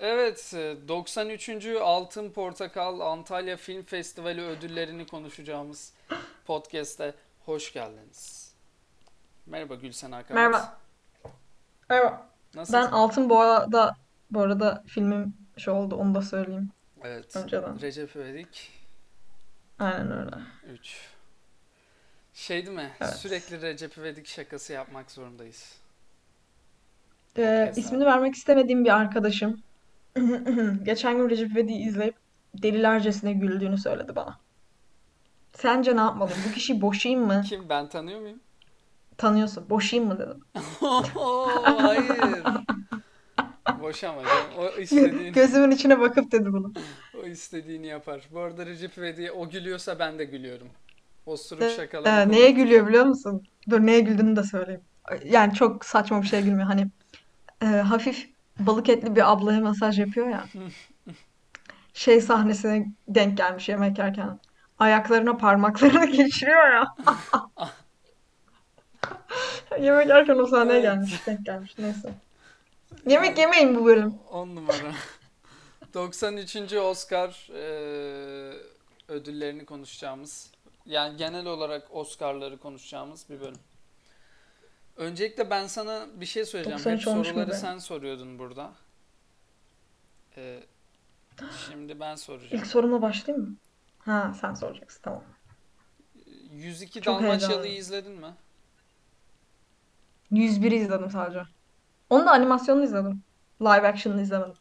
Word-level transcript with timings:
Evet, 0.00 0.54
e, 0.54 0.88
93. 0.88 1.66
Altın 1.80 2.30
Portakal 2.30 3.00
Antalya 3.00 3.56
Film 3.56 3.82
Festivali 3.82 4.42
ödüllerini 4.42 5.06
konuşacağımız 5.06 5.92
podcast'e 6.46 7.14
hoş 7.46 7.72
geldiniz. 7.72 8.52
Merhaba 9.46 9.74
Gülsen 9.74 10.12
Akarat. 10.12 10.34
Merhaba. 10.34 10.78
Merhaba. 11.90 12.26
Ben 12.54 12.60
Nasılsın? 12.60 12.92
Altın 12.92 13.30
Boğa'da 13.30 13.96
bu 14.30 14.40
arada 14.40 14.84
filmim 14.86 15.34
şey 15.56 15.74
oldu 15.74 15.96
onu 15.96 16.14
da 16.14 16.22
söyleyeyim 16.22 16.70
Evet, 17.04 17.36
önceden. 17.36 17.80
Recep 17.80 18.16
İvedik 18.16 18.72
Aynen 19.78 20.12
öyle. 20.12 20.36
3. 20.72 21.08
Şey 22.34 22.66
değil 22.66 22.76
mi? 22.76 22.90
Evet. 23.00 23.14
Sürekli 23.14 23.62
Recep 23.62 23.98
İvedik 23.98 24.26
şakası 24.26 24.72
yapmak 24.72 25.10
zorundayız. 25.10 25.74
Ee, 27.38 27.72
ismini 27.76 28.04
vermek 28.04 28.34
istemediğim 28.34 28.84
bir 28.84 28.90
arkadaşım 28.90 29.62
geçen 30.84 31.16
gün 31.16 31.30
Recep 31.30 31.52
İvedik'i 31.52 31.74
izleyip 31.82 32.14
delilercesine 32.54 33.32
güldüğünü 33.32 33.78
söyledi 33.78 34.16
bana. 34.16 34.38
Sence 35.52 35.96
ne 35.96 36.00
yapmalıyım? 36.00 36.40
Bu 36.48 36.52
kişiyi 36.54 36.80
boşayayım 36.80 37.26
mı? 37.26 37.42
Kim? 37.48 37.68
Ben 37.68 37.88
tanıyor 37.88 38.20
muyum? 38.20 38.40
Tanıyorsun. 39.16 39.70
Boşayayım 39.70 40.12
mı 40.12 40.18
dedim. 40.18 40.40
Hayır. 41.64 42.04
Boşama 43.82 44.22
canım. 44.22 44.44
O 44.76 44.80
istediğini, 44.80 45.32
Gözümün 45.32 45.70
içine 45.70 46.00
bakıp 46.00 46.32
dedi 46.32 46.52
bunu. 46.52 46.72
o 47.22 47.26
istediğini 47.26 47.86
yapar. 47.86 48.20
Bu 48.32 48.40
arada 48.40 48.66
Recep 48.66 48.98
İvedik'e 48.98 49.32
o 49.32 49.48
gülüyorsa 49.50 49.98
ben 49.98 50.18
de 50.18 50.24
gülüyorum. 50.24 50.68
Osuruk 51.26 51.62
Ee, 51.62 51.70
şakaları 51.70 52.30
neye 52.32 52.40
komiktir. 52.46 52.64
gülüyor 52.64 52.88
biliyor 52.88 53.04
musun? 53.04 53.42
Dur 53.70 53.80
neye 53.80 54.00
güldüğünü 54.00 54.36
de 54.36 54.42
söyleyeyim. 54.42 54.80
Yani 55.24 55.54
çok 55.54 55.84
saçma 55.84 56.22
bir 56.22 56.26
şey 56.26 56.42
gülmüyor. 56.42 56.66
Hani 56.66 56.88
e, 57.62 57.66
hafif 57.66 58.28
balık 58.58 58.88
etli 58.88 59.16
bir 59.16 59.32
ablaya 59.32 59.60
masaj 59.60 59.98
yapıyor 59.98 60.28
ya. 60.28 60.44
Şey 61.94 62.20
sahnesine 62.20 62.86
denk 63.08 63.36
gelmiş 63.36 63.68
yemek 63.68 63.98
yerken. 63.98 64.40
Ayaklarına 64.78 65.36
parmaklarını 65.36 66.06
geçiriyor 66.16 66.72
ya. 66.72 66.94
Yemek 69.80 70.08
yerken 70.08 70.34
o 70.38 70.46
sahneye 70.46 70.80
gelmiş. 70.80 71.26
Denk 71.26 71.46
gelmiş. 71.46 71.78
Neyse. 71.78 72.14
Yemek 73.06 73.38
yemeyin 73.38 73.74
bu 73.76 73.84
bölüm. 73.84 74.14
10 74.30 74.48
numara. 74.56 74.92
93. 75.94 76.72
Oscar 76.72 77.48
eee, 77.54 78.56
ödüllerini 79.08 79.64
konuşacağımız, 79.64 80.50
yani 80.86 81.16
genel 81.16 81.46
olarak 81.46 81.88
Oscar'ları 81.90 82.58
konuşacağımız 82.58 83.30
bir 83.30 83.40
bölüm. 83.40 83.60
Öncelikle 84.98 85.50
ben 85.50 85.66
sana 85.66 86.06
bir 86.20 86.26
şey 86.26 86.44
söyleyeceğim. 86.44 86.78
Hep 86.78 86.84
93 86.86 87.06
olmuş 87.08 87.28
soruları 87.28 87.54
sen 87.54 87.78
soruyordun 87.78 88.38
burada. 88.38 88.72
Eee, 90.36 90.66
şimdi 91.68 92.00
ben 92.00 92.12
İlk 92.12 92.18
soracağım. 92.20 92.64
sorumla 92.64 93.02
başlayayım 93.02 93.48
mı? 93.48 93.56
Ha 93.98 94.34
sen 94.40 94.54
soracaksın. 94.54 95.00
Tamam. 95.02 95.24
102 96.52 97.00
Çok 97.00 97.22
Dalmaçyalı'yı 97.22 97.74
izledin 97.76 98.12
mi? 98.12 98.34
101'i 100.32 100.74
izledim 100.74 101.10
sadece. 101.10 101.42
Onu 102.10 102.26
da 102.26 102.30
animasyonunu 102.30 102.84
izledim. 102.84 103.22
Live 103.60 103.88
action'ını 103.88 104.22
izlemedim. 104.22 104.54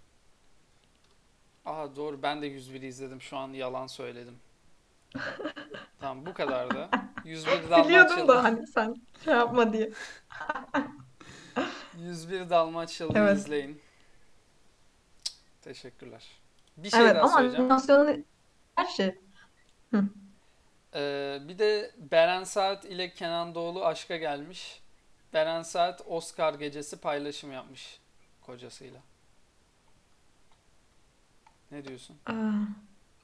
Aa 1.65 1.95
doğru 1.95 2.21
ben 2.23 2.41
de 2.41 2.47
101'i 2.47 2.85
izledim. 2.87 3.21
Şu 3.21 3.37
an 3.37 3.49
yalan 3.53 3.87
söyledim. 3.87 4.35
Tamam 5.99 6.25
bu 6.25 6.33
kadar 6.33 6.75
da. 6.75 6.89
101 7.27 7.51
Biliyordum 7.51 7.91
Dalmaçyalı. 7.91 8.27
da 8.27 8.43
hani 8.43 8.67
sen 8.67 8.95
şey 9.23 9.33
yapma 9.33 9.73
diye. 9.73 9.91
101 11.99 12.49
Dalmaçyalı'yı 12.49 13.23
Evet. 13.23 13.37
izleyin. 13.37 13.81
Teşekkürler. 15.61 16.27
Bir 16.77 16.89
şey 16.89 17.01
Evet 17.01 17.15
daha 17.15 17.23
ama 17.23 17.33
söyleyeceğim. 17.37 17.63
animasyonunu 17.65 18.17
her 18.75 18.85
şey. 18.85 19.15
Hı. 19.91 20.03
Ee, 20.95 21.39
bir 21.47 21.59
de 21.59 21.91
Beren 21.97 22.43
Saat 22.43 22.85
ile 22.85 23.13
Kenan 23.13 23.55
Doğulu 23.55 23.85
aşka 23.85 24.17
gelmiş. 24.17 24.81
Beren 25.33 25.61
Saat 25.63 26.01
Oscar 26.07 26.53
gecesi 26.53 26.97
paylaşım 26.97 27.51
yapmış 27.51 27.99
kocasıyla. 28.41 28.99
Ne 31.71 31.85
diyorsun? 31.87 32.15
Aa, 32.25 32.33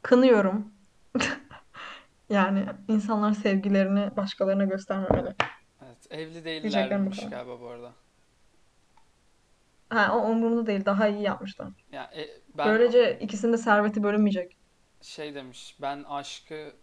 kınıyorum. 0.01 0.71
Yani 2.29 2.65
insanlar 2.87 3.33
sevgilerini 3.33 4.17
başkalarına 4.17 4.63
göstermemeli. 4.63 5.35
Evet, 5.85 6.07
evli 6.09 6.43
Diyeceklerim 6.45 6.65
bu 6.73 6.89
değillermiş 6.89 7.19
kadar. 7.19 7.31
galiba 7.31 7.61
bu 7.61 7.67
arada. 7.67 7.91
Ha, 9.89 10.15
o 10.17 10.29
umurumda 10.29 10.65
değil. 10.67 10.85
Daha 10.85 11.07
iyi 11.07 11.21
yapmışlar. 11.21 11.67
Ya 11.91 12.03
e, 12.15 12.27
ben 12.57 12.67
Böylece 12.67 13.19
ikisinin 13.19 13.53
de 13.53 13.57
serveti 13.57 14.03
bölünmeyecek. 14.03 14.57
şey 15.01 15.35
demiş. 15.35 15.77
Ben 15.81 16.03
aşkı 16.03 16.73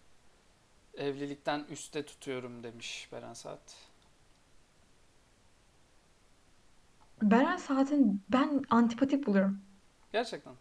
evlilikten 0.94 1.64
üstte 1.70 2.06
tutuyorum 2.06 2.62
demiş 2.62 3.08
Beren 3.12 3.32
Saat. 3.32 3.76
Beren 7.22 7.56
Saat'in 7.56 8.22
ben 8.28 8.62
antipatik 8.70 9.26
buluyorum. 9.26 9.60
Gerçekten. 10.12 10.52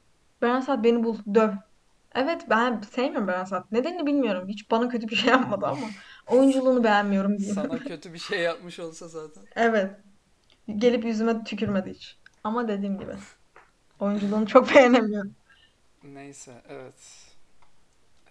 Beren 0.42 0.60
Saat 0.60 0.84
beni 0.84 1.04
bul, 1.04 1.18
döv. 1.34 1.52
Evet 2.16 2.42
ben 2.50 2.82
sevmiyorum 2.82 3.28
Beren 3.28 3.44
Saat. 3.46 3.72
Nedenini 3.72 4.06
bilmiyorum. 4.06 4.48
Hiç 4.48 4.72
bana 4.72 4.90
kötü 4.90 5.08
bir 5.08 5.16
şey 5.16 5.30
yapmadı 5.30 5.66
ama 5.66 5.88
oyunculuğunu 6.28 6.84
beğenmiyorum 6.84 7.38
diyeyim. 7.38 7.56
Sana 7.56 7.80
kötü 7.80 8.14
bir 8.14 8.20
şey 8.20 8.40
yapmış 8.40 8.80
olsa 8.80 9.08
zaten. 9.08 9.44
Evet. 9.56 9.92
Gelip 10.78 11.06
yüzüme 11.06 11.44
tükürmedi 11.44 11.90
hiç. 11.90 12.18
Ama 12.44 12.68
dediğim 12.68 13.00
gibi 13.00 13.12
oyunculuğunu 14.00 14.48
çok 14.48 14.76
beğenemiyorum. 14.76 15.36
Neyse, 16.04 16.62
evet. 16.70 16.94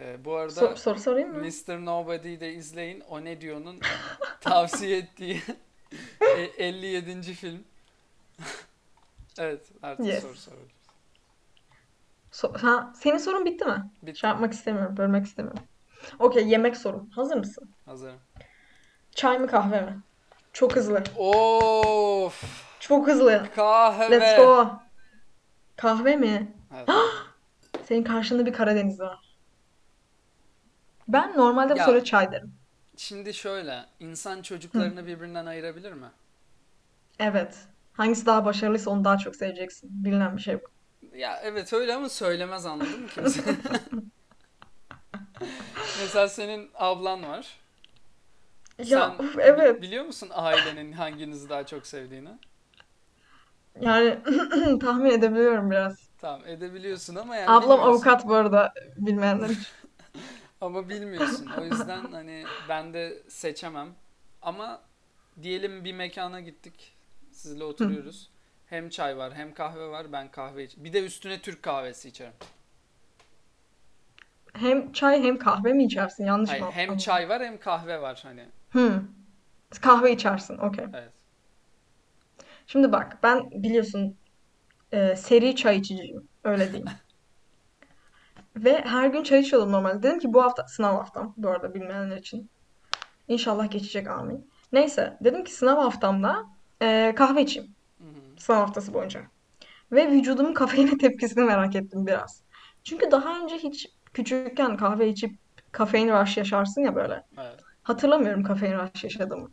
Ee, 0.00 0.24
bu 0.24 0.34
arada 0.36 0.50
Sor, 0.54 0.76
soru 0.76 0.98
sorayım 0.98 1.32
mı? 1.32 1.38
Mr. 1.44 1.84
Nobody'yi 1.84 2.40
de 2.40 2.52
izleyin. 2.52 3.00
O 3.00 3.24
ne 3.24 3.40
diyor'nun 3.40 3.80
tavsiye 4.40 4.98
ettiği 4.98 5.42
e- 6.36 6.64
57. 6.66 7.22
film. 7.22 7.64
Evet, 9.40 9.60
artık 9.82 10.06
Yes. 10.06 10.22
soru 10.22 10.36
sor. 10.36 10.52
So 12.30 12.52
ha, 12.62 12.92
senin 12.96 13.18
sorun 13.18 13.44
bitti 13.44 13.64
mi? 13.64 13.90
Bitti. 14.02 14.18
Şey 14.20 14.30
yapmak 14.30 14.52
istemiyorum, 14.52 14.96
bölmek 14.96 15.26
istemiyorum. 15.26 15.62
Okey, 16.18 16.48
yemek 16.48 16.76
sorum. 16.76 17.10
Hazır 17.10 17.36
mısın? 17.36 17.70
Hazırım. 17.84 18.18
Çay 19.14 19.38
mı 19.38 19.46
kahve 19.46 19.80
mi? 19.80 19.98
Çok 20.52 20.76
hızlı. 20.76 21.02
Of! 21.16 22.44
Çok 22.80 23.08
hızlı. 23.08 23.30
Let's 23.32 23.54
Kahve. 23.54 24.36
go. 24.36 24.72
Kahve 25.76 26.16
mi? 26.16 26.52
Evet. 26.76 26.88
Senin 27.84 28.02
karşında 28.04 28.46
bir 28.46 28.52
Karadeniz 28.52 29.00
var. 29.00 29.18
Ben 31.08 31.36
normalde 31.36 31.74
bu 31.74 31.78
Ya 31.78 31.84
soruya 31.84 32.04
çay 32.04 32.32
derim. 32.32 32.54
şimdi 32.96 33.34
şöyle, 33.34 33.84
insan 34.00 34.42
çocuklarını 34.42 35.06
birbirinden 35.06 35.46
ayırabilir 35.46 35.92
mi? 35.92 36.06
Evet. 37.18 37.58
Hangisi 37.92 38.26
daha 38.26 38.44
başarılıysa 38.44 38.90
onu 38.90 39.04
daha 39.04 39.18
çok 39.18 39.36
seveceksin. 39.36 40.04
Bilinen 40.04 40.36
bir 40.36 40.42
şey 40.42 40.54
bu. 40.62 40.77
Ya 41.18 41.40
evet 41.42 41.72
öyle 41.72 41.94
ama 41.94 42.08
söylemez 42.08 42.66
anladın 42.66 43.00
mı 43.00 43.08
kimse? 43.08 43.40
Mesela 46.00 46.28
senin 46.28 46.70
ablan 46.74 47.22
var. 47.22 47.56
Ya 48.78 48.98
Sen 49.00 49.18
uf, 49.18 49.36
bi- 49.36 49.42
evet. 49.42 49.82
biliyor 49.82 50.04
musun 50.04 50.28
ailenin 50.32 50.92
hanginizi 50.92 51.48
daha 51.48 51.66
çok 51.66 51.86
sevdiğini? 51.86 52.30
Yani 53.80 54.18
tahmin 54.80 55.10
edebiliyorum 55.10 55.70
biraz. 55.70 56.08
Tamam 56.18 56.46
edebiliyorsun 56.46 57.14
ama 57.14 57.36
yani 57.36 57.52
Ablam 57.54 57.70
bilmiyorsun. 57.70 57.92
avukat 57.94 58.26
bu 58.28 58.34
arada 58.34 58.72
bilmeyenler 58.96 59.50
için. 59.50 59.66
Ama 60.60 60.88
bilmiyorsun. 60.88 61.50
O 61.50 61.64
yüzden 61.64 62.12
hani 62.12 62.50
ben 62.68 62.94
de 62.94 63.22
seçemem. 63.28 63.94
Ama 64.42 64.82
diyelim 65.42 65.84
bir 65.84 65.92
mekana 65.92 66.40
gittik. 66.40 66.96
Sizle 67.32 67.64
Hı. 67.78 67.84
oturuyoruz. 67.86 68.30
Hem 68.70 68.88
çay 68.88 69.16
var 69.16 69.34
hem 69.34 69.54
kahve 69.54 69.88
var. 69.88 70.12
Ben 70.12 70.30
kahve 70.30 70.64
iç. 70.64 70.74
Bir 70.76 70.92
de 70.92 71.04
üstüne 71.04 71.40
Türk 71.40 71.62
kahvesi 71.62 72.08
içerim. 72.08 72.32
Hem 74.52 74.92
çay 74.92 75.22
hem 75.22 75.38
kahve 75.38 75.72
mi 75.72 75.84
içersin? 75.84 76.24
Yanlış 76.24 76.50
Hayır, 76.50 76.62
mı 76.62 76.70
hem 76.70 76.88
anladım? 76.88 76.98
çay 76.98 77.28
var 77.28 77.42
hem 77.42 77.58
kahve 77.60 78.00
var 78.00 78.20
hani. 78.22 78.48
Hı. 78.70 79.02
Kahve 79.80 80.12
içersin. 80.12 80.58
Okey. 80.58 80.84
Evet. 80.94 81.12
Şimdi 82.66 82.92
bak 82.92 83.18
ben 83.22 83.50
biliyorsun 83.50 84.16
e, 84.92 85.16
seri 85.16 85.56
çay 85.56 85.78
içiciyim. 85.78 86.28
Öyle 86.44 86.66
diyeyim. 86.72 86.88
Ve 88.56 88.84
her 88.84 89.08
gün 89.08 89.22
çay 89.22 89.40
içiyordum 89.40 89.72
normalde. 89.72 90.02
Dedim 90.02 90.18
ki 90.18 90.32
bu 90.32 90.42
hafta 90.42 90.66
sınav 90.66 90.96
haftam 90.96 91.34
bu 91.36 91.48
arada 91.48 91.74
bilmeyenler 91.74 92.16
için. 92.16 92.50
İnşallah 93.28 93.70
geçecek 93.70 94.08
amin. 94.08 94.50
Neyse 94.72 95.18
dedim 95.20 95.44
ki 95.44 95.54
sınav 95.54 95.76
haftamda 95.76 96.46
e, 96.82 97.14
kahve 97.16 97.42
içeyim. 97.42 97.77
Sınav 98.38 98.56
haftası 98.58 98.94
boyunca. 98.94 99.22
Ve 99.92 100.10
vücudumun 100.10 100.54
kafeine 100.54 100.98
tepkisini 100.98 101.44
merak 101.44 101.76
ettim 101.76 102.06
biraz. 102.06 102.42
Çünkü 102.84 103.10
daha 103.10 103.40
önce 103.40 103.58
hiç 103.58 103.88
küçükken 104.14 104.76
kahve 104.76 105.08
içip 105.08 105.38
kafein 105.72 106.08
rush 106.08 106.36
yaşarsın 106.36 106.80
ya 106.80 106.94
böyle. 106.94 107.22
Evet. 107.38 107.60
Hatırlamıyorum 107.82 108.42
kafein 108.42 108.72
rush 108.78 109.04
yaşadığımı. 109.04 109.50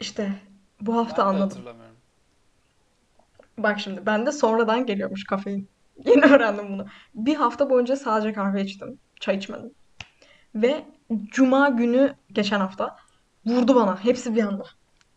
İşte 0.00 0.32
bu 0.80 0.96
hafta 0.96 1.22
Ben 1.22 1.28
anladım. 1.28 1.48
hatırlamıyorum. 1.48 1.96
Bak 3.58 3.80
şimdi 3.80 4.06
ben 4.06 4.26
de 4.26 4.32
sonradan 4.32 4.86
geliyormuş 4.86 5.24
kafein. 5.24 5.68
Yeni 6.04 6.24
öğrendim 6.24 6.68
bunu. 6.68 6.86
Bir 7.14 7.34
hafta 7.34 7.70
boyunca 7.70 7.96
sadece 7.96 8.32
kahve 8.32 8.62
içtim. 8.62 8.98
Çay 9.20 9.36
içmedim. 9.36 9.70
Ve 10.54 10.84
cuma 11.30 11.68
günü 11.68 12.14
geçen 12.32 12.60
hafta 12.60 12.96
vurdu 13.46 13.74
bana. 13.74 14.04
Hepsi 14.04 14.34
bir 14.34 14.42
anda. 14.42 14.64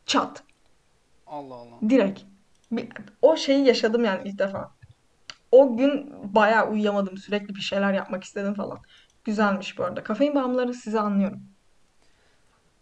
Çat. 0.06 0.44
Allah 1.34 1.56
Allah. 1.56 1.90
Direkt. 1.90 2.22
Bir- 2.72 2.90
o 3.22 3.38
şeyi 3.38 3.66
yaşadım 3.68 4.04
yani 4.06 4.30
ilk 4.30 4.40
defa. 4.40 4.72
O 5.52 5.78
gün 5.78 6.14
bayağı 6.36 6.70
uyuyamadım. 6.70 7.18
Sürekli 7.18 7.56
bir 7.56 7.62
şeyler 7.62 7.94
yapmak 7.94 8.24
istedim 8.24 8.54
falan. 8.54 8.82
Güzelmiş 9.24 9.78
bu 9.78 9.84
arada. 9.84 10.04
Kafein 10.04 10.36
bağımlıları 10.36 10.74
sizi 10.74 11.00
anlıyorum. 11.00 11.42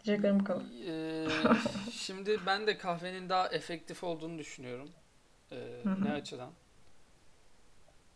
Diyeceklerim 0.03 0.39
bu 0.39 0.43
kadar. 0.43 0.61
Ee, 0.87 1.27
şimdi 1.93 2.39
ben 2.45 2.67
de 2.67 2.77
kahvenin 2.77 3.29
daha 3.29 3.47
efektif 3.47 4.03
olduğunu 4.03 4.37
düşünüyorum. 4.37 4.89
Ee, 5.51 5.55
Hı 5.83 5.89
hı. 5.89 6.05
ne 6.05 6.11
açıdan? 6.11 6.49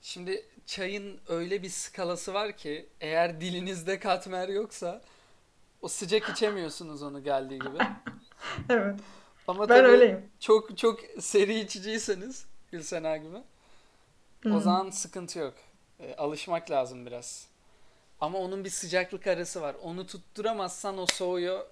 Şimdi 0.01 0.45
çayın 0.65 1.19
öyle 1.27 1.63
bir 1.63 1.69
skalası 1.69 2.33
var 2.33 2.57
ki 2.57 2.89
eğer 3.01 3.41
dilinizde 3.41 3.99
katmer 3.99 4.49
yoksa 4.49 5.01
o 5.81 5.87
sıcak 5.87 6.29
içemiyorsunuz 6.29 7.03
onu 7.03 7.23
geldiği 7.23 7.59
gibi. 7.59 7.77
Evet. 8.69 8.99
Ama 9.47 9.69
Ben 9.69 9.83
tabii 9.83 9.87
öyleyim. 9.87 10.29
çok 10.39 10.77
çok 10.77 10.99
seri 11.19 11.59
içiciyseniz 11.59 12.45
Gülsena 12.71 13.17
gibi 13.17 13.37
o 14.45 14.49
Hı. 14.49 14.59
zaman 14.59 14.89
sıkıntı 14.89 15.39
yok. 15.39 15.53
Ee, 15.99 16.15
alışmak 16.15 16.71
lazım 16.71 17.05
biraz. 17.05 17.47
Ama 18.21 18.37
onun 18.39 18.63
bir 18.63 18.69
sıcaklık 18.69 19.27
arası 19.27 19.61
var. 19.61 19.75
Onu 19.83 20.07
tutturamazsan 20.07 20.97
o 20.97 21.05
soğuyor, 21.05 21.65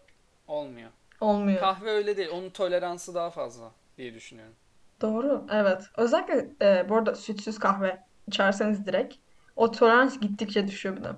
olmuyor. 0.48 0.90
Olmuyor. 1.22 1.60
Kahve 1.60 1.90
öyle 1.92 2.18
değil. 2.18 2.30
Onun 2.34 2.50
toleransı 2.50 3.16
daha 3.16 3.30
fazla 3.30 3.72
diye 3.98 4.14
düşünüyorum. 4.14 4.54
Doğru. 5.02 5.46
Evet. 5.52 5.84
Özellikle 5.98 6.50
e, 6.62 6.90
bu 6.90 6.96
arada 6.96 7.16
sütsüz 7.16 7.60
kahve 7.60 8.04
içerseniz 8.28 8.86
direkt 8.86 9.16
o 9.56 9.72
tolerans 9.72 10.20
gittikçe 10.20 10.68
düşüyor 10.68 10.98
bir 10.98 11.04
de. 11.04 11.10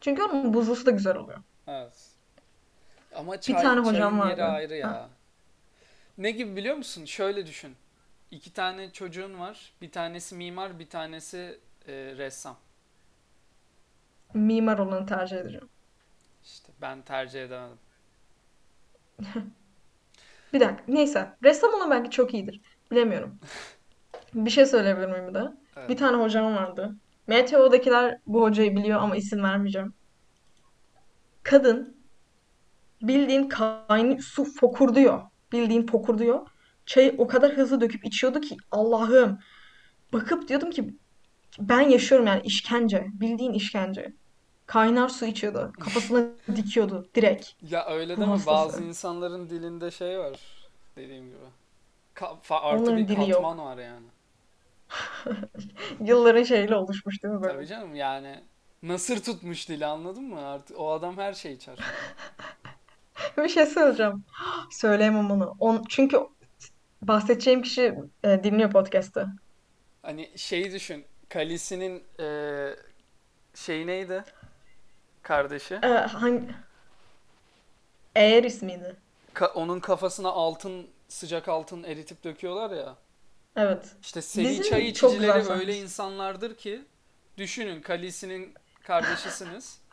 Çünkü 0.00 0.22
onun 0.22 0.54
buzlusu 0.54 0.86
da 0.86 0.90
güzel 0.90 1.16
oluyor. 1.16 1.38
Evet. 1.66 2.08
Ama 3.14 3.32
Bir 3.32 3.38
çay, 3.40 3.62
tane 3.62 3.80
hocam 3.80 4.18
çayın 4.18 4.30
yeri 4.30 4.42
vardı. 4.42 4.52
ayrı 4.52 4.82
Ha. 4.82 5.08
Ne 6.18 6.30
gibi 6.30 6.56
biliyor 6.56 6.76
musun? 6.76 7.04
Şöyle 7.04 7.46
düşün. 7.46 7.76
İki 8.30 8.52
tane 8.52 8.92
çocuğun 8.92 9.38
var. 9.38 9.72
Bir 9.82 9.90
tanesi 9.90 10.34
mimar, 10.34 10.78
bir 10.78 10.88
tanesi 10.88 11.60
e, 11.88 11.92
ressam. 11.94 12.56
Mimar 14.34 14.78
olanı 14.78 15.06
tercih 15.06 15.36
edeceğim. 15.36 15.68
İşte 16.44 16.72
ben 16.80 17.02
tercih 17.02 17.42
edemedim. 17.44 17.78
Bir 20.52 20.60
dakika. 20.60 20.82
Neyse. 20.88 21.28
Ressam 21.44 21.74
olan 21.74 21.90
belki 21.90 22.10
çok 22.10 22.34
iyidir. 22.34 22.60
Bilemiyorum. 22.90 23.38
Bir 24.34 24.50
şey 24.50 24.66
söyleyebilir 24.66 25.06
miyim 25.06 25.28
bir 25.28 25.34
de? 25.34 25.52
Evet. 25.76 25.88
Bir 25.88 25.96
tane 25.96 26.22
hocam 26.22 26.54
vardı. 26.56 26.96
Meteo'dakiler 27.26 28.18
bu 28.26 28.42
hocayı 28.42 28.76
biliyor 28.76 29.00
ama 29.00 29.16
isim 29.16 29.42
vermeyeceğim. 29.42 29.94
Kadın 31.42 31.96
bildiğin 33.02 33.48
kaynı 33.48 34.22
su 34.22 34.44
fokurduyor. 34.44 35.22
Bildiğin 35.52 35.86
fokurduyor. 35.86 36.46
Çayı 36.86 37.14
o 37.18 37.26
kadar 37.26 37.52
hızlı 37.52 37.80
döküp 37.80 38.04
içiyordu 38.04 38.40
ki 38.40 38.56
Allah'ım. 38.70 39.38
Bakıp 40.12 40.48
diyordum 40.48 40.70
ki 40.70 40.94
ben 41.58 41.80
yaşıyorum 41.80 42.26
yani 42.26 42.42
işkence. 42.44 43.06
Bildiğin 43.12 43.52
işkence. 43.52 44.12
Kaynar 44.66 45.08
su 45.08 45.26
içiyordu. 45.26 45.72
Kafasına 45.80 46.24
dikiyordu 46.56 47.08
direkt. 47.14 47.50
Ya 47.70 47.86
öyle 47.86 48.16
deme. 48.16 48.26
hastası. 48.26 48.46
Bazı 48.46 48.82
insanların 48.82 49.50
dilinde 49.50 49.90
şey 49.90 50.18
var. 50.18 50.40
Dediğim 50.96 51.26
gibi. 51.26 51.36
Ka- 52.16 52.54
artı 52.54 52.82
Onların 52.82 52.98
bir 52.98 53.08
dili 53.08 53.30
yok. 53.30 53.42
katman 53.42 53.58
var 53.58 53.78
yani. 53.78 54.06
Yılların 56.08 56.42
şeyle 56.42 56.76
oluşmuş 56.76 57.22
değil 57.22 57.34
mi 57.34 57.42
böyle? 57.42 57.54
Tabii 57.54 57.66
canım 57.66 57.94
yani. 57.94 58.40
Nasır 58.82 59.22
tutmuş 59.22 59.68
dili 59.68 59.86
anladın 59.86 60.24
mı? 60.24 60.46
Artık 60.46 60.80
o 60.80 60.92
adam 60.92 61.16
her 61.16 61.32
şeyi 61.32 61.56
içer. 61.56 61.78
Bir 63.36 63.48
şey 63.48 63.66
söyleyeceğim. 63.66 64.24
Söyleyemem 64.70 65.30
onu. 65.30 65.56
On, 65.58 65.84
çünkü 65.88 66.20
bahsedeceğim 67.02 67.62
kişi 67.62 67.94
e, 68.24 68.44
dinliyor 68.44 68.70
podcast'ı. 68.70 69.28
Hani 70.02 70.30
şeyi 70.36 70.72
düşün. 70.72 71.04
Kalisi'nin 71.28 72.04
e, 72.20 72.26
şey 73.54 73.86
neydi? 73.86 74.24
Kardeşi. 75.22 75.74
E, 75.74 75.88
hangi... 75.88 76.42
Eğer 78.14 78.44
ismiydi. 78.44 78.96
Ka- 79.34 79.52
onun 79.52 79.80
kafasına 79.80 80.28
altın, 80.28 80.86
sıcak 81.08 81.48
altın 81.48 81.82
eritip 81.82 82.24
döküyorlar 82.24 82.76
ya. 82.76 82.96
Evet. 83.56 83.86
İşte 84.02 84.22
seri 84.22 84.48
Dizinin 84.48 84.70
çay 84.70 84.88
içicileri 84.88 85.48
öyle 85.48 85.76
insanlardır 85.76 86.54
ki 86.54 86.84
düşünün 87.38 87.80
Kalisi'nin 87.82 88.54
kardeşisiniz. 88.82 89.78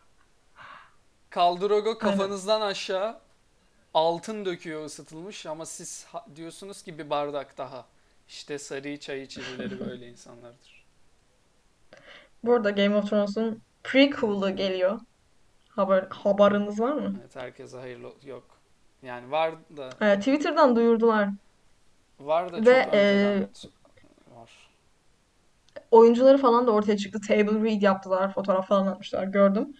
Kaldrogo 1.34 1.98
kafanızdan 1.98 2.62
aşağı 2.62 3.16
altın 3.94 4.46
döküyor 4.46 4.86
ısıtılmış 4.86 5.46
ama 5.46 5.66
siz 5.66 6.08
diyorsunuz 6.36 6.82
ki 6.84 6.98
bir 6.98 7.10
bardak 7.10 7.58
daha. 7.58 7.86
İşte 8.28 8.60
sarı 8.60 9.00
çay 9.00 9.22
içicileri 9.22 9.80
böyle 9.80 10.08
insanlardır. 10.10 10.86
Bu 12.44 12.54
arada 12.54 12.70
Game 12.70 12.96
of 12.96 13.10
Thrones'un 13.10 13.62
prequel'ı 13.84 14.52
geliyor. 14.52 15.00
Haber, 15.70 16.08
haberiniz 16.10 16.80
var 16.80 16.94
mı? 16.94 17.16
Evet 17.22 17.36
herkese 17.36 17.78
hayırlı 17.78 18.14
yok. 18.24 18.44
Yani 19.04 19.32
var 19.32 19.54
da 19.78 19.90
E, 20.12 20.20
Twitter'dan 20.20 20.76
duyurdular. 20.76 21.30
var 22.20 22.54
da 22.54 22.58
çok 22.58 22.68
Ve 22.68 22.86
önceden 22.88 23.42
e, 23.42 23.48
var. 24.36 24.70
oyuncuları 25.92 26.38
falan 26.38 26.68
da 26.68 26.72
ortaya 26.72 26.98
çıktı. 26.98 27.20
Table 27.28 27.72
read 27.72 27.82
yaptılar. 27.82 28.34
Fotoğraf 28.34 28.68
falan 28.68 28.88
atmışlar. 28.88 29.24
Gördüm. 29.24 29.74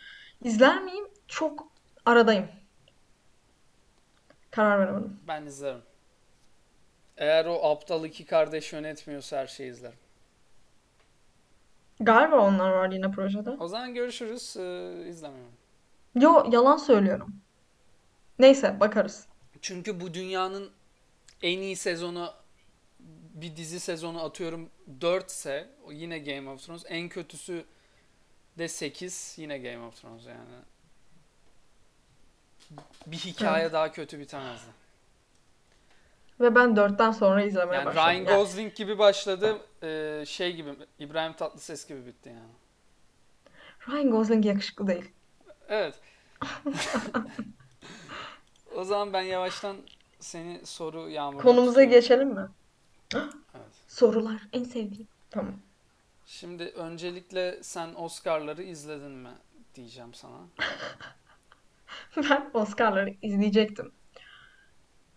İzler 0.44 0.84
miyim? 0.84 1.13
Çok 1.28 1.68
aradayım. 2.06 2.48
Karar 4.52 4.80
veremedim. 4.80 5.20
Ben 5.28 5.46
izlerim. 5.46 5.82
Eğer 7.18 7.46
o 7.46 7.64
aptal 7.70 8.06
iki 8.06 8.26
kardeş 8.26 8.74
yönetmiyorsa 8.74 9.38
her 9.38 9.48
şeyi 9.48 9.72
izlerim. 9.72 9.98
Galiba 12.00 12.40
onlar 12.40 12.70
var 12.72 12.92
yine 12.92 13.12
projede. 13.12 13.50
O 13.50 13.68
zaman 13.68 13.94
görüşürüz. 13.94 14.58
Ee, 14.58 15.06
izlemiyorum. 15.08 15.54
Yo 16.16 16.46
yalan 16.52 16.78
söylüyorum. 16.78 17.36
Neyse 18.40 18.80
bakarız. 18.80 19.28
Çünkü 19.62 20.00
bu 20.00 20.14
dünyanın 20.14 20.72
en 21.42 21.60
iyi 21.60 21.76
sezonu 21.76 22.34
bir 23.34 23.56
dizi 23.56 23.80
sezonu 23.80 24.24
atıyorum 24.24 24.70
4 25.02 25.30
ise 25.30 25.70
yine 25.92 26.20
Game 26.20 26.50
of 26.50 26.66
Thrones. 26.66 26.84
En 26.88 27.10
kötüsü 27.10 27.66
de 28.58 28.68
8 28.68 29.36
yine 29.38 29.58
Game 29.58 29.86
of 29.86 30.02
Thrones 30.02 30.26
yani. 30.26 30.64
Bir 33.08 33.18
hikaye 33.18 33.72
daha 33.74 33.92
kötü 33.92 34.20
bitemezdi. 34.20 34.72
Ve 36.40 36.56
ben 36.56 36.76
dörtten 36.76 37.12
sonra 37.12 37.44
izlemeye 37.44 37.76
Yani 37.76 37.86
başladım. 37.86 38.06
Ryan 38.08 38.14
Yani 38.14 38.26
Gosling 38.36 38.76
gibi 38.76 39.00
başladı, 39.00 39.58
e, 39.84 40.24
şey 40.28 40.56
gibi 40.56 40.76
İbrahim 41.00 41.34
Tatlıses 41.34 41.88
gibi 41.88 42.06
bitti 42.06 42.30
yani. 42.30 42.52
Ryan 43.90 44.12
Gosling 44.12 44.46
yakışıklı 44.46 44.88
değil. 44.88 45.12
Evet. 45.70 45.96
O 48.76 48.84
zaman 48.84 49.14
ben 49.14 49.22
yavaştan 49.22 49.78
seni 50.20 50.66
soru 50.66 51.10
yağmuruna 51.10 51.42
Konumuza 51.42 51.70
tutuyorum. 51.72 51.92
geçelim 51.92 52.28
mi? 52.28 52.48
Evet. 53.16 53.74
Sorular 53.88 54.42
en 54.54 54.64
sevdiğim. 54.64 55.08
Tamam. 55.32 55.54
Şimdi 56.26 56.64
öncelikle 56.64 57.64
sen 57.64 57.94
Oscar'ları 57.96 58.64
izledin 58.64 59.12
mi 59.12 59.30
diyeceğim 59.76 60.14
sana. 60.14 60.38
Ben 62.30 62.50
Oscar'ları 62.54 63.10
izleyecektim. 63.22 63.92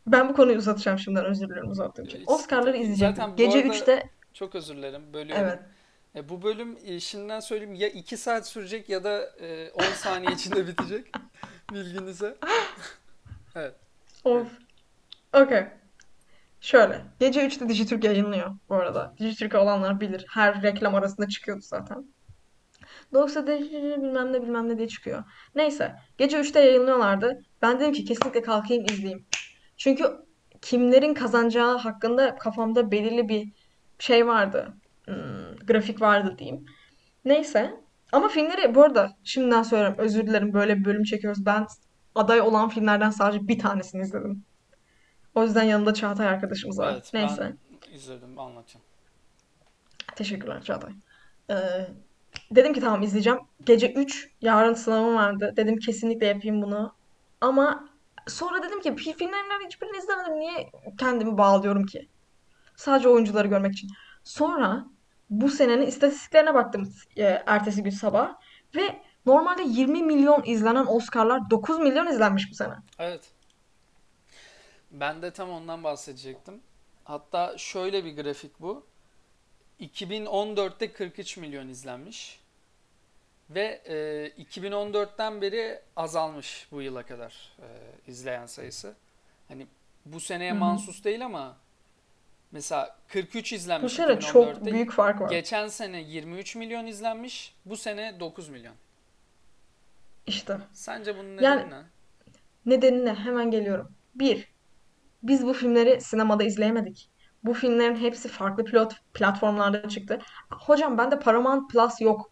Ben 0.07 0.29
bu 0.29 0.35
konuyu 0.35 0.59
uzatacağım 0.59 0.99
şimdiden 0.99 1.25
özür 1.25 1.49
dilerim 1.49 1.71
uzattığım 1.71 2.05
için. 2.05 2.21
Hiç 2.21 2.29
Oscar'ları 2.29 2.77
izleyecektim. 2.77 3.17
Zaten 3.17 3.37
Gece 3.37 3.59
arada 3.59 3.69
3'te 3.75 4.11
çok 4.35 4.55
özür 4.55 4.77
dilerim 4.77 5.13
bölüyorum. 5.13 5.45
evet. 5.45 5.59
E, 6.15 6.29
bu 6.29 6.43
bölüm 6.43 6.79
e, 6.85 7.01
şimdiden 7.01 7.41
söyleyeyim 7.41 7.75
ya 7.75 7.89
2 7.89 8.17
saat 8.17 8.49
sürecek 8.49 8.89
ya 8.89 9.05
da 9.05 9.23
e, 9.41 9.71
10 9.71 9.83
saniye 9.83 10.33
içinde 10.35 10.67
bitecek. 10.67 11.13
Bilginize. 11.73 12.37
Evet. 13.55 13.75
Of. 14.25 14.49
Okey. 15.33 15.65
Şöyle. 16.61 17.03
Gece 17.21 17.47
3'te 17.47 17.69
Dijitürk 17.69 18.05
yayınlıyor 18.05 18.51
bu 18.69 18.75
arada. 18.75 19.15
Dijitürk'e 19.19 19.59
olanlar 19.59 20.01
bilir. 20.01 20.25
Her 20.29 20.63
reklam 20.63 20.95
arasında 20.95 21.29
çıkıyordu 21.29 21.63
zaten. 21.63 22.07
Dolayısıyla 23.13 23.59
Dijitürk 23.59 24.03
bilmem 24.03 24.33
ne 24.33 24.43
bilmem 24.43 24.69
ne 24.69 24.79
diye 24.79 24.89
çıkıyor. 24.89 25.25
Neyse. 25.55 25.95
Gece 26.19 26.41
3'te 26.41 26.61
yayınlıyorlardı. 26.61 27.43
Ben 27.63 27.81
dedim 27.81 27.93
ki 27.93 28.05
kesinlikle 28.05 28.43
kalkayım 28.43 28.85
izleyeyim. 28.85 29.27
Çünkü 29.77 30.05
kimlerin 30.63 31.15
kazanacağı 31.15 31.79
hakkında 31.79 32.37
kafamda 32.37 32.91
belirli 32.91 33.29
bir 33.29 33.53
şey 33.99 34.27
vardı. 34.27 34.75
Hmm, 35.05 35.57
grafik 35.67 36.01
vardı 36.01 36.35
diyeyim. 36.39 36.67
Neyse. 37.25 37.81
Ama 38.13 38.29
filmleri 38.29 38.75
bu 38.75 38.83
arada 38.83 39.17
şimdiden 39.25 39.63
söylüyorum 39.63 39.97
özür 39.99 40.27
dilerim 40.27 40.53
böyle 40.53 40.77
bir 40.77 40.85
bölüm 40.85 41.03
çekiyoruz. 41.03 41.47
Ben 41.47 41.67
aday 42.15 42.41
olan 42.41 42.69
filmlerden 42.69 43.11
sadece 43.11 43.49
bir 43.49 43.59
tanesini 43.59 44.03
izledim. 44.03 44.45
O 45.35 45.43
yüzden 45.43 45.63
yanında 45.63 45.95
Çağatay 45.95 46.27
arkadaşımız 46.29 46.79
var. 46.79 46.93
Evet 46.93 47.11
Neyse. 47.15 47.57
ben 47.83 47.95
izledim 47.95 48.39
anlatacağım. 48.39 48.87
Teşekkürler 50.17 50.63
Çağatay. 50.63 50.93
Ee, 51.51 51.55
dedim 52.51 52.73
ki 52.73 52.81
tamam 52.81 53.03
izleyeceğim. 53.03 53.39
Gece 53.65 53.93
3 53.93 54.29
yarın 54.41 54.75
sınavım 54.75 55.15
vardı. 55.15 55.53
Dedim 55.57 55.77
kesinlikle 55.79 56.27
yapayım 56.27 56.63
bunu. 56.63 56.95
Ama 57.41 57.89
sonra 58.29 58.63
dedim 58.63 58.81
ki 58.81 58.89
"Fi- 58.89 59.17
filmlerin 59.17 59.67
hiçbirini 59.67 59.99
izlemedim. 59.99 60.41
Niye 60.41 60.71
kendimi 60.99 61.39
bağlıyorum 61.39 61.87
ki? 61.87 62.09
Sadece 62.77 63.09
oyuncuları 63.09 63.49
görmek 63.49 63.73
için. 63.73 63.91
Sonra 64.25 64.87
bu 65.31 65.49
senenin 65.51 65.87
istatistiklerine 65.87 66.55
baktım 66.55 66.93
e, 67.17 67.23
ertesi 67.47 67.83
gün 67.83 67.91
sabah. 67.91 68.35
Ve 68.77 69.01
normalde 69.27 69.63
20 69.63 70.03
milyon 70.03 70.43
izlenen 70.47 70.87
Oscar'lar 70.87 71.51
9 71.51 71.79
milyon 71.79 72.07
izlenmiş 72.07 72.51
bu 72.51 72.55
sene. 72.55 72.75
Evet. 72.99 73.31
Ben 74.91 75.23
de 75.23 75.31
tam 75.31 75.51
ondan 75.51 75.85
bahsedecektim. 75.85 76.61
Hatta 77.05 77.59
şöyle 77.59 78.05
bir 78.05 78.23
grafik 78.23 78.61
bu. 78.61 78.87
2014'te 79.81 80.93
43 80.93 81.37
milyon 81.37 81.69
izlenmiş. 81.69 82.41
Ve 83.51 83.83
e, 83.87 83.95
2014'ten 84.43 85.41
beri 85.43 85.81
azalmış 85.97 86.69
bu 86.73 86.83
yıla 86.83 87.03
kadar 87.03 87.53
e, 87.59 87.67
izleyen 88.11 88.47
sayısı. 88.47 88.95
Hani 89.49 89.67
bu 90.07 90.21
seneye 90.21 90.51
Hı 90.51 90.55
hı. 90.55 90.59
mahsus 90.59 91.05
değil 91.05 91.25
ama 91.25 91.57
mesela 92.53 92.97
43 93.09 93.53
Bu 93.53 93.57
izlenmiş 93.57 93.93
sene 93.93 94.21
çok 94.21 94.49
2014'te. 94.49 94.73
büyük 94.73 94.93
fark 94.93 95.21
var. 95.21 95.31
Geçen 95.31 95.69
sene 95.69 96.01
23 96.03 96.57
milyon 96.57 96.87
izlenmiş. 96.87 97.55
Bu 97.65 97.77
sene 97.77 98.21
9 98.21 98.49
milyon. 98.49 98.75
İşte. 100.27 100.59
Sence 100.73 101.19
bunun 101.19 101.39
Yani 101.39 101.61
nedeni 101.61 101.71
ne? 101.71 101.83
nedenine 102.67 103.15
hemen 103.15 103.51
geliyorum. 103.51 103.93
Bir, 104.15 104.49
biz 105.23 105.47
bu 105.47 105.53
filmleri 105.53 106.01
sinemada 106.01 106.45
izleyemedik. 106.45 107.09
Bu 107.47 107.55
filmlerin 107.55 107.97
hepsi 107.97 108.29
farklı 108.29 108.65
pilot 108.65 108.93
platformlarda 109.15 109.89
çıktı. 109.89 110.19
Hocam 110.51 110.99
bende 110.99 111.19
Paramount 111.19 111.71
Plus 111.71 112.01
yok. 112.01 112.31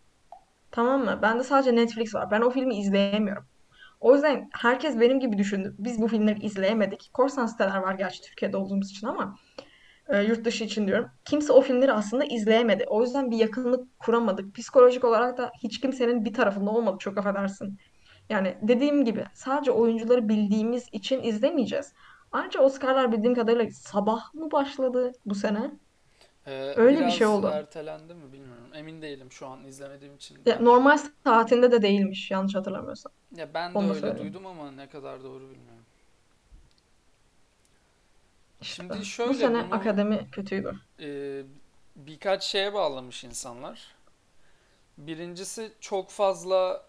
Tamam 0.70 1.04
mı? 1.04 1.18
Bende 1.22 1.42
sadece 1.44 1.76
Netflix 1.76 2.14
var. 2.14 2.30
Ben 2.30 2.40
o 2.40 2.50
filmi 2.50 2.76
izleyemiyorum. 2.78 3.44
O 4.00 4.14
yüzden 4.14 4.48
herkes 4.52 5.00
benim 5.00 5.20
gibi 5.20 5.38
düşündü. 5.38 5.74
Biz 5.78 6.02
bu 6.02 6.08
filmleri 6.08 6.46
izleyemedik. 6.46 7.10
Korsan 7.12 7.46
siteler 7.46 7.76
var 7.76 7.94
gerçi 7.94 8.22
Türkiye'de 8.22 8.56
olduğumuz 8.56 8.90
için 8.90 9.06
ama 9.06 9.36
e, 10.08 10.22
yurt 10.22 10.44
dışı 10.44 10.64
için 10.64 10.86
diyorum. 10.86 11.10
Kimse 11.24 11.52
o 11.52 11.60
filmleri 11.60 11.92
aslında 11.92 12.24
izleyemedi. 12.24 12.84
O 12.88 13.02
yüzden 13.02 13.30
bir 13.30 13.36
yakınlık 13.36 13.98
kuramadık. 13.98 14.54
Psikolojik 14.54 15.04
olarak 15.04 15.38
da 15.38 15.52
hiç 15.62 15.80
kimsenin 15.80 16.24
bir 16.24 16.34
tarafında 16.34 16.70
olmadı. 16.70 16.96
Çok 17.00 17.18
affedersin. 17.18 17.78
Yani 18.30 18.56
dediğim 18.62 19.04
gibi 19.04 19.24
sadece 19.34 19.70
oyuncuları 19.70 20.28
bildiğimiz 20.28 20.86
için 20.92 21.22
izlemeyeceğiz. 21.22 21.92
Ayrıca 22.34 22.60
Oscar'lar 22.60 23.12
bildiğim 23.12 23.34
kadarıyla 23.34 23.70
sabah 23.70 24.34
mı 24.34 24.50
başladı 24.52 25.12
bu 25.26 25.34
sene? 25.34 25.70
Ee, 26.46 26.74
Öyle 26.76 27.06
bir 27.06 27.10
şey 27.10 27.26
oldu. 27.26 27.46
ertelendi 27.46 28.14
mi 28.14 28.32
bilmiyorum. 28.32 28.70
Emin 28.74 29.02
değilim 29.02 29.32
şu 29.32 29.46
an 29.46 29.64
izlemediğim 29.64 30.14
için 30.16 30.38
Ya, 30.46 30.58
normal 30.60 30.98
saatinde 31.24 31.72
de 31.72 31.82
değilmiş 31.82 32.30
yanlış 32.30 32.54
hatırlamıyorsam. 32.54 33.12
Ya 33.36 33.54
ben 33.54 33.72
de 33.74 33.78
Onu 33.78 33.88
öyle 33.88 34.00
söyleyeyim. 34.00 34.18
duydum 34.18 34.46
ama 34.46 34.70
ne 34.70 34.88
kadar 34.88 35.24
doğru 35.24 35.42
bilmiyorum. 35.50 35.84
İşte 38.60 38.82
Şimdi 38.82 38.98
bu 38.98 39.04
şöyle 39.04 39.34
sene 39.34 39.58
bunu 39.62 39.74
akademi 39.74 40.28
kötüydü. 40.32 40.80
e, 41.00 41.42
birkaç 41.96 42.44
şeye 42.44 42.74
bağlamış 42.74 43.24
insanlar. 43.24 43.94
Birincisi 44.98 45.72
çok 45.80 46.10
fazla 46.10 46.86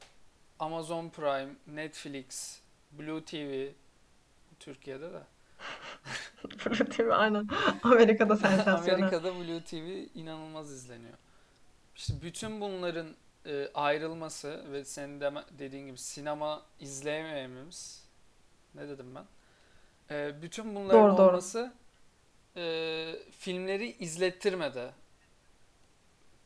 Amazon 0.59 1.09
Prime, 1.09 1.55
Netflix, 1.67 2.59
Blue 2.91 3.25
TV 3.25 3.73
Türkiye'de 4.59 5.13
de. 5.13 5.21
Blue 6.65 6.89
TV 6.89 7.12
aynen. 7.12 7.47
Amerika'da 7.83 8.38
sensasyonel. 8.38 8.93
Amerika'da 9.03 9.35
Blue 9.35 9.63
TV 9.63 10.17
inanılmaz 10.19 10.71
izleniyor. 10.71 11.17
İşte 11.95 12.13
bütün 12.21 12.62
bunların 12.62 13.07
e, 13.45 13.69
ayrılması 13.74 14.71
ve 14.71 14.85
senin 14.85 15.21
de 15.21 15.31
dediğin 15.59 15.88
gibi 15.88 15.97
sinema 15.97 16.62
izleyemememiz 16.79 18.05
ne 18.75 18.89
dedim 18.89 19.15
ben? 19.15 19.25
E, 20.15 20.41
bütün 20.41 20.75
bunların 20.75 21.01
Doğru 21.03 21.17
doğru. 21.17 21.27
olması 21.29 21.74
e, 22.55 23.15
filmleri 23.31 23.91
izlettirmedi 23.91 24.91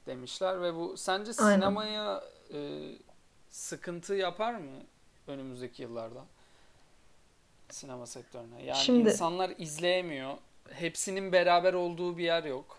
demişler 0.05 0.61
ve 0.61 0.75
bu 0.75 0.97
sence 0.97 1.31
Aynen. 1.39 1.55
sinemaya 1.55 2.23
e, 2.53 2.79
sıkıntı 3.49 4.15
yapar 4.15 4.53
mı 4.53 4.83
önümüzdeki 5.27 5.81
yıllarda 5.81 6.25
sinema 7.73 8.05
sektörüne? 8.05 8.63
Yani 8.63 8.77
Şimdi 8.77 8.99
insanlar 8.99 9.53
izleyemiyor. 9.57 10.37
Hepsinin 10.69 11.31
beraber 11.31 11.73
olduğu 11.73 12.17
bir 12.17 12.23
yer 12.23 12.43
yok. 12.43 12.77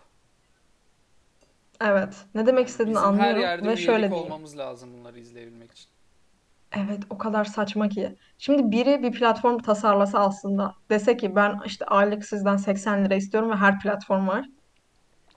evet 1.81 2.25
ne 2.35 2.45
demek 2.47 2.67
istediğini 2.67 2.95
bizim 2.95 3.13
her 3.13 3.35
anlıyorum 3.35 3.41
yerde 3.41 3.67
ve 3.67 3.77
şöyle 3.77 4.11
diyeyim. 4.11 4.13
olmamız 4.13 4.57
lazım 4.57 4.93
bunları 4.93 5.19
izleyebilmek 5.19 5.71
için. 5.71 5.89
Evet 6.71 7.03
o 7.09 7.17
kadar 7.17 7.45
saçma 7.45 7.89
ki. 7.89 8.15
Şimdi 8.37 8.71
biri 8.71 9.03
bir 9.03 9.11
platform 9.11 9.57
tasarlasa 9.59 10.19
aslında 10.19 10.75
dese 10.89 11.17
ki 11.17 11.35
ben 11.35 11.59
işte 11.65 11.85
aylık 11.85 12.25
sizden 12.25 12.57
80 12.57 13.05
lira 13.05 13.15
istiyorum 13.15 13.51
ve 13.51 13.55
her 13.55 13.79
platform 13.79 14.27
var. 14.27 14.45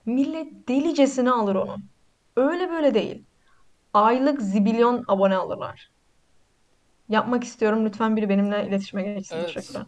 Millet 0.05 0.67
delicesine 0.67 1.31
alır 1.31 1.55
onu. 1.55 1.77
Öyle 2.37 2.69
böyle 2.69 2.93
değil. 2.93 3.25
Aylık 3.93 4.41
zibilyon 4.41 5.05
abone 5.07 5.35
alırlar. 5.35 5.91
Yapmak 7.09 7.43
istiyorum. 7.43 7.85
Lütfen 7.85 8.15
biri 8.17 8.29
benimle 8.29 8.67
iletişime 8.67 9.03
geçsin. 9.03 9.39
Evet, 9.39 9.41
Teşekkürler. 9.41 9.85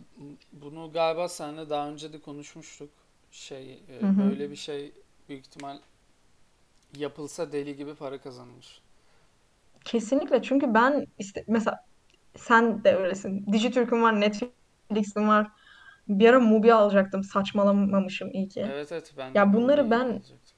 bunu 0.53 0.91
galiba 0.93 1.29
seninle 1.29 1.69
daha 1.69 1.89
önce 1.89 2.13
de 2.13 2.19
konuşmuştuk. 2.21 2.89
Şey, 3.31 3.73
Hı 4.01 4.05
e, 4.05 4.07
hı. 4.07 4.31
böyle 4.31 4.51
bir 4.51 4.55
şey 4.55 4.91
büyük 5.29 5.45
ihtimal 5.45 5.77
yapılsa 6.97 7.51
deli 7.51 7.75
gibi 7.75 7.95
para 7.95 8.21
kazanılır. 8.21 8.81
Kesinlikle 9.85 10.41
çünkü 10.41 10.73
ben 10.73 11.05
işte 11.17 11.43
mesela 11.47 11.77
sen 12.37 12.83
de 12.83 12.95
öylesin. 12.95 13.45
Dijitürk'üm 13.53 14.03
var, 14.03 14.21
Netflix'im 14.21 15.27
var. 15.27 15.47
Bir 16.07 16.29
ara 16.29 16.39
Mubi 16.39 16.73
alacaktım. 16.73 17.23
Saçmalamamışım 17.23 18.31
iyi 18.33 18.49
ki. 18.49 18.71
Evet 18.71 18.91
evet 18.91 19.13
ben 19.17 19.33
Ya 19.33 19.53
bunları 19.53 19.91
Mubi'yi 19.91 19.91
ben 19.91 20.07
alacaktım. 20.07 20.57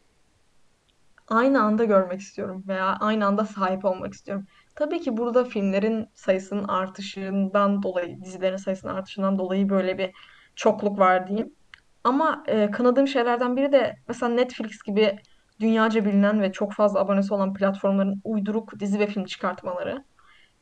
aynı 1.27 1.61
anda 1.63 1.83
görmek 1.85 2.19
istiyorum 2.21 2.63
veya 2.67 2.85
aynı 2.99 3.25
anda 3.25 3.45
sahip 3.45 3.85
olmak 3.85 4.13
istiyorum. 4.13 4.45
Tabii 4.79 5.01
ki 5.01 5.17
burada 5.17 5.43
filmlerin 5.43 6.09
sayısının 6.13 6.67
artışından 6.67 7.83
dolayı, 7.83 8.21
dizilerin 8.23 8.57
sayısının 8.57 8.95
artışından 8.95 9.39
dolayı 9.39 9.69
böyle 9.69 9.97
bir 9.97 10.11
çokluk 10.55 10.99
var 10.99 11.27
diyeyim. 11.27 11.55
Ama 12.03 12.43
e, 12.47 12.71
kınadığım 12.71 13.07
şeylerden 13.07 13.57
biri 13.57 13.71
de 13.71 13.95
mesela 14.07 14.33
Netflix 14.33 14.83
gibi 14.83 15.19
dünyaca 15.59 16.05
bilinen 16.05 16.41
ve 16.41 16.51
çok 16.51 16.73
fazla 16.73 16.99
abonesi 16.99 17.33
olan 17.33 17.53
platformların 17.53 18.21
uyduruk 18.23 18.79
dizi 18.79 18.99
ve 18.99 19.07
film 19.07 19.25
çıkartmaları. 19.25 20.03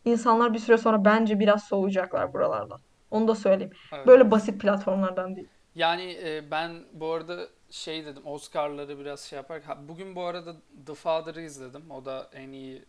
İnsanlar 0.06 0.54
bir 0.54 0.60
süre 0.60 0.78
sonra 0.78 1.06
bence 1.06 1.40
biraz 1.40 1.64
soğuyacaklar 1.64 2.34
buralardan. 2.34 2.82
Onu 3.12 3.28
da 3.28 3.36
söyleyeyim. 3.36 3.74
Evet 3.94 4.08
Böyle 4.08 4.32
basit 4.32 4.62
platformlardan 4.62 5.36
değil. 5.36 5.48
Yani 5.76 6.18
e, 6.24 6.52
ben 6.52 6.84
bu 6.94 7.12
arada 7.12 7.48
şey 7.70 8.06
dedim 8.06 8.26
Oscar'ları 8.26 9.00
biraz 9.00 9.20
şey 9.20 9.38
yapar. 9.38 9.62
Ha, 9.62 9.78
bugün 9.88 10.16
bu 10.16 10.24
arada 10.24 10.56
The 10.86 10.94
Father'ı 10.94 11.42
izledim. 11.42 11.92
O 11.92 12.06
da 12.06 12.30
en 12.34 12.52
iyi 12.52 12.86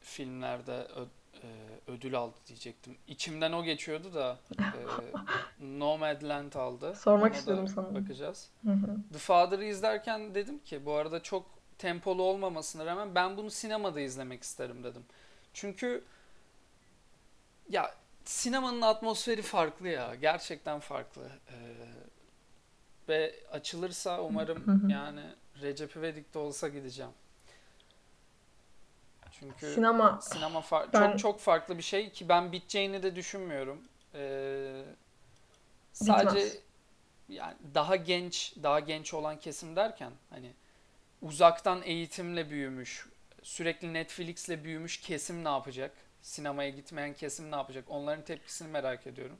filmlerde 0.00 0.72
ö- 0.72 1.06
e, 1.42 1.48
ödül 1.86 2.14
aldı 2.14 2.36
diyecektim. 2.46 2.96
İçimden 3.08 3.52
o 3.52 3.64
geçiyordu 3.64 4.14
da 4.14 4.38
e, 4.58 4.80
Nomadland 5.78 6.52
aldı. 6.52 6.94
Sormak 6.94 7.36
Ona 7.48 7.56
da 7.56 7.66
sana. 7.66 7.94
bakacağız. 7.94 8.48
Hı 8.64 8.70
hı. 8.72 8.96
The 9.12 9.18
Father'ı 9.18 9.64
izlerken 9.64 10.34
dedim 10.34 10.58
ki 10.58 10.86
bu 10.86 10.92
arada 10.92 11.22
çok 11.22 11.46
tempolu 11.78 12.22
olmamasına 12.22 12.86
rağmen 12.86 13.14
ben 13.14 13.36
bunu 13.36 13.50
sinemada 13.50 14.00
izlemek 14.00 14.42
isterim 14.42 14.84
dedim. 14.84 15.02
Çünkü 15.54 16.04
ya 17.70 17.94
sinemanın 18.24 18.80
atmosferi 18.80 19.42
farklı 19.42 19.88
ya. 19.88 20.14
Gerçekten 20.14 20.80
farklı. 20.80 21.22
Ee, 21.50 21.54
ve 23.08 23.34
açılırsa 23.52 24.20
umarım 24.22 24.88
yani 24.90 25.20
Recep 25.62 25.96
İvedik'te 25.96 26.38
olsa 26.38 26.68
gideceğim. 26.68 27.12
Çünkü 29.40 29.74
Sinema 29.74 30.20
sinema 30.20 30.62
çok 30.62 30.92
ben 30.94 31.16
çok 31.16 31.40
farklı 31.40 31.78
bir 31.78 31.82
şey 31.82 32.10
ki 32.10 32.28
ben 32.28 32.52
biteceğini 32.52 33.02
de 33.02 33.16
düşünmüyorum. 33.16 33.82
Ee, 34.14 34.82
sadece 35.92 36.36
bitmez. 36.36 36.58
yani 37.28 37.54
daha 37.74 37.96
genç, 37.96 38.54
daha 38.62 38.80
genç 38.80 39.14
olan 39.14 39.38
kesim 39.38 39.76
derken 39.76 40.12
hani 40.30 40.52
uzaktan 41.22 41.82
eğitimle 41.84 42.50
büyümüş, 42.50 43.06
sürekli 43.42 43.92
Netflix'le 43.92 44.64
büyümüş 44.64 45.00
kesim 45.00 45.44
ne 45.44 45.48
yapacak? 45.48 45.92
Sinemaya 46.22 46.70
gitmeyen 46.70 47.14
kesim 47.14 47.50
ne 47.50 47.56
yapacak? 47.56 47.84
Onların 47.88 48.24
tepkisini 48.24 48.68
merak 48.68 49.06
ediyorum. 49.06 49.38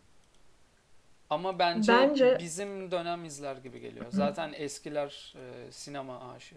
Ama 1.30 1.58
bence 1.58 1.92
Bence 1.92 2.36
bizim 2.40 2.90
dönem 2.90 3.24
izler 3.24 3.56
gibi 3.56 3.80
geliyor. 3.80 4.06
Zaten 4.10 4.52
eskiler 4.56 5.34
e, 5.36 5.72
sinema 5.72 6.32
aşığı. 6.32 6.56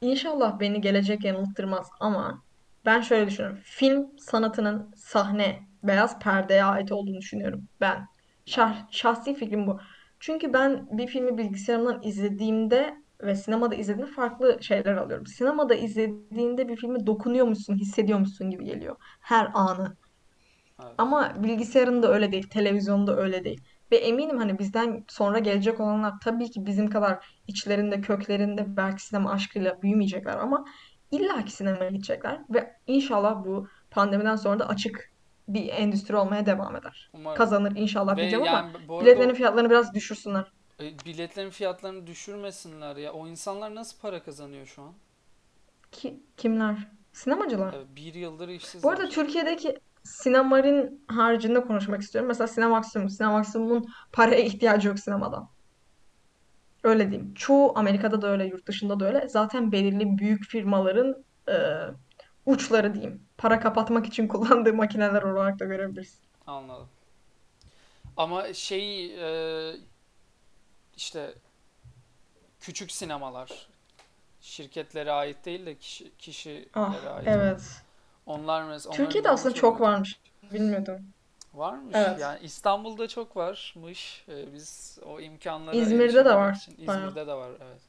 İnşallah 0.00 0.60
beni 0.60 0.80
gelecek 0.80 1.24
yanılttırmaz 1.24 1.88
ama 2.00 2.42
ben 2.84 3.00
şöyle 3.00 3.26
düşünüyorum. 3.26 3.58
Film 3.64 4.18
sanatının 4.18 4.92
sahne, 4.96 5.62
beyaz 5.82 6.18
perdeye 6.18 6.64
ait 6.64 6.92
olduğunu 6.92 7.18
düşünüyorum 7.18 7.68
ben. 7.80 8.06
Şah, 8.46 8.90
şahsi 8.90 9.34
fikrim 9.34 9.66
bu. 9.66 9.80
Çünkü 10.20 10.52
ben 10.52 10.98
bir 10.98 11.06
filmi 11.06 11.38
bilgisayarımdan 11.38 12.02
izlediğimde 12.02 12.94
ve 13.22 13.34
sinemada 13.34 13.74
izlediğimde 13.74 14.12
farklı 14.12 14.58
şeyler 14.62 14.96
alıyorum. 14.96 15.26
Sinemada 15.26 15.74
izlediğinde 15.74 16.68
bir 16.68 16.76
filmi 16.76 17.06
dokunuyormuşsun, 17.06 17.76
hissediyormuşsun 17.78 18.50
gibi 18.50 18.64
geliyor. 18.64 18.96
Her 19.20 19.50
anı. 19.54 19.96
Evet. 20.82 20.94
Ama 20.98 21.44
bilgisayarında 21.44 22.12
öyle 22.12 22.32
değil, 22.32 22.48
televizyonda 22.50 23.16
öyle 23.16 23.44
değil. 23.44 23.60
Ve 23.92 23.96
eminim 23.96 24.38
hani 24.38 24.58
bizden 24.58 25.04
sonra 25.08 25.38
gelecek 25.38 25.80
olanlar 25.80 26.14
tabii 26.24 26.50
ki 26.50 26.66
bizim 26.66 26.90
kadar 26.90 27.26
içlerinde, 27.46 28.00
köklerinde 28.00 28.76
belki 28.76 29.02
sinema 29.02 29.32
aşkıyla 29.32 29.82
büyümeyecekler 29.82 30.36
ama 30.36 30.64
illaki 31.10 31.52
sinemaya 31.52 31.90
gidecekler. 31.90 32.40
Ve 32.50 32.76
inşallah 32.86 33.44
bu 33.44 33.68
pandemiden 33.90 34.36
sonra 34.36 34.58
da 34.58 34.68
açık 34.68 35.10
bir 35.48 35.68
endüstri 35.68 36.16
olmaya 36.16 36.46
devam 36.46 36.76
eder. 36.76 37.10
Umarım. 37.12 37.36
Kazanır 37.38 37.72
inşallah 37.76 38.12
Ve 38.16 38.20
diyeceğim 38.20 38.44
ama 38.48 38.56
yani 38.56 38.72
bu 38.88 38.94
arada 38.94 39.04
biletlerin 39.06 39.30
o- 39.30 39.34
fiyatlarını 39.34 39.70
biraz 39.70 39.94
düşürsünler. 39.94 40.52
e, 40.80 40.84
biletlerin 41.06 41.50
fiyatlarını 41.50 42.06
düşürmesinler 42.06 42.96
ya. 42.96 43.12
O 43.12 43.26
insanlar 43.28 43.74
nasıl 43.74 43.98
para 44.00 44.22
kazanıyor 44.22 44.66
şu 44.66 44.82
an? 44.82 44.92
Ki, 45.92 46.20
kimler? 46.36 46.88
Sinemacılar. 47.12 47.74
E, 47.74 47.96
bir 47.96 48.14
yıldır 48.14 48.48
Bu 48.48 48.52
işsizler. 48.52 48.90
arada 48.90 49.08
Türkiye'deki 49.08 49.78
Sinemarin 50.02 51.04
haricinde 51.08 51.60
konuşmak 51.64 52.00
istiyorum. 52.02 52.28
Mesela 52.28 52.48
Sinemaksimum. 52.48 53.08
Sinemaksimum'un 53.08 53.88
paraya 54.12 54.40
ihtiyacı 54.40 54.88
yok 54.88 54.98
sinemadan. 54.98 55.48
Öyle 56.84 57.10
diyeyim. 57.10 57.34
Çoğu 57.34 57.78
Amerika'da 57.78 58.22
da 58.22 58.26
öyle, 58.28 58.44
yurt 58.44 58.66
dışında 58.66 59.00
da 59.00 59.06
öyle. 59.06 59.28
Zaten 59.28 59.72
belirli 59.72 60.18
büyük 60.18 60.44
firmaların 60.44 61.24
e, 61.48 61.54
uçları 62.46 62.94
diyeyim. 62.94 63.22
Para 63.38 63.60
kapatmak 63.60 64.06
için 64.06 64.28
kullandığı 64.28 64.74
makineler 64.74 65.22
olarak 65.22 65.58
da 65.58 65.64
görebiliriz. 65.64 66.18
Anladım. 66.46 66.88
Ama 68.16 68.52
şey 68.52 69.14
e, 69.70 69.76
işte 70.96 71.34
küçük 72.60 72.92
sinemalar 72.92 73.68
şirketlere 74.40 75.12
ait 75.12 75.44
değil 75.44 75.66
de 75.66 75.74
kişi, 75.74 76.16
kişilere 76.18 76.66
Ah, 76.74 76.94
ait. 77.16 77.28
evet. 77.28 77.82
Onlar 78.26 78.62
mesela 78.64 78.92
Türkiye'de 78.94 79.30
aslında 79.30 79.54
çok 79.54 79.60
çok 79.72 79.80
varmış. 79.80 80.20
Bilmiyordum. 80.52 81.00
Varmış. 81.54 81.94
Evet. 81.96 82.20
Yani 82.20 82.38
İstanbul'da 82.42 83.08
çok 83.08 83.36
varmış. 83.36 84.24
E, 84.28 84.52
biz 84.54 84.98
o 85.06 85.20
imkanlara 85.20 85.76
İzmir'de 85.76 86.24
de 86.24 86.34
var. 86.34 86.54
için. 86.54 86.86
Bayağı. 86.86 87.08
İzmir'de 87.08 87.26
de 87.26 87.34
var 87.34 87.50
evet. 87.60 87.80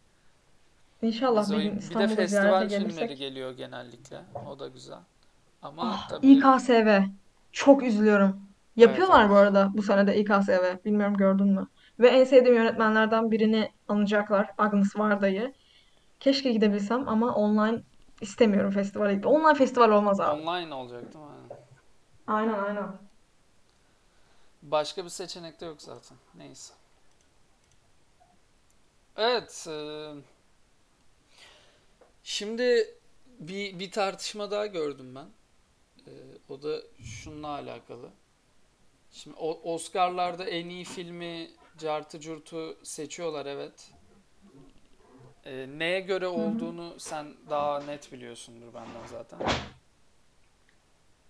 İnşallah 1.01 1.41
Biz 1.41 1.51
bir 1.51 1.63
gün 1.63 1.75
bir 1.89 1.95
de 1.99 2.07
festival 2.15 2.61
filmleri 2.69 2.69
gelirsek. 2.69 3.17
geliyor 3.17 3.51
genellikle. 3.51 4.21
O 4.49 4.59
da 4.59 4.67
güzel. 4.67 4.99
Ama 5.61 5.81
Ah, 5.85 6.09
tabii 6.09 6.27
İKSV. 6.27 6.99
Çok 7.51 7.83
üzülüyorum. 7.83 8.29
evet 8.29 8.41
Yapıyorlar 8.75 9.21
evet. 9.21 9.29
bu 9.31 9.35
arada 9.35 9.69
bu 9.73 9.81
sene 9.83 10.07
de 10.07 10.17
İKSV. 10.17 10.85
Bilmiyorum 10.85 11.17
gördün 11.17 11.47
mü? 11.47 11.67
Ve 11.99 12.07
en 12.07 12.23
sevdiğim 12.23 12.57
yönetmenlerden 12.57 13.31
birini 13.31 13.71
anacaklar. 13.87 14.49
Agnes 14.57 14.95
Varda'yı. 14.99 15.53
Keşke 16.19 16.51
gidebilsem 16.51 17.09
ama 17.09 17.35
online 17.35 17.81
istemiyorum 18.21 18.71
festivale 18.71 19.13
gitmeyi. 19.13 19.35
Online 19.35 19.57
festival 19.57 19.89
olmaz 19.89 20.19
abi. 20.19 20.41
Online 20.41 20.73
olacak 20.73 21.13
değil 21.13 21.25
mi? 21.25 21.31
Aynen. 22.27 22.53
Aynen 22.53 22.63
aynen. 22.63 22.97
Başka 24.61 25.03
bir 25.03 25.09
seçenek 25.09 25.61
de 25.61 25.65
yok 25.65 25.81
zaten. 25.81 26.17
Neyse. 26.35 26.73
Evet. 29.17 29.67
e, 29.69 30.13
şimdi 32.23 32.95
bir, 33.39 33.79
bir 33.79 33.91
tartışma 33.91 34.51
daha 34.51 34.65
gördüm 34.65 35.15
ben. 35.15 35.27
E, 36.07 36.11
o 36.49 36.63
da 36.63 36.81
şununla 37.03 37.47
alakalı. 37.47 38.09
Şimdi 39.11 39.37
Oscar'larda 39.39 40.45
en 40.45 40.69
iyi 40.69 40.83
filmi 40.85 41.51
Cartı 41.77 42.19
Curt'u 42.19 42.77
seçiyorlar 42.83 43.45
evet. 43.45 43.91
E, 45.45 45.67
neye 45.77 45.99
göre 45.99 46.27
olduğunu 46.27 46.99
sen 46.99 47.27
daha 47.49 47.79
net 47.83 48.11
biliyorsundur 48.11 48.73
benden 48.73 49.07
zaten. 49.11 49.39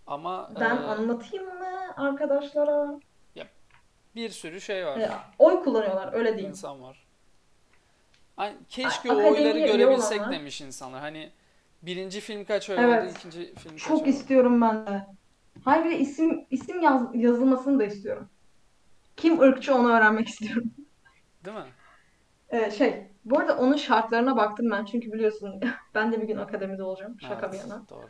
Ama 0.07 0.51
Ben 0.59 0.75
e, 0.75 0.79
anlatayım 0.79 1.45
mı 1.45 1.93
arkadaşlara? 1.97 2.99
ya 3.35 3.47
bir 4.15 4.29
sürü 4.29 4.61
şey 4.61 4.81
E, 4.81 4.85
var. 4.85 4.99
oy 5.39 5.63
kullanıyorlar 5.63 6.13
öyle 6.13 6.29
diyeyim. 6.29 6.49
İnsan 6.49 6.81
var. 6.81 7.05
Hani 8.35 8.51
A- 8.51 8.63
keşke 8.69 9.11
o 9.11 9.31
oyları 9.31 9.59
görebilsek 9.59 10.19
olanlar. 10.19 10.39
demiş 10.39 10.61
insanlar. 10.61 10.99
Hani 11.01 11.31
birinci 11.81 12.19
film 12.21 12.45
kaç 12.45 12.69
oy 12.69 12.77
aldı, 12.77 12.85
Evet. 12.85 13.15
ikinci 13.17 13.55
film 13.55 13.71
kaç 13.71 13.83
Çok 13.83 14.03
oy 14.03 14.09
istiyorum 14.09 14.61
ben 14.61 14.87
de. 14.87 15.05
Hayır 15.65 15.85
bir 15.85 15.99
isim 15.99 16.45
isim 16.49 16.81
yaz, 16.81 17.01
yazılmasını 17.13 17.79
da 17.79 17.83
istiyorum. 17.83 18.29
Kim 19.17 19.39
ırkçı 19.41 19.75
onu 19.75 19.91
öğrenmek 19.93 20.27
istiyorum. 20.27 20.71
Değil 21.45 21.57
mi? 21.57 21.63
Ee, 22.49 22.71
şey, 22.71 23.10
bu 23.25 23.39
arada 23.39 23.57
onun 23.57 23.75
şartlarına 23.75 24.37
baktım 24.37 24.71
ben 24.71 24.85
çünkü 24.85 25.11
biliyorsun 25.13 25.61
ben 25.95 26.11
de 26.11 26.21
bir 26.21 26.27
gün 26.27 26.37
akademide 26.37 26.83
olacağım. 26.83 27.17
Şaka 27.21 27.51
bir 27.51 27.57
Evet, 27.57 27.69
yana. 27.69 27.83
doğru. 27.89 28.07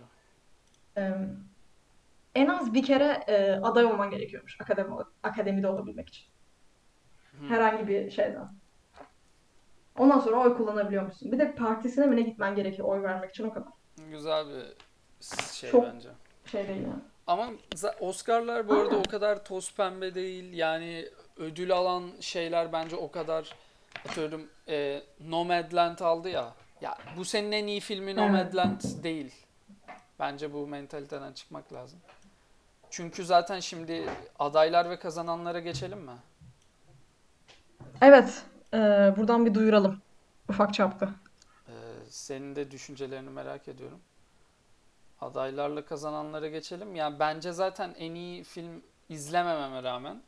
Ee, 0.97 1.11
en 2.35 2.47
az 2.47 2.73
bir 2.73 2.83
kere 2.85 3.23
e, 3.27 3.51
aday 3.51 3.85
olman 3.85 4.09
gerekiyormuş 4.09 4.61
akademi 4.61 4.95
akademide 5.23 5.67
olabilmek 5.67 6.09
için. 6.09 6.25
Hmm. 7.31 7.49
Herhangi 7.49 7.87
bir 7.87 8.11
şeyden. 8.11 8.47
Ondan 9.97 10.19
sonra 10.19 10.37
oy 10.37 10.57
kullanabiliyormuşsun. 10.57 11.31
Bir 11.31 11.39
de 11.39 11.55
partisine 11.55 12.05
mi 12.05 12.15
ne 12.15 12.21
gitmen 12.21 12.55
gerekiyor 12.55 12.87
oy 12.87 13.03
vermek 13.03 13.29
için 13.29 13.43
o 13.43 13.53
kadar. 13.53 13.67
Güzel 14.11 14.45
bir 14.47 14.63
şey 15.51 15.71
Çok 15.71 15.85
bence. 15.85 16.09
şey 16.45 16.67
değil 16.67 16.81
yani. 16.81 17.01
Ama 17.27 17.49
Oscar'lar 17.99 18.67
bu 18.67 18.73
arada 18.73 18.95
o 18.97 19.03
kadar 19.03 19.45
toz 19.45 19.75
pembe 19.75 20.15
değil. 20.15 20.53
Yani 20.53 21.05
ödül 21.37 21.71
alan 21.71 22.03
şeyler 22.19 22.73
bence 22.73 22.95
o 22.95 23.11
kadar 23.11 23.55
atıyorum 24.09 24.49
e, 24.67 25.03
Nomadland 25.19 25.99
aldı 25.99 26.29
ya. 26.29 26.53
Ya 26.81 26.97
bu 27.17 27.25
senin 27.25 27.51
en 27.51 27.67
iyi 27.67 27.79
filmi. 27.79 28.15
Nomadland 28.15 28.81
değil. 29.03 29.35
Bence 30.19 30.53
bu 30.53 30.67
mentaliteden 30.67 31.33
çıkmak 31.33 31.73
lazım. 31.73 31.99
Çünkü 32.89 33.25
zaten 33.25 33.59
şimdi 33.59 34.09
adaylar 34.39 34.89
ve 34.89 34.99
kazananlara 34.99 35.59
geçelim 35.59 35.99
mi? 35.99 36.17
Evet, 38.01 38.43
e, 38.73 38.77
buradan 39.17 39.45
bir 39.45 39.53
duyuralım. 39.53 40.01
Ufak 40.49 40.73
çapta. 40.73 41.09
Ee, 41.67 41.71
senin 42.09 42.55
de 42.55 42.71
düşüncelerini 42.71 43.29
merak 43.29 43.67
ediyorum. 43.67 43.99
Adaylarla 45.21 45.85
kazananlara 45.85 46.47
geçelim. 46.47 46.95
Yani 46.95 47.19
bence 47.19 47.51
zaten 47.51 47.95
en 47.97 48.15
iyi 48.15 48.43
film 48.43 48.83
izlemememe 49.09 49.83
rağmen 49.83 50.21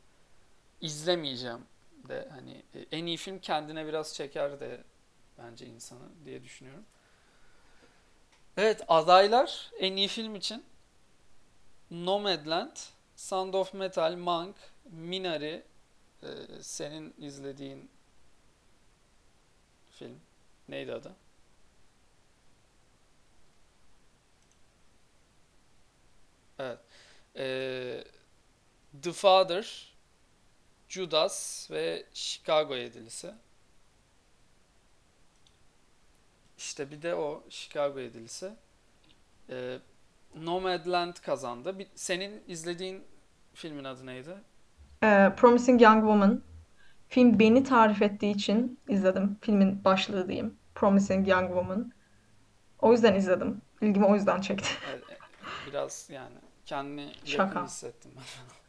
izlemeyeceğim 0.80 1.60
de 2.08 2.28
hani 2.30 2.62
e, 2.74 2.86
en 2.92 3.06
iyi 3.06 3.16
film 3.16 3.38
kendine 3.38 3.86
biraz 3.86 4.14
çeker 4.14 4.60
de 4.60 4.84
bence 5.38 5.66
insanı 5.66 6.08
diye 6.24 6.44
düşünüyorum. 6.44 6.84
Evet 8.56 8.82
adaylar 8.88 9.72
en 9.78 9.96
iyi 9.96 10.08
film 10.08 10.34
için 10.34 10.64
Nomadland, 11.90 12.76
Sound 13.16 13.54
of 13.54 13.74
Metal, 13.74 14.16
Mank, 14.16 14.56
Minari, 14.90 15.62
e, 16.22 16.28
senin 16.60 17.14
izlediğin 17.18 17.90
film 19.90 20.20
neydi 20.68 20.92
adı? 20.92 21.12
Evet. 26.58 26.78
Ee, 27.36 28.04
The 29.02 29.12
Father, 29.12 29.93
Judas 30.98 31.70
ve 31.70 32.06
Chicago 32.12 32.74
Yedilisi. 32.74 33.34
İşte 36.58 36.90
bir 36.90 37.02
de 37.02 37.14
o 37.14 37.44
Chicago 37.50 37.98
Yedilisi. 38.00 38.52
Ee, 39.50 39.78
Nomadland 40.36 41.14
kazandı. 41.16 41.78
Bir- 41.78 41.88
senin 41.94 42.42
izlediğin 42.48 43.04
filmin 43.54 43.84
adı 43.84 44.06
neydi? 44.06 44.34
E, 45.02 45.32
Promising 45.36 45.82
Young 45.82 46.00
Woman. 46.00 46.42
Film 47.08 47.38
beni 47.38 47.64
tarif 47.64 48.02
ettiği 48.02 48.34
için 48.34 48.80
izledim. 48.88 49.38
Filmin 49.40 49.84
başlığı 49.84 50.28
diyeyim. 50.28 50.58
Promising 50.74 51.28
Young 51.28 51.46
Woman. 51.46 51.92
O 52.78 52.92
yüzden 52.92 53.14
izledim. 53.14 53.62
İlgimi 53.80 54.06
o 54.06 54.14
yüzden 54.14 54.40
çekti. 54.40 54.68
Evet, 54.90 55.04
e, 55.10 55.16
biraz 55.70 56.08
yani 56.10 56.36
kendini 56.66 57.02
yakın 57.06 57.24
Şaka. 57.26 57.64
hissettim. 57.64 58.10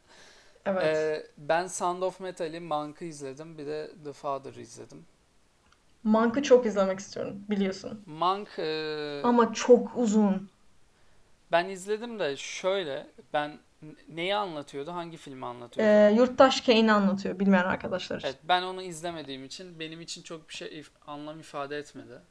Evet. 0.65 0.97
Ee, 0.97 1.28
ben 1.38 1.67
Sound 1.67 2.01
of 2.01 2.19
Metal'i, 2.19 2.60
Monk'ı 2.60 3.06
izledim. 3.06 3.58
Bir 3.58 3.65
de 3.67 3.91
The 4.04 4.13
Father'ı 4.13 4.62
izledim. 4.62 5.06
Monk'ı 6.04 6.43
çok 6.43 6.65
izlemek 6.65 6.99
istiyorum 6.99 7.38
biliyorsun. 7.49 8.04
Monk 8.06 8.60
e, 8.60 9.21
Ama 9.23 9.54
çok 9.54 9.97
uzun. 9.97 10.49
ben 11.51 11.69
izledim 11.69 12.19
de 12.19 12.38
şöyle 12.38 13.08
ben 13.34 13.58
neyi 14.10 14.36
anlatıyordu? 14.36 14.91
Hangi 14.91 15.17
filmi 15.17 15.45
anlatıyordu? 15.45 15.91
Ee, 15.91 16.13
Yurttaş 16.17 16.62
Kane'i 16.62 16.91
anlatıyor 16.91 17.39
bilmeyen 17.39 17.63
arkadaşlar 17.65 18.17
için. 18.17 18.28
Evet 18.28 18.38
ben 18.43 18.62
onu 18.62 18.82
izlemediğim 18.82 19.45
için 19.45 19.80
benim 19.80 20.01
için 20.01 20.21
çok 20.21 20.49
bir 20.49 20.54
şey 20.54 20.67
if- 20.80 20.91
anlam 21.08 21.39
ifade 21.39 21.78
etmedi. 21.78 22.21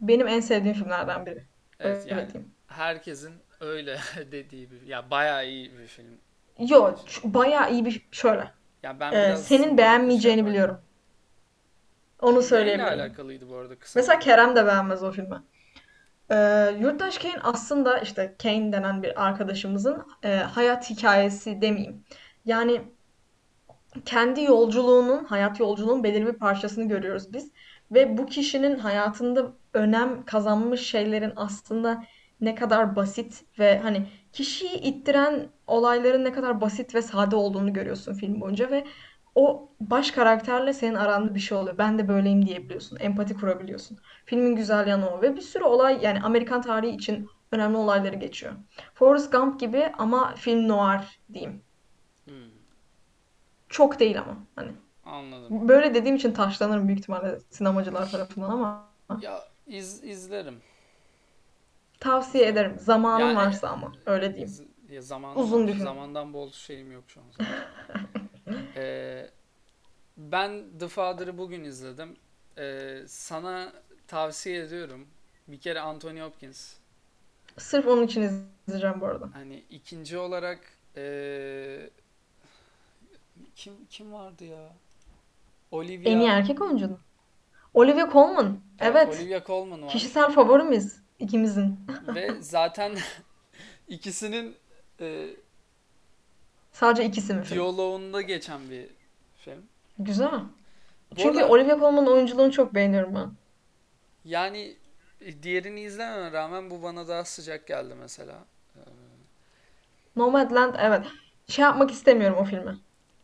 Benim 0.00 0.28
en 0.28 0.40
sevdiğim 0.40 0.76
filmlerden 0.76 1.26
biri. 1.26 1.44
Evet 1.80 2.02
Öyle 2.04 2.14
yani 2.14 2.32
diyeyim. 2.32 2.50
herkesin 2.66 3.34
öyle 3.60 3.98
dediği 4.32 4.70
bir 4.70 4.82
ya 4.82 5.10
bayağı 5.10 5.46
iyi 5.48 5.78
bir 5.78 5.86
film. 5.86 6.18
Yo, 6.58 6.94
ç- 7.06 7.34
bayağı 7.34 7.72
iyi 7.72 7.84
bir 7.84 8.08
şöyle. 8.12 8.50
Ya 8.82 9.00
ben 9.00 9.12
Ee, 9.12 9.16
biraz 9.22 9.46
senin 9.46 9.78
şey 9.78 9.78
beğenmeyeceğini 9.78 10.46
yaparken 10.46 10.46
biliyorum. 10.46 10.80
Onu 12.22 12.42
Neyle 12.48 12.48
söyleyebilirim. 12.48 12.84
alakalıydı 12.84 13.48
bu 13.48 13.56
arada 13.56 13.78
kısa? 13.78 14.00
Mesela 14.00 14.18
Kerem 14.18 14.56
de 14.56 14.66
beğenmez 14.66 15.02
o 15.02 15.12
filmi. 15.12 15.42
Ee, 16.30 16.70
Yurttaş 16.80 17.18
Kane 17.18 17.40
aslında 17.42 17.98
işte 18.00 18.36
Kane 18.42 18.72
denen 18.72 19.02
bir 19.02 19.24
arkadaşımızın 19.26 20.06
e, 20.24 20.36
hayat 20.36 20.90
hikayesi 20.90 21.62
demeyeyim. 21.62 22.04
Yani 22.44 22.82
kendi 24.04 24.42
yolculuğunun, 24.42 25.24
hayat 25.24 25.60
yolculuğunun 25.60 26.04
belirli 26.04 26.26
bir 26.26 26.38
parçasını 26.38 26.88
görüyoruz 26.88 27.32
biz. 27.32 27.52
Ve 27.90 28.18
bu 28.18 28.26
kişinin 28.26 28.78
hayatında 28.78 29.52
önem 29.74 30.24
kazanmış 30.24 30.80
şeylerin 30.80 31.32
aslında 31.36 32.04
ne 32.40 32.54
kadar 32.54 32.96
basit 32.96 33.44
ve 33.58 33.78
hani 33.78 34.06
kişiyi 34.34 34.76
ittiren 34.80 35.50
olayların 35.66 36.24
ne 36.24 36.32
kadar 36.32 36.60
basit 36.60 36.94
ve 36.96 37.02
sade 37.02 37.36
olduğunu 37.36 37.72
görüyorsun 37.72 38.14
film 38.14 38.40
boyunca 38.40 38.70
ve 38.70 38.84
o 39.36 39.70
baş 39.80 40.10
karakterle 40.10 40.72
senin 40.74 40.94
aranda 40.94 41.34
bir 41.36 41.40
şey 41.40 41.58
oluyor. 41.58 41.78
Ben 41.78 41.98
de 41.98 42.08
böyleyim 42.08 42.46
diyebiliyorsun. 42.46 42.98
Empati 43.00 43.34
kurabiliyorsun. 43.34 43.98
Filmin 44.26 44.56
güzel 44.56 44.86
yanı 44.88 45.10
o. 45.10 45.22
Ve 45.22 45.36
bir 45.36 45.40
sürü 45.42 45.64
olay 45.64 45.98
yani 46.02 46.22
Amerikan 46.22 46.62
tarihi 46.62 46.94
için 46.96 47.28
önemli 47.52 47.76
olayları 47.76 48.16
geçiyor. 48.16 48.52
Forrest 48.94 49.32
Gump 49.32 49.60
gibi 49.60 49.92
ama 49.98 50.34
film 50.36 50.68
noir 50.68 51.20
diyeyim. 51.34 51.64
Hmm, 52.26 52.50
Çok 53.68 54.00
değil 54.00 54.18
ama 54.20 54.46
hani. 54.56 54.72
anladım. 55.04 55.68
Böyle 55.68 55.94
dediğim 55.94 56.16
için 56.16 56.32
taşlanırım 56.32 56.88
büyük 56.88 57.00
ihtimalle 57.00 57.38
sinemacılar 57.50 58.10
tarafından 58.10 58.50
ama 58.50 58.94
Ya 59.22 59.40
iz, 59.66 60.04
izlerim. 60.04 60.62
Tavsiye 62.04 62.46
ederim. 62.46 62.76
Zamanın 62.78 63.24
Yani 63.24 63.36
varsa 63.36 63.68
ama 63.68 63.92
öyle 64.06 64.34
diyeyim. 64.34 64.68
ya 64.90 65.02
zamanım 65.02 65.42
Uzun 65.42 65.66
film. 65.66 65.78
Zamandan 65.78 66.32
bol 66.32 66.52
şeyim 66.52 66.92
yok 66.92 67.04
şu 67.08 67.20
an 67.20 67.26
zaten. 67.30 67.54
Ee, 68.76 69.30
ben 70.16 70.64
The 70.78 70.88
Father'ı 70.88 71.38
bugün 71.38 71.64
izledim. 71.64 72.16
Ee, 72.58 73.02
sana 73.06 73.72
tavsiye 74.06 74.62
ediyorum. 74.62 75.06
Bir 75.48 75.60
kere 75.60 75.80
Anthony 75.80 76.20
Hopkins. 76.20 76.74
Sırf 77.58 77.86
onun 77.86 78.02
için 78.02 78.22
izleyeceğim 78.66 79.00
bu 79.00 79.06
arada. 79.06 79.30
Hani 79.34 79.64
ikinci 79.70 80.18
olarak 80.18 80.60
ee, 80.96 81.90
kim 83.56 83.72
kim 83.90 84.12
vardı 84.12 84.44
ya? 84.44 84.72
Olivia. 85.70 86.10
En 86.10 86.18
iyi 86.18 86.28
erkek 86.28 86.60
oyuncu 86.60 86.88
mu? 86.88 86.98
Olivia 87.74 88.12
Colman. 88.12 88.58
Evet. 88.80 89.20
Olivia 89.20 89.44
Colman 89.46 89.82
var. 89.82 89.88
Kişisel 89.88 90.30
favorimiz 90.30 91.03
ikimizin. 91.18 91.80
Ve 92.14 92.30
zaten 92.42 92.96
ikisinin 93.88 94.56
e, 95.00 95.26
Sadece 96.72 97.04
ikisi 97.04 97.34
mi 97.34 97.44
film? 97.44 97.54
diyaloğunda 97.58 98.20
geçen 98.22 98.70
bir 98.70 98.86
film. 99.38 99.62
Güzel. 99.98 100.30
Bu 101.10 101.16
Çünkü 101.16 101.38
arada 101.38 101.48
Olivia 101.52 101.78
Colman'ın 101.78 102.06
oyunculuğunu 102.06 102.52
çok 102.52 102.74
beğeniyorum 102.74 103.14
ben. 103.14 103.30
yani 104.24 104.76
e, 105.20 105.42
diğerini 105.42 105.80
izlememe 105.80 106.32
rağmen 106.32 106.70
bu 106.70 106.82
bana 106.82 107.08
daha 107.08 107.24
sıcak 107.24 107.66
geldi 107.66 107.94
mesela. 108.00 108.34
Ee, 108.76 108.80
Nomadland 110.16 110.74
evet. 110.78 111.06
Şey 111.48 111.62
yapmak 111.62 111.90
istemiyorum 111.90 112.38
o 112.40 112.44
filmi. 112.44 112.78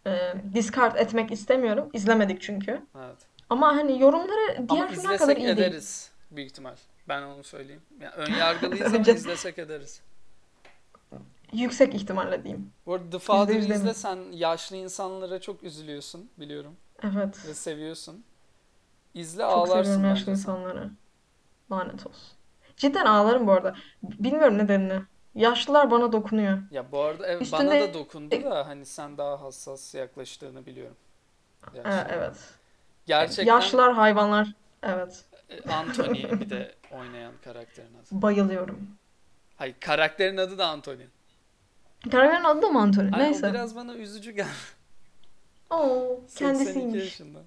Ee, 0.07 0.35
discard 0.55 0.97
etmek 0.97 1.31
istemiyorum. 1.31 1.91
İzlemedik 1.93 2.41
çünkü. 2.43 2.83
evet. 2.99 3.17
Ama 3.51 3.77
hani 3.77 4.01
yorumları 4.01 4.59
Ama 4.59 4.69
diğer 4.69 4.89
filmler 4.91 5.05
kadar 5.05 5.15
izlesek 5.15 5.39
iyi 5.39 5.47
değil. 5.57 5.59
ederiz 5.69 6.11
büyük 6.31 6.51
ihtimal. 6.51 6.77
Ben 7.11 7.23
onu 7.23 7.45
söyleyeyim. 7.45 7.83
Yani 8.01 8.15
ön 8.17 8.33
yargılıyız 8.35 8.95
ama 8.95 8.99
izlesek 9.11 9.59
ederiz. 9.59 10.03
yüksek 11.53 11.95
ihtimalle 11.95 12.45
diyeyim. 12.45 12.73
Bu 12.87 12.95
arada 12.95 13.11
The 13.11 13.19
Father'ı 13.19 13.57
yüz 13.57 13.65
izle 13.65 13.75
eminim. 13.75 13.95
sen 13.95 14.19
yaşlı 14.33 14.77
insanlara 14.77 15.41
çok 15.41 15.63
üzülüyorsun 15.63 16.31
biliyorum 16.39 16.77
Evet. 17.03 17.47
ve 17.47 17.55
seviyorsun. 17.55 18.25
İzle 19.15 19.43
Çok 19.43 19.53
ağlarsın 19.53 19.83
seviyorum 19.93 20.05
yaşlı 20.05 20.25
sen. 20.25 20.33
insanları. 20.33 20.91
Lanet 21.73 22.07
olsun. 22.07 22.29
Cidden 22.77 23.07
ağlarım 23.07 23.47
bu 23.47 23.53
arada. 23.53 23.75
Bilmiyorum 24.03 24.59
nedenini. 24.59 25.03
Yaşlılar 25.35 25.91
bana 25.91 26.13
dokunuyor. 26.13 26.59
Ya 26.71 26.93
bu 26.93 27.01
arada 27.01 27.27
evet, 27.27 27.53
bana 27.53 27.63
Üstünde 27.65 27.81
da 27.89 27.95
dokundu 27.95 28.43
da 28.45 28.67
hani 28.67 28.87
sen 28.87 29.19
daha 29.19 29.43
hassas 29.43 29.95
yaklaştığını 29.95 30.67
biliyorum 30.67 30.97
Ee, 31.75 31.77
yaşlılara. 31.77 32.09
evet. 32.11 32.37
Gerçekten 33.07 33.45
Yaşlılar 33.55 33.93
hayvanlar. 33.95 34.49
Evet. 34.83 35.25
e, 35.49 35.71
Anthony 35.71 36.23
bir 36.41 36.51
de 36.51 36.75
oynayan 36.91 37.33
karakterin 37.45 37.95
adı. 37.95 38.07
Bayılıyorum. 38.23 38.89
Hayır 39.57 39.75
karakterin 39.81 40.37
adı 40.37 40.59
da 40.59 40.67
Anthony. 40.69 41.03
Karakterin 42.11 42.45
adı 42.45 42.63
da 42.63 42.69
mı 42.69 42.81
Anthony? 42.81 43.11
Hani 43.11 43.23
o 43.23 43.27
Neyse. 43.27 43.51
biraz 43.53 43.77
bana 43.77 43.95
üzücü 43.95 44.31
geldi. 44.31 44.49
Oo, 45.71 46.21
82 46.27 46.39
kendisiymiş. 46.39 46.95
yaşında. 47.05 47.39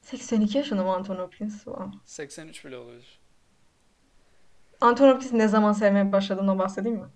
82 0.00 0.58
yaşında 0.58 0.82
mı 0.82 0.92
Anthony 0.94 1.18
Hopkins? 1.18 1.54
Wow. 1.64 1.86
83 2.04 2.64
bile 2.64 2.76
olabilir. 2.76 3.20
Anthony 4.80 5.10
Hopkins 5.12 5.32
ne 5.32 5.48
zaman 5.48 5.72
sevmeye 5.72 6.12
başladığımdan 6.12 6.58
bahsedeyim 6.58 6.98
mi? 6.98 7.06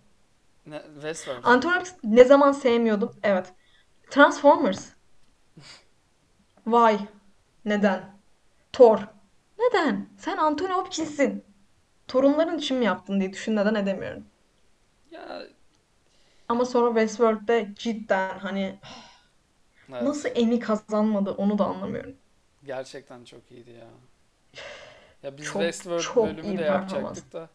Ne, 0.67 0.83
Westworld. 0.95 1.45
Anthony 1.45 1.75
Hopkins 1.75 1.95
ne 2.05 2.25
zaman 2.25 2.53
sevmiyordum? 2.53 3.17
Evet. 3.23 3.53
Transformers. 4.11 4.89
Why? 6.65 6.99
Neden? 7.65 8.19
Thor. 8.73 8.99
Neden? 9.59 10.09
Sen 10.19 10.37
Anthony 10.37 10.73
Hopkins'sin. 10.73 11.45
Torunların 12.09 12.59
için 12.59 12.77
mi 12.79 12.85
yaptın 12.85 13.21
diye 13.21 13.33
düşünmeden 13.33 13.75
edemiyorum. 13.75 14.25
Ya 15.11 15.49
Ama 16.49 16.65
sonra 16.65 16.89
Westworld'de 16.89 17.75
cidden 17.75 18.39
hani 18.39 18.79
nasıl 20.01 20.29
evet. 20.29 20.39
Emmy 20.39 20.61
kazanmadı 20.61 21.31
onu 21.31 21.59
da 21.59 21.65
anlamıyorum. 21.65 22.17
Gerçekten 22.65 23.25
çok 23.25 23.51
iyiydi 23.53 23.71
ya. 23.71 23.89
Ya 25.23 25.39
biz 25.39 25.45
Çok 25.47 25.53
Westworld 25.53 26.01
çok 26.03 26.25
bölümü 26.25 26.59
de 26.59 26.65
performans. 26.67 27.19
yapacaktık 27.19 27.33
da. 27.33 27.49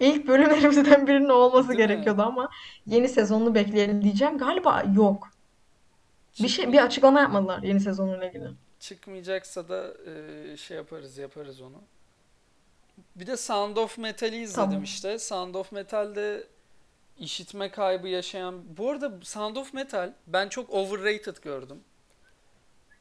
İlk 0.00 0.26
bölümlerimizden 0.28 1.06
birinin 1.06 1.28
olması 1.28 1.68
Değil 1.68 1.80
mi? 1.80 1.86
gerekiyordu 1.86 2.22
ama 2.22 2.48
yeni 2.86 3.08
sezonunu 3.08 3.54
bekleyelim 3.54 4.02
diyeceğim. 4.02 4.38
Galiba 4.38 4.82
yok. 4.96 5.30
Bir 6.38 6.48
şey 6.48 6.72
bir 6.72 6.84
açıklama 6.84 7.20
yapmadılar 7.20 7.62
yeni 7.62 7.80
sezonuyla 7.80 8.28
ilgili. 8.28 8.48
Çıkmayacaksa 8.88 9.68
da 9.68 9.94
e, 10.10 10.56
şey 10.56 10.76
yaparız 10.76 11.18
yaparız 11.18 11.60
onu. 11.60 11.82
Bir 13.16 13.26
de 13.26 13.36
Sound 13.36 13.76
of 13.76 13.98
Metal'i 13.98 14.36
izledim 14.36 14.64
Tamam. 14.70 14.82
işte. 14.82 15.18
Sound 15.18 15.54
of 15.54 15.72
Metal'de 15.72 16.46
işitme 17.18 17.70
kaybı 17.70 18.08
yaşayan... 18.08 18.76
Bu 18.76 18.90
arada 18.90 19.12
Sound 19.22 19.56
of 19.56 19.74
Metal 19.74 20.12
ben 20.26 20.48
çok 20.48 20.70
overrated 20.70 21.36
gördüm. 21.42 21.80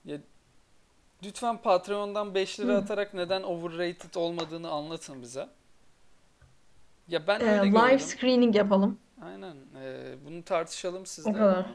Ya, 0.06 0.18
lütfen 1.24 1.58
Patreon'dan 1.58 2.36
5 2.36 2.60
lira 2.60 2.74
Hı. 2.74 2.78
atarak 2.78 3.14
neden 3.14 3.44
overrated 3.44 4.16
olmadığını 4.16 4.70
anlatın 4.70 5.22
bize. 5.22 5.50
Ya 7.08 7.28
ben 7.28 7.40
Ee, 7.40 7.44
öyle 7.44 7.72
live 7.72 7.80
gördüm. 7.80 8.00
screening 8.00 8.56
yapalım. 8.56 9.00
Aynen. 9.22 9.56
Ee, 9.82 10.16
bunu 10.26 10.44
tartışalım 10.44 11.02
O 11.02 11.06
sizle. 11.06 11.34
kadar. 11.34 11.66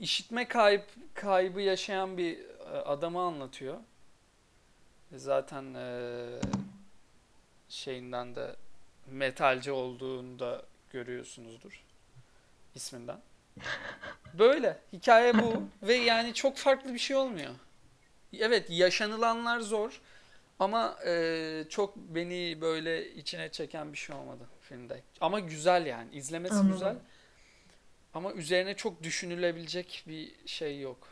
İşitme 0.00 0.48
kayıp 0.48 0.84
kaybı 1.14 1.60
yaşayan 1.60 2.18
bir 2.18 2.55
adamı 2.72 3.20
anlatıyor. 3.20 3.78
E, 5.12 5.18
Zaten 5.18 5.74
e, 5.74 6.14
şeyinden 7.68 8.34
de 8.34 8.56
metalci 9.06 9.72
olduğunu 9.72 10.38
da 10.38 10.62
görüyorsunuzdur 10.90 11.84
isminden. 12.74 13.20
Böyle. 14.34 14.78
Hikaye 14.92 15.38
bu 15.38 15.62
ve 15.82 15.94
yani 15.94 16.34
çok 16.34 16.56
farklı 16.56 16.94
bir 16.94 16.98
şey 16.98 17.16
olmuyor. 17.16 17.54
Evet 18.38 18.70
yaşanılanlar 18.70 19.60
zor 19.60 20.00
ama 20.58 20.98
e, 21.06 21.64
çok 21.68 21.96
beni 21.96 22.60
böyle 22.60 23.14
içine 23.14 23.52
çeken 23.52 23.92
bir 23.92 23.98
şey 23.98 24.16
olmadı 24.16 24.44
filmde. 24.60 25.02
Ama 25.20 25.40
güzel 25.40 25.86
yani. 25.86 26.14
izlemesi 26.14 26.54
Anladım. 26.54 26.72
güzel. 26.72 26.96
Ama 28.14 28.32
üzerine 28.32 28.74
çok 28.76 29.02
düşünülebilecek 29.02 30.04
bir 30.08 30.46
şey 30.46 30.80
yok 30.80 31.08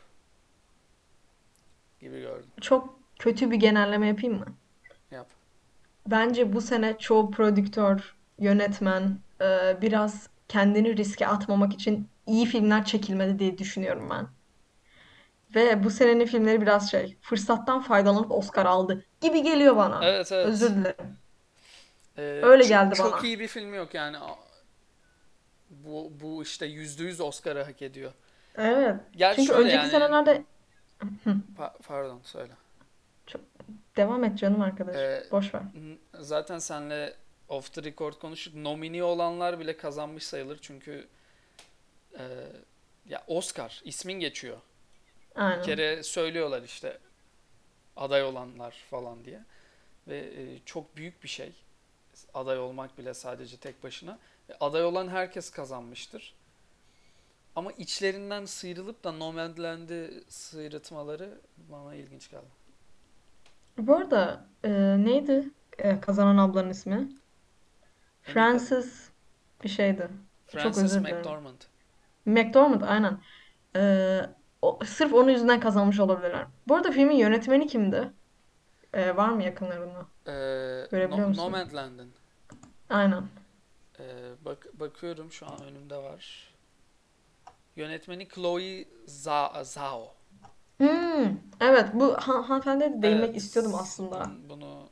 gibi 1.99 2.21
gördüm. 2.21 2.49
Çok 2.61 2.99
kötü 3.19 3.51
bir 3.51 3.55
genelleme 3.55 4.07
yapayım 4.07 4.39
mı? 4.39 4.45
Yap. 5.11 5.27
Bence 6.07 6.53
bu 6.53 6.61
sene 6.61 6.97
çoğu 6.99 7.31
prodüktör, 7.31 8.15
yönetmen 8.39 9.17
e, 9.41 9.77
biraz 9.81 10.29
kendini 10.47 10.97
riske 10.97 11.27
atmamak 11.27 11.73
için 11.73 12.07
iyi 12.27 12.45
filmler 12.45 12.85
çekilmedi 12.85 13.39
diye 13.39 13.57
düşünüyorum 13.57 14.09
ben. 14.09 14.27
Ve 15.55 15.83
bu 15.83 15.89
senenin 15.89 16.25
filmleri 16.25 16.61
biraz 16.61 16.91
şey, 16.91 17.17
fırsattan 17.21 17.81
faydalanıp 17.81 18.31
Oscar 18.31 18.65
aldı 18.65 19.05
gibi 19.21 19.43
geliyor 19.43 19.75
bana. 19.75 20.05
Evet 20.05 20.31
evet. 20.31 20.45
Özür 20.47 20.69
dilerim. 20.69 21.17
Ee, 22.17 22.21
Öyle 22.43 22.63
çok- 22.63 22.69
geldi 22.69 22.95
çok 22.95 23.13
bana. 23.13 23.21
iyi 23.21 23.39
bir 23.39 23.47
film 23.47 23.73
yok 23.73 23.93
yani. 23.93 24.17
Bu, 25.69 26.11
bu 26.21 26.43
işte 26.43 26.65
yüzde 26.65 27.03
yüz 27.03 27.21
Oscar'ı 27.21 27.63
hak 27.63 27.81
ediyor. 27.81 28.11
Evet. 28.57 28.95
Gerçi 29.15 29.41
Çünkü 29.41 29.53
önceki 29.59 29.75
yani. 29.75 29.89
senelerde 29.89 30.43
Pa- 31.57 31.73
pardon 31.87 32.21
söyle. 32.23 32.51
devam 33.97 34.23
et 34.23 34.37
canım 34.37 34.61
arkadaş. 34.61 34.95
Ee, 34.95 35.23
Boş 35.31 35.53
ver. 35.53 35.61
N- 35.61 35.97
Zaten 36.23 36.59
senle 36.59 37.13
off 37.49 37.73
the 37.73 37.83
record 37.83 38.13
konuştuk. 38.13 38.55
Nomini 38.55 39.03
olanlar 39.03 39.59
bile 39.59 39.77
kazanmış 39.77 40.23
sayılır 40.23 40.59
çünkü 40.61 41.07
e, 42.19 42.23
ya 43.09 43.23
Oscar 43.27 43.81
ismin 43.85 44.19
geçiyor. 44.19 44.57
Bir 45.35 45.41
Aynen. 45.41 45.63
kere 45.63 46.03
söylüyorlar 46.03 46.61
işte 46.63 46.97
aday 47.95 48.23
olanlar 48.23 48.71
falan 48.89 49.25
diye. 49.25 49.41
Ve 50.07 50.17
e, 50.17 50.59
çok 50.65 50.97
büyük 50.97 51.23
bir 51.23 51.27
şey. 51.29 51.51
Aday 52.33 52.59
olmak 52.59 52.97
bile 52.97 53.13
sadece 53.13 53.57
tek 53.57 53.83
başına. 53.83 54.19
E, 54.49 54.53
aday 54.59 54.83
olan 54.85 55.07
herkes 55.07 55.49
kazanmıştır. 55.49 56.33
Ama 57.55 57.71
içlerinden 57.71 58.45
sıyrılıp 58.45 59.03
da 59.03 59.11
Nomadland'i 59.11 60.23
sıyrıtmaları 60.27 61.41
bana 61.57 61.95
ilginç 61.95 62.29
geldi. 62.31 62.45
Bu 63.77 63.95
arada 63.95 64.45
e, 64.63 64.71
neydi 65.05 65.49
e, 65.77 65.99
kazanan 66.01 66.37
ablanın 66.37 66.69
ismi? 66.69 67.09
Frances 68.23 69.09
bir 69.63 69.69
şeydi. 69.69 70.09
Çok 70.47 70.61
Frances 70.61 70.83
özür 70.83 71.01
dilerim. 71.01 71.17
McDormand. 71.17 71.61
McDormand 72.25 72.81
aynen. 72.81 73.17
E, 73.75 74.21
o, 74.61 74.79
sırf 74.85 75.13
onun 75.13 75.29
yüzünden 75.31 75.59
kazanmış 75.59 75.99
olabilirler. 75.99 76.45
Bu 76.67 76.75
arada 76.75 76.91
filmin 76.91 77.15
yönetmeni 77.15 77.67
kimdi? 77.67 78.11
E, 78.93 79.15
var 79.17 79.29
mı 79.29 79.43
yakınlarında? 79.43 80.05
Ee, 80.27 80.31
Görebiliyor 80.91 81.23
No- 81.25 81.27
musun? 81.27 81.43
Nomadland'ın. 81.43 82.13
Aynen. 82.89 83.23
Ee, 83.99 84.03
bak 84.45 84.67
bakıyorum 84.73 85.31
şu 85.31 85.45
an 85.47 85.61
önümde 85.63 85.97
var. 85.97 86.54
Yönetmeni 87.75 88.27
Chloe 88.29 88.85
Za- 89.07 89.63
Zhao. 89.65 90.15
Hmm, 90.77 91.37
evet 91.61 91.89
bu 91.93 92.13
han 92.17 92.43
hanımefendiye 92.43 92.93
de 92.93 93.01
değinmek 93.01 93.29
Evet, 93.29 93.37
istiyordum 93.37 93.75
aslında. 93.75 94.31
bunu 94.49 94.89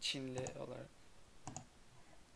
Çinli 0.00 0.44
olarak. 0.58 0.88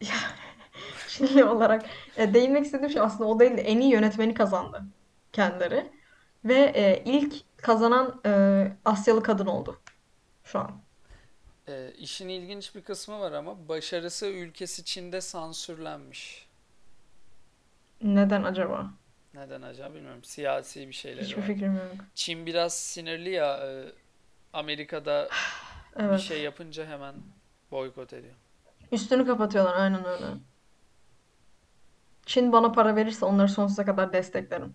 Çinli 1.08 1.44
olarak 1.44 1.86
e, 2.16 2.34
değinmek 2.34 2.64
istediğim 2.64 2.90
şey 2.92 3.02
aslında 3.02 3.24
o 3.30 3.40
değil 3.40 3.56
de 3.56 3.62
en 3.62 3.80
iyi 3.80 3.92
yönetmeni 3.92 4.34
kazandı 4.34 4.82
kendileri. 5.32 5.92
Ve 6.44 6.54
e, 6.74 7.02
ilk 7.04 7.34
kazanan 7.56 8.20
e, 8.26 8.72
Asyalı 8.84 9.22
kadın 9.22 9.46
oldu 9.46 9.80
şu 10.44 10.58
an. 10.58 10.70
Ee, 11.68 11.92
işin 11.98 12.28
ilginç 12.28 12.74
bir 12.74 12.82
kısmı 12.84 13.20
var 13.20 13.32
ama 13.32 13.68
başarısı 13.68 14.26
ülkesi 14.26 14.84
Çin'de 14.84 15.20
sansürlenmiş. 15.20 16.48
Neden 18.02 18.42
acaba? 18.42 18.90
Neden 19.34 19.62
acaba 19.62 19.94
bilmiyorum. 19.94 20.24
Siyasi 20.24 20.88
bir 20.88 20.92
şeyleri 20.92 21.24
Hiçbir 21.24 21.42
var. 21.42 21.46
fikrim 21.46 21.74
yok. 21.74 21.84
Çin 22.14 22.46
biraz 22.46 22.74
sinirli 22.74 23.30
ya. 23.30 23.56
e, 23.56 23.92
Amerika'da 24.52 25.28
bir 25.98 26.02
Evet. 26.04 26.20
şey 26.20 26.42
yapınca 26.42 26.86
hemen 26.86 27.14
boykot 27.70 28.12
ediyor. 28.12 28.34
Üstünü 28.92 29.26
kapatıyorlar 29.26 29.74
aynen 29.76 30.04
öyle. 30.04 30.26
Çin 32.26 32.52
bana 32.52 32.72
para 32.72 32.96
verirse 32.96 33.26
onları 33.26 33.48
sonsuza 33.48 33.84
kadar 33.84 34.12
desteklerim. 34.12 34.74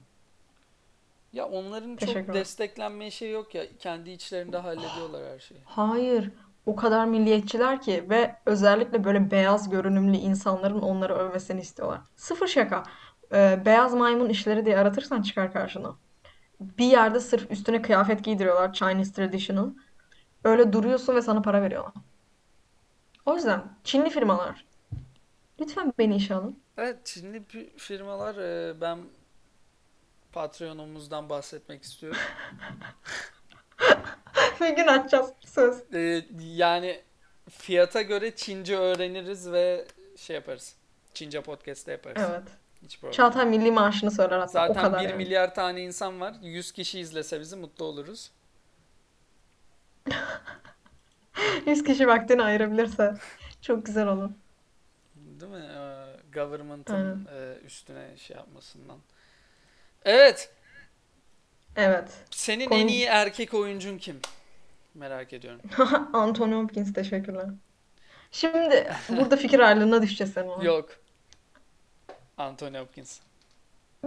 Ya 1.34 1.45
onların 1.48 1.89
çok 1.89 2.00
Teşekkürler. 2.00 2.34
desteklenmeye 2.36 3.12
şey 3.12 3.32
yok 3.32 3.56
ya. 3.56 3.63
Kendi 3.80 4.12
içlerinde 4.12 4.58
hallediyorlar 4.58 5.34
her 5.34 5.39
şeyi. 5.39 5.62
Hayır, 5.65 6.32
o 6.65 6.76
kadar 6.76 7.06
milliyetçiler 7.06 7.82
ki 7.82 8.06
ve 8.10 8.36
özellikle 8.45 9.04
böyle 9.04 9.32
beyaz 9.32 9.69
görünümlü 9.69 10.17
insanların 10.17 10.82
onları 10.82 11.15
övmesini 11.15 11.62
istiyorlar. 11.62 12.00
Sıfır 12.15 12.48
şaka. 12.48 12.84
Ee, 13.34 13.62
beyaz 13.65 13.94
maymun 13.94 14.30
işleri 14.30 14.65
diye 14.65 14.78
aratırsan 14.78 15.22
çıkar 15.22 15.54
karşına. 15.54 15.96
Bir 16.60 16.86
yerde 16.86 17.20
sırf 17.20 17.52
üstüne 17.52 17.82
kıyafet 17.82 18.24
giydiriyorlar, 18.24 18.74
Chinese 18.74 19.13
traditional. 19.13 19.70
Öyle 20.44 20.74
duruyorsun 20.74 21.15
ve 21.15 21.22
sana 21.22 21.42
para 21.42 21.62
veriyorlar. 21.62 21.94
O 23.26 23.36
yüzden 23.36 23.63
Çinli 23.84 24.10
firmalar, 24.10 24.65
lütfen 25.62 25.94
beni 26.00 26.15
işe 26.15 26.36
alın. 26.36 26.60
Evet, 26.78 27.06
Çinli 27.06 27.44
firmalar 27.78 28.36
e, 28.36 28.82
ben 28.82 29.00
Patreon'umuzdan 30.32 31.30
bahsetmek 31.30 31.84
istiyorum. 31.84 32.20
Bir 34.62 34.70
gün 34.70 34.88
açacağız 34.88 35.34
söz. 35.46 35.94
E, 35.94 36.26
yani 36.39 37.02
fiyata 37.50 38.02
göre 38.02 38.36
Çince 38.36 38.78
öğreniriz 38.78 39.52
ve 39.52 39.86
şey 40.18 40.36
yaparız. 40.36 40.76
Çince 41.13 41.42
podcast'te 41.42 41.92
yaparız. 41.92 42.24
Evet. 42.30 42.44
Hiç 42.84 43.00
problem. 43.00 43.12
Çağatay 43.12 43.46
milli 43.46 43.72
maaşını 43.72 44.12
söyler 44.12 44.39
hatta 44.39 44.63
o 44.63 44.68
Zaten 44.68 44.82
kadar 44.84 45.00
1 45.04 45.10
yani. 45.10 45.18
milyar 45.18 45.56
tane 45.56 45.82
insan 45.82 46.20
var. 46.22 46.36
100 46.42 46.72
kişi 46.72 47.00
izlese 47.00 47.39
bizi 47.39 47.56
mutlu 47.56 47.86
oluruz. 47.86 48.32
100 51.65 51.84
kişi 51.84 52.08
vaktini 52.08 52.44
ayırabilirse 52.44 53.13
çok 53.62 53.86
güzel 53.86 54.08
olur. 54.08 54.30
Değil 55.15 55.52
mi? 55.52 55.58
Ee, 55.74 56.06
government'ın 56.34 56.94
Aynen. 56.96 57.28
e, 57.39 57.58
üstüne 57.65 58.18
şey 58.18 58.38
yapmasından. 58.38 58.98
Evet. 60.06 60.52
Evet. 61.76 62.10
Senin 62.32 62.63
en 62.63 62.70
Konu- 62.70 62.89
iyi 62.89 63.04
erkek 63.06 63.54
oyuncun 63.54 63.98
kim? 63.98 64.20
Merak 64.96 65.34
ediyorum. 65.34 65.62
Anthony 66.13 66.54
Hopkins 66.63 66.94
teşekkürler. 66.94 67.46
Şimdi 68.32 68.92
burada 69.10 69.38
fikir 69.38 69.60
ayrılığına 69.60 70.02
düşeceğiz 70.02 70.34
seninle. 70.34 70.65
Yok. 70.65 70.89
Anthony 72.39 72.78
Hopkins. 72.78 73.19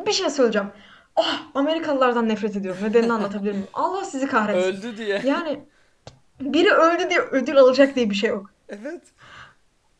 Bir 0.07 0.13
şey 0.13 0.31
söyleyeceğim. 0.31 0.69
Ah 1.17 1.43
Amerikalılardan 1.55 2.29
nefret 2.29 2.57
ediyorum. 2.57 2.85
Nedenini 2.85 3.13
anlatabilir 3.13 3.53
miyim? 3.53 3.67
Allah 3.75 4.05
sizi 4.05 4.27
kahretsin. 4.27 4.79
Öldü 4.79 4.97
diye. 4.97 5.23
Yani 5.25 5.65
biri 6.41 6.71
öldü 6.71 7.11
diye 7.11 7.21
ödül 7.21 7.59
alacak 7.59 7.97
diye 7.97 8.11
bir 8.11 8.15
şey 8.15 8.31
yok. 8.31 8.51
Evet. 8.69 9.03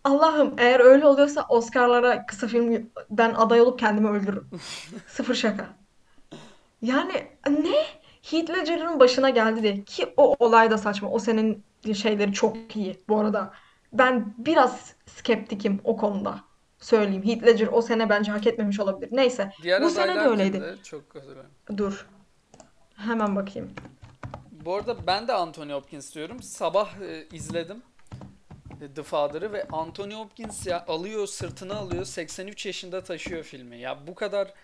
Allah'ım 0.05 0.55
eğer 0.59 0.81
öyle 0.81 1.07
oluyorsa 1.07 1.47
Oscar'lara 1.49 2.27
kısa 2.27 2.47
filmden 2.47 3.35
aday 3.35 3.61
olup 3.61 3.79
kendimi 3.79 4.09
öldürürüm. 4.09 4.49
Sıfır 5.09 5.35
şaka. 5.35 5.67
Yani 6.83 7.27
ne? 7.49 7.85
Heath 8.23 8.51
Ledger'ın 8.51 9.01
başına 9.01 9.31
geldi 9.31 9.63
diye. 9.63 9.85
Ki 9.85 10.15
o 10.17 10.37
olay 10.39 10.71
da 10.71 10.79
saçma. 10.79 11.11
O 11.11 11.19
senin 11.19 11.65
şeyleri 11.95 12.33
çok 12.33 12.77
iyi 12.77 13.01
bu 13.09 13.19
arada. 13.19 13.53
Ben 13.93 14.35
biraz 14.39 14.95
skeptikim 15.07 15.81
o 15.85 15.97
konuda. 15.97 16.41
Söyleyeyim. 16.83 17.27
Heath 17.27 17.47
Ledger 17.47 17.69
o 17.73 17.83
sene 17.83 18.09
bence 18.09 18.33
hak 18.33 18.47
etmemiş 18.47 18.81
olabilir. 18.81 19.09
Neyse. 19.13 19.51
Diğer 19.63 19.83
Bu 19.83 19.91
sene 19.91 20.15
de 20.15 20.21
öyleydi. 20.21 20.79
Çok 20.83 21.17
özür 21.17 21.31
dilerim. 21.31 21.51
Dur. 21.77 22.07
Hemen 22.97 23.37
bakayım. 23.37 23.73
Bu 24.51 24.75
arada 24.75 25.07
ben 25.07 25.29
de 25.29 25.33
Anthony 25.33 25.73
Hopkins 25.73 26.15
diyorum. 26.15 26.43
Sabah 26.43 27.01
e, 27.01 27.27
izledim 27.33 27.83
e, 28.81 28.95
The 28.95 29.03
Father'ı 29.03 29.53
ve 29.53 29.69
Anthony 29.73 30.15
Hopkins 30.15 30.67
ya 30.67 30.85
alıyor 30.89 31.27
sırtına 31.27 31.75
alıyor 31.75 32.05
83 32.05 32.67
yaşında 32.67 33.05
taşıyor 33.05 33.43
filmi. 33.43 33.79
Ya 33.79 34.07
bu 34.07 34.15
kadar 34.15 34.55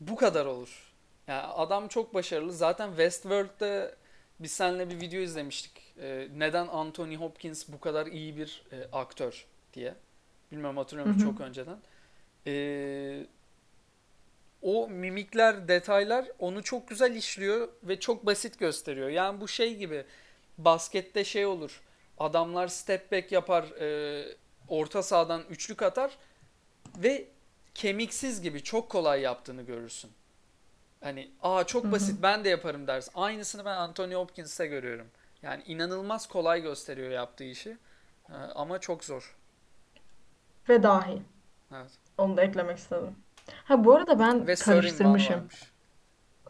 bu 0.00 0.16
kadar 0.16 0.46
olur. 0.46 0.92
Ya 1.26 1.48
adam 1.48 1.88
çok 1.88 2.14
başarılı. 2.14 2.52
Zaten 2.52 2.88
Westworld'de 2.88 3.94
biz 4.40 4.52
seninle 4.52 4.90
bir 4.90 5.00
video 5.00 5.20
izlemiştik. 5.20 5.94
E, 6.02 6.28
neden 6.36 6.66
Anthony 6.66 7.16
Hopkins 7.16 7.68
bu 7.68 7.80
kadar 7.80 8.06
iyi 8.06 8.36
bir 8.36 8.62
e, 8.72 8.88
aktör 8.92 9.46
diye. 9.74 9.94
Bilmiyorum 10.52 10.76
hatırlıyor 10.76 11.06
musun 11.06 11.20
Hı 11.20 11.24
hı. 11.24 11.30
çok 11.32 11.40
önceden. 11.40 11.78
E, 12.46 13.26
o 14.62 14.88
mimikler, 14.88 15.68
detaylar 15.68 16.28
onu 16.38 16.62
çok 16.62 16.88
güzel 16.88 17.14
işliyor 17.14 17.68
ve 17.82 18.00
çok 18.00 18.26
basit 18.26 18.58
gösteriyor. 18.58 19.08
Yani 19.08 19.40
bu 19.40 19.48
şey 19.48 19.76
gibi 19.76 20.04
baskette 20.58 21.24
şey 21.24 21.46
olur. 21.46 21.80
Adamlar 22.18 22.68
step 22.68 23.12
back 23.12 23.32
yapar, 23.32 23.64
e, 23.80 24.24
orta 24.68 25.02
sahadan 25.02 25.42
üçlük 25.50 25.82
atar 25.82 26.18
ve 26.96 27.28
kemiksiz 27.74 28.42
gibi 28.42 28.62
çok 28.62 28.90
kolay 28.90 29.20
yaptığını 29.20 29.62
görürsün. 29.62 30.10
Hani 31.00 31.30
aa 31.42 31.64
çok 31.64 31.84
Hı 31.84 31.88
hı. 31.88 31.92
basit 31.92 32.22
ben 32.22 32.44
de 32.44 32.48
yaparım 32.48 32.86
dersin. 32.86 33.12
Aynısını 33.14 33.64
ben 33.64 33.76
Anthony 33.76 34.14
Hopkins'te 34.14 34.66
görüyorum. 34.66 35.06
Yani 35.42 35.62
inanılmaz 35.66 36.26
kolay 36.28 36.62
gösteriyor 36.62 37.10
yaptığı 37.10 37.44
işi. 37.44 37.76
E, 38.28 38.34
ama 38.34 38.78
çok 38.78 39.04
zor. 39.04 39.36
Ve 40.70 40.82
dahi. 40.82 41.22
Evet. 41.74 41.90
Onu 42.18 42.36
da 42.36 42.42
eklemek 42.42 42.78
istedim. 42.78 43.14
Ha 43.64 43.84
bu 43.84 43.94
arada 43.94 44.18
ben 44.18 44.46
Ve 44.46 44.54
karıştırmışım. 44.54 45.48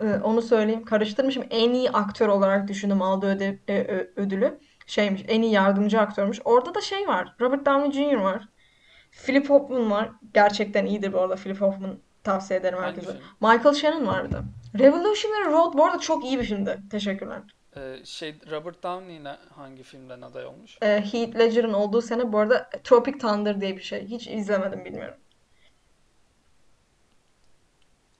Ee, 0.00 0.14
onu 0.22 0.42
söyleyeyim. 0.42 0.84
Karıştırmışım. 0.84 1.44
En 1.50 1.70
iyi 1.70 1.90
aktör 1.90 2.28
olarak 2.28 2.68
düşündüm 2.68 3.02
aldığı 3.02 3.26
öde- 3.34 3.58
e, 3.68 3.80
ö- 3.84 4.10
ödülü. 4.16 4.58
Şeymiş, 4.86 5.24
en 5.28 5.42
iyi 5.42 5.52
yardımcı 5.52 6.00
aktörmüş. 6.00 6.40
Orada 6.44 6.74
da 6.74 6.80
şey 6.80 7.08
var. 7.08 7.34
Robert 7.40 7.66
Downey 7.66 7.92
Jr. 7.92 8.14
var. 8.16 8.48
Philip 9.26 9.50
Hoffman 9.50 9.90
var. 9.90 10.10
Gerçekten 10.34 10.86
iyidir 10.86 11.12
bu 11.12 11.20
arada. 11.20 11.34
Philip 11.36 11.60
Hoffman 11.60 11.98
tavsiye 12.24 12.60
ederim 12.60 12.78
herkese. 12.82 13.16
Michael 13.40 13.74
Shannon 13.74 14.06
var 14.06 14.24
bir 14.24 14.30
de. 14.32 14.36
Revolutionary 14.78 15.44
Road 15.52 15.74
bu 15.74 15.84
arada 15.84 15.98
çok 15.98 16.24
iyi 16.24 16.38
bir 16.38 16.44
filmdi. 16.44 16.78
Teşekkürler. 16.90 17.40
Ee, 17.76 18.00
şey 18.04 18.34
Robert 18.50 18.82
Downey 18.82 19.24
ne- 19.24 19.38
hangi 19.54 19.82
filmden 19.82 20.20
aday 20.20 20.46
olmuş? 20.46 20.78
Ee, 20.82 20.86
Heath 20.86 21.38
Ledger'ın 21.38 21.72
olduğu 21.72 22.02
sene 22.02 22.32
bu 22.32 22.38
arada 22.38 22.70
Tropic 22.84 23.18
Thunder 23.18 23.60
diye 23.60 23.76
bir 23.76 23.82
şey. 23.82 24.06
Hiç 24.06 24.26
izlemedim 24.26 24.84
bilmiyorum. 24.84 25.18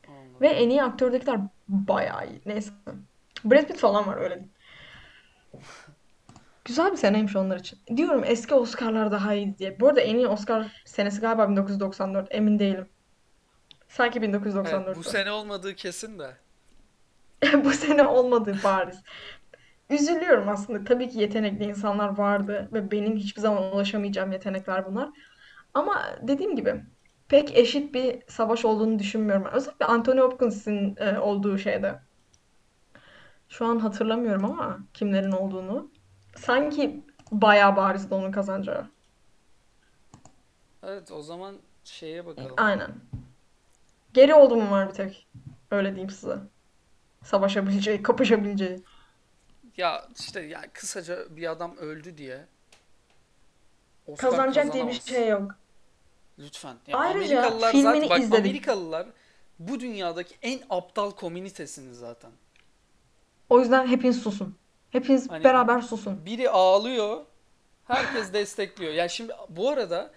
Anladım. 0.08 0.40
Ve 0.40 0.48
en 0.48 0.70
iyi 0.70 0.82
aktördekiler 0.82 1.40
bayağı 1.68 2.26
iyi. 2.26 2.40
Neyse. 2.46 2.72
Brad 3.44 3.66
Pitt 3.66 3.78
falan 3.78 4.06
var 4.06 4.16
öyle 4.16 4.34
değil. 4.36 4.50
Güzel 6.64 6.92
bir 6.92 6.96
seneymiş 6.96 7.36
onlar 7.36 7.58
için. 7.58 7.78
Diyorum 7.96 8.24
eski 8.26 8.54
Oscar'lar 8.54 9.12
daha 9.12 9.34
iyiydi 9.34 9.58
diye. 9.58 9.80
Bu 9.80 9.88
arada 9.88 10.00
en 10.00 10.16
iyi 10.16 10.26
Oscar 10.26 10.82
senesi 10.84 11.20
galiba 11.20 11.48
1994. 11.48 12.28
Emin 12.30 12.58
değilim. 12.58 12.88
Sanki 13.88 14.18
Evet, 14.18 14.34
bu 14.34 14.38
1994'tü. 14.38 15.04
sene 15.04 15.30
olmadığı 15.30 15.74
kesin 15.74 16.18
de. 16.18 16.36
bu 17.64 17.70
sene 17.70 18.02
olmadı 18.02 18.56
bariz. 18.64 19.02
Üzülüyorum 19.90 20.48
aslında. 20.48 20.85
Tabii 20.85 21.09
ki 21.09 21.18
yetenekli 21.18 21.64
insanlar 21.64 22.18
vardı 22.18 22.68
ve 22.72 22.90
benim 22.90 23.16
hiçbir 23.16 23.40
zaman 23.40 23.74
ulaşamayacağım 23.74 24.33
yetenekler 24.33 24.87
bunlar. 24.87 25.09
Ama 25.74 26.03
dediğim 26.22 26.57
gibi 26.57 26.85
pek 27.29 27.59
eşit 27.59 27.94
bir 27.94 28.22
savaş 28.29 28.64
olduğunu 28.64 28.98
düşünmüyorum. 28.98 29.44
Özellikle 29.53 29.87
Anthony 29.87 30.20
Hopkins'in 30.20 30.96
e, 30.96 31.18
olduğu 31.18 31.59
şeyde. 31.59 32.00
Şu 33.48 33.66
an 33.66 33.79
hatırlamıyorum 33.79 34.44
ama 34.44 34.79
kimlerin 34.94 35.33
olduğunu. 35.33 35.90
Sanki 36.37 37.05
bayağı 37.33 37.76
barizdi 37.76 38.14
onun 38.14 38.33
kazanacağı. 38.33 38.87
Evet 40.83 41.12
o 41.12 41.22
zaman 41.22 41.57
şeye 41.85 42.26
bakalım. 42.26 42.55
Aynen. 42.57 42.90
Geri 44.14 44.35
oldu 44.35 44.57
mu 44.57 44.70
var 44.70 44.88
bir 44.88 44.94
tek. 44.94 45.29
Öyle 45.70 45.88
diyeyim 45.88 46.11
size. 46.11 46.38
Savaşabileceği, 47.24 48.03
kapışabileceği. 48.03 48.83
Ya 49.76 50.09
işte 50.20 50.40
ya 50.40 50.62
kısaca 50.72 51.37
bir 51.37 51.50
adam 51.50 51.76
öldü 51.76 52.18
diye 52.18 52.46
Oscar 54.06 54.30
Kazanacak 54.30 54.72
diye 54.72 54.87
bir 54.87 54.98
kazanamaz. 54.98 55.06
şey 55.06 55.28
yok. 55.28 55.54
Lütfen. 56.38 56.76
Ya 56.87 56.98
Ayrıca 56.98 57.38
Amerikalılar 57.38 57.72
filmini 57.72 57.94
zaten 57.94 58.11
bak 58.11 58.18
izledik. 58.20 58.38
Amerikalılar 58.44 59.06
bu 59.59 59.80
dünyadaki 59.80 60.35
en 60.42 60.61
aptal 60.70 61.11
komünitesiniz 61.11 61.98
zaten. 61.98 62.30
O 63.48 63.61
yüzden 63.61 63.87
hepiniz 63.87 64.22
susun. 64.22 64.56
Hepiniz 64.90 65.30
Hani 65.30 65.44
beraber 65.44 65.80
susun. 65.83 66.26
biri 66.26 66.50
ağlıyor, 66.50 67.24
herkes 67.85 68.33
destekliyor. 68.33 68.92
Yani 68.92 69.11
şimdi 69.11 69.33
bu 69.48 69.70
arada 69.70 70.11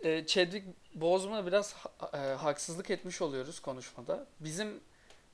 e, 0.00 0.26
Chadwick 0.26 0.66
Boseman'a 0.94 1.46
biraz 1.46 1.72
ha- 1.74 2.10
e, 2.18 2.34
haksızlık 2.34 2.90
etmiş 2.90 3.22
oluyoruz 3.22 3.60
konuşmada. 3.60 4.26
Bizim 4.40 4.80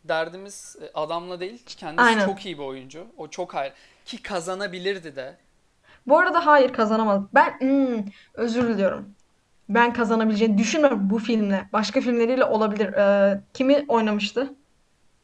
derdimiz 0.05 0.77
e, 0.83 0.91
adamla 0.95 1.41
değil, 1.41 1.63
kendisi 1.67 2.03
Aynen. 2.03 2.27
çok 2.27 2.47
iyi 2.47 2.59
bir 2.59 2.63
oyuncu. 2.63 3.07
O 3.17 3.29
çok 3.29 3.55
hayır. 3.55 3.73
Ki 4.05 4.23
kazanabilirdi 4.23 5.17
de. 5.17 5.37
Bu 6.07 6.19
arada 6.19 6.47
hayır 6.47 6.73
kazanamadı. 6.73 7.29
Ben 7.35 7.61
hmm, 7.61 8.05
özür 8.35 8.69
diliyorum. 8.69 9.15
Ben 9.69 9.93
kazanabileceğini 9.93 10.59
düşünmüyorum 10.59 11.11
bu 11.11 11.19
filmle. 11.19 11.69
Başka 11.73 12.01
filmleriyle 12.01 12.45
olabilir. 12.45 12.93
Ee, 12.93 13.41
kimi 13.55 13.85
oynamıştı? 13.89 14.55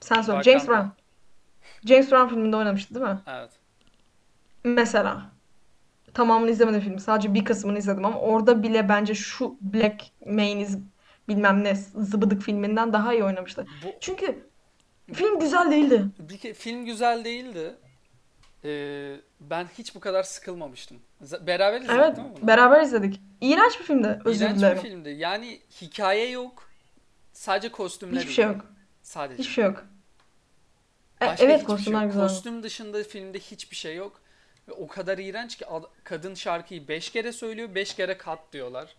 Sen 0.00 0.22
söyle. 0.22 0.42
James. 0.42 0.68
Brown. 0.68 0.86
James 1.84 2.12
Brown 2.12 2.28
filminde 2.28 2.56
oynamıştı 2.56 2.94
değil 2.94 3.06
mi? 3.06 3.18
Evet. 3.26 3.50
Mesela. 4.64 5.22
Tamamını 6.14 6.50
izlemedim 6.50 6.80
filmi. 6.80 7.00
Sadece 7.00 7.34
bir 7.34 7.44
kısmını 7.44 7.78
izledim 7.78 8.04
ama 8.04 8.18
orada 8.18 8.62
bile 8.62 8.88
bence 8.88 9.14
şu 9.14 9.56
Black 9.60 10.04
Mayonnaise 10.26 10.78
bilmem 11.28 11.64
ne 11.64 11.74
zıbıdık 11.94 12.42
filminden 12.42 12.92
daha 12.92 13.14
iyi 13.14 13.24
oynamıştı. 13.24 13.66
Bu 13.84 13.88
Çünkü 14.00 14.46
film 15.14 15.40
güzel 15.40 15.70
değildi. 15.70 16.04
bir 16.18 16.38
ke- 16.38 16.54
film 16.54 16.84
güzel 16.84 17.24
değildi. 17.24 17.74
Ee, 18.64 19.16
ben 19.40 19.66
hiç 19.78 19.94
bu 19.94 20.00
kadar 20.00 20.22
sıkılmamıştım. 20.22 20.98
Z- 21.22 21.46
Beraber 21.46 21.80
izledik 21.80 22.00
Evet, 22.00 22.16
değil 22.16 22.28
mi 22.28 22.34
bunu? 22.36 22.46
beraber 22.46 22.82
izledik. 22.82 23.20
İğrenç 23.40 23.78
bir 23.80 23.84
filmdi. 23.84 24.20
Özür 24.24 24.40
İğrenç 24.44 24.54
bir 24.56 24.58
dilerim. 24.60 24.82
filmdi. 24.82 25.08
Yani 25.10 25.60
hikaye 25.80 26.30
yok. 26.30 26.68
Sadece 27.32 27.68
kostümler 27.68 28.20
Hiçbir 28.20 28.32
şey 28.32 28.44
yok. 28.44 28.64
Sadece. 29.02 29.38
Hiçbir 29.42 29.52
şey 29.52 29.64
yok. 29.64 29.86
E, 31.22 31.26
Başka 31.26 31.44
evet 31.44 31.54
hiçbir 31.60 31.66
şey 31.66 31.76
kostümler 31.76 32.02
yok. 32.02 32.12
güzel. 32.12 32.28
Kostüm 32.28 32.62
dışında 32.62 33.02
filmde 33.04 33.38
hiçbir 33.38 33.76
şey 33.76 33.96
yok. 33.96 34.20
Ve 34.68 34.72
o 34.72 34.86
kadar 34.86 35.18
iğrenç 35.18 35.56
ki 35.56 35.66
ad- 35.66 35.90
kadın 36.04 36.34
şarkıyı 36.34 36.88
5 36.88 37.10
kere 37.10 37.32
söylüyor, 37.32 37.74
5 37.74 37.94
kere 37.94 38.18
kat 38.18 38.38
diyorlar. 38.52 38.94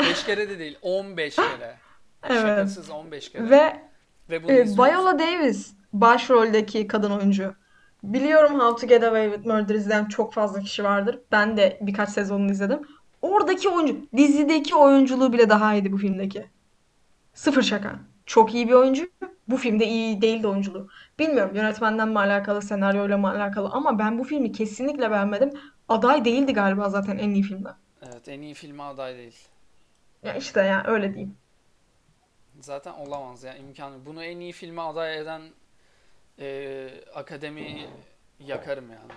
5 0.00 0.24
kere 0.24 0.48
de 0.50 0.58
değil, 0.58 0.78
15 0.82 1.36
kere. 1.36 1.76
Evet. 2.28 2.40
Şakasız 2.42 2.90
15 2.90 3.32
kere. 3.32 3.50
Ve 3.50 3.82
Ve 4.32 4.42
bunu 4.42 4.52
e, 4.52 4.62
izliyoruz. 4.62 4.94
Viola 4.94 5.18
Davis 5.18 5.72
başroldeki 5.92 6.86
kadın 6.86 7.10
oyuncu. 7.10 7.54
Biliyorum 8.02 8.60
How 8.60 8.80
to 8.80 8.86
Get 8.86 9.04
Away 9.04 9.30
with 9.32 9.46
Murder 9.46 9.74
izleyen 9.74 10.04
çok 10.04 10.34
fazla 10.34 10.60
kişi 10.60 10.84
vardır. 10.84 11.18
Ben 11.32 11.56
de 11.56 11.78
birkaç 11.80 12.08
sezonunu 12.08 12.50
izledim. 12.50 12.80
Oradaki 13.22 13.68
oyuncu, 13.68 13.96
dizideki 14.16 14.74
oyunculuğu 14.74 15.32
bile 15.32 15.48
daha 15.48 15.74
iyiydi 15.74 15.92
bu 15.92 15.98
filmdeki. 15.98 16.46
Sıfır 17.34 17.62
şaka. 17.62 17.92
Çok 18.26 18.54
iyi 18.54 18.68
bir 18.68 18.72
oyuncu. 18.72 19.06
Bu 19.48 19.56
filmde 19.56 19.86
iyi 19.86 20.22
değildi 20.22 20.46
oyunculuğu. 20.46 20.88
Bilmiyorum 21.18 21.56
yönetmenden 21.56 22.08
mi 22.08 22.18
alakalı, 22.18 22.62
senaryoyla 22.62 23.18
mı 23.18 23.30
alakalı 23.30 23.68
ama 23.68 23.98
ben 23.98 24.18
bu 24.18 24.24
filmi 24.24 24.52
kesinlikle 24.52 25.10
beğenmedim. 25.10 25.50
Aday 25.88 26.24
değildi 26.24 26.52
galiba 26.52 26.88
zaten 26.88 27.18
en 27.18 27.30
iyi 27.30 27.42
filmde. 27.42 27.68
Evet, 28.02 28.28
en 28.28 28.40
iyi 28.40 28.54
filme 28.54 28.82
aday 28.82 29.16
değil. 29.16 29.48
Ya 30.22 30.34
işte 30.34 30.62
yani 30.62 30.82
öyle 30.86 31.14
diyeyim. 31.14 31.36
Zaten 32.62 32.92
olamaz 32.92 33.42
ya 33.42 33.56
imkanı. 33.56 34.06
Bunu 34.06 34.24
en 34.24 34.40
iyi 34.40 34.52
filme 34.52 34.82
aday 34.82 35.18
eden 35.18 35.42
e, 36.38 36.88
akademiyi 37.14 37.88
yakarım 38.40 38.90
yani. 38.90 39.12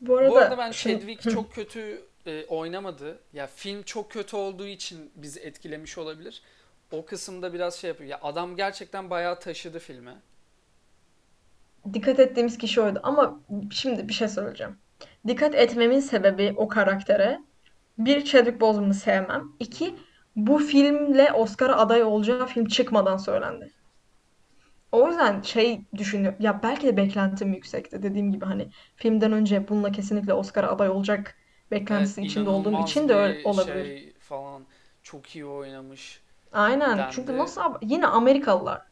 Bu 0.00 0.16
arada, 0.16 0.30
Bu 0.30 0.38
arada 0.38 0.58
ben 0.58 0.70
Chadwick 0.70 1.30
çok 1.30 1.52
kötü 1.52 2.02
e, 2.26 2.44
oynamadı. 2.46 3.20
Ya 3.32 3.46
film 3.46 3.82
çok 3.82 4.10
kötü 4.10 4.36
olduğu 4.36 4.66
için 4.66 5.12
bizi 5.16 5.40
etkilemiş 5.40 5.98
olabilir. 5.98 6.42
O 6.92 7.04
kısımda 7.04 7.52
biraz 7.52 7.74
şey 7.74 7.88
yapıyor. 7.88 8.10
Ya 8.10 8.18
adam 8.22 8.56
gerçekten 8.56 9.10
bayağı 9.10 9.40
taşıdı 9.40 9.78
filmi. 9.78 10.14
dikkat 11.92 12.20
ettiğimiz 12.20 12.58
kişi 12.58 12.80
oydu. 12.80 13.00
Ama 13.02 13.40
şimdi 13.72 14.08
bir 14.08 14.12
şey 14.12 14.28
söyleyeceğim. 14.28 14.78
Dikkat 15.26 15.54
etmemin 15.54 16.00
sebebi 16.00 16.54
o 16.56 16.68
karaktere. 16.68 17.40
Bir, 17.98 18.24
Chadwick 18.24 18.60
Boseman'ı 18.60 18.94
sevmem. 18.94 19.52
İki, 19.60 19.94
bu 20.46 20.58
filmle 20.58 21.32
Oscar'a 21.32 21.76
aday 21.76 22.02
olacağı 22.02 22.46
film 22.46 22.66
çıkmadan 22.66 23.16
söylendi. 23.16 23.72
O 24.92 25.08
yüzden 25.08 25.42
şey 25.42 25.86
düşünüyorum. 25.96 26.38
Ya 26.42 26.62
belki 26.62 26.86
de 26.86 26.96
beklentim 26.96 27.52
yüksekti. 27.54 28.02
Dediğim 28.02 28.32
gibi 28.32 28.44
hani 28.44 28.70
filmden 28.96 29.32
önce 29.32 29.68
bununla 29.68 29.92
kesinlikle 29.92 30.34
Oscar'a 30.34 30.70
aday 30.70 30.88
olacak 30.90 31.36
beklentisi 31.70 32.22
Evet, 32.22 32.22
içinde 32.22 32.50
olduğum 32.50 32.78
için 32.78 33.08
de 33.08 33.14
öyle 33.14 33.40
olabilir. 33.44 33.96
şey 34.04 34.14
falan. 34.18 34.66
Çok 35.02 35.36
iyi 35.36 35.46
oynamış. 35.46 36.22
Aynen. 36.52 37.06
Çünkü 37.08 37.36
dendi. 37.36 37.38
nasıl 37.38 37.60
ab- 37.60 37.78
yine 37.82 38.06
Amerikalılar. 38.06 38.82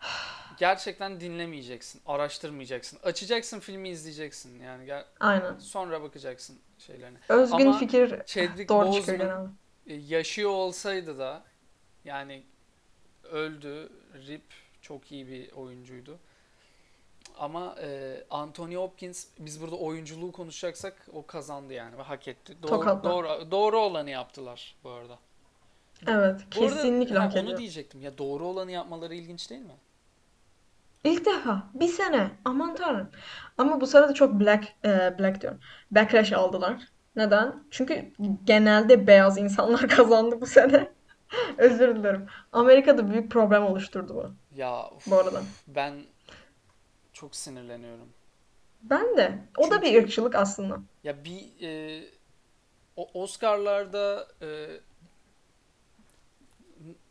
Gerçekten 0.56 1.20
dinlemeyeceksin, 1.20 2.02
araştırmayacaksın. 2.06 2.98
Açacaksın 3.02 3.60
filmi 3.60 3.88
izleyeceksin. 3.88 4.60
Yani 4.60 4.92
Aynen. 5.20 5.58
sonra 5.58 6.02
bakacaksın 6.02 6.58
şeylerine. 6.78 7.18
Özgün 7.28 7.72
Ama 7.72 7.72
fikir 7.72 8.14
Chadwick 8.26 8.68
doğru 8.68 8.90
çıkıyor 8.90 9.18
Boseman 9.18 9.18
genelde. 9.18 9.48
Yaşıyor 9.86 10.50
olsaydı 10.50 11.18
da 11.18 11.42
yani 12.04 12.42
öldü. 13.24 13.88
Rip 14.28 14.42
çok 14.82 15.12
iyi 15.12 15.26
bir 15.28 15.52
oyuncuydu. 15.52 16.18
Ama 17.38 17.76
e, 17.82 18.24
Anthony 18.30 18.76
Hopkins 18.76 19.26
biz 19.38 19.60
burada 19.62 19.76
oyunculuğu 19.76 20.32
konuşacaksak 20.32 21.06
o 21.12 21.26
kazandı 21.26 21.72
yani 21.72 21.98
ve 21.98 22.02
hak 22.02 22.28
etti. 22.28 22.56
Doğru, 22.62 22.70
Tokatla. 22.70 23.10
doğru, 23.10 23.50
doğru 23.50 23.78
olanı 23.78 24.10
yaptılar 24.10 24.76
bu 24.84 24.90
arada. 24.90 25.18
Evet, 26.06 26.40
Bu 26.56 26.66
arada 26.66 26.82
kesinlikle 26.82 27.18
ha, 27.18 27.24
hak 27.24 27.36
onu 27.36 27.40
ediyor. 27.44 27.58
diyecektim. 27.58 28.02
Ya 28.02 28.18
doğru 28.18 28.44
olanı 28.46 28.70
yapmaları 28.72 29.14
ilginç 29.14 29.50
değil 29.50 29.60
mi? 29.62 29.76
İlk 31.04 31.24
defa 31.26 31.70
bir 31.74 31.88
sene 31.88 32.30
aman 32.44 32.74
tanrım. 32.76 33.10
Ama 33.58 33.80
bu 33.80 33.86
sırada 33.86 34.14
çok 34.14 34.40
black 34.40 34.68
e, 34.84 34.88
black 35.18 35.40
diyorum. 35.40 35.60
Backlash 35.90 36.32
aldılar. 36.32 36.88
Neden? 37.16 37.64
Çünkü 37.70 38.12
genelde 38.44 39.06
beyaz 39.06 39.38
insanlar 39.38 39.88
kazandı 39.96 40.40
bu 40.40 40.46
sene. 40.46 40.92
Özür 41.58 41.96
dilerim. 41.96 42.26
Amerika'da 42.52 43.10
büyük 43.10 43.30
problem 43.30 43.62
oluşturdu 43.64 44.14
bu 44.14 44.30
Ya 44.60 44.90
uf, 44.90 45.06
bu 45.06 45.16
arada. 45.16 45.42
ben 45.66 45.94
çok 47.12 47.36
sinirleniyorum. 47.36 48.08
Ben 48.82 49.16
de. 49.16 49.38
O 49.56 49.70
da 49.70 49.82
bir 49.82 49.86
Çünkü 49.86 50.02
ırkçılık 50.04 50.34
aslında. 50.34 50.78
ya 51.04 51.24
bir 51.24 51.62
e, 51.62 52.02
o 52.96 53.08
Oscar'larda 53.22 54.28
e, 54.42 54.66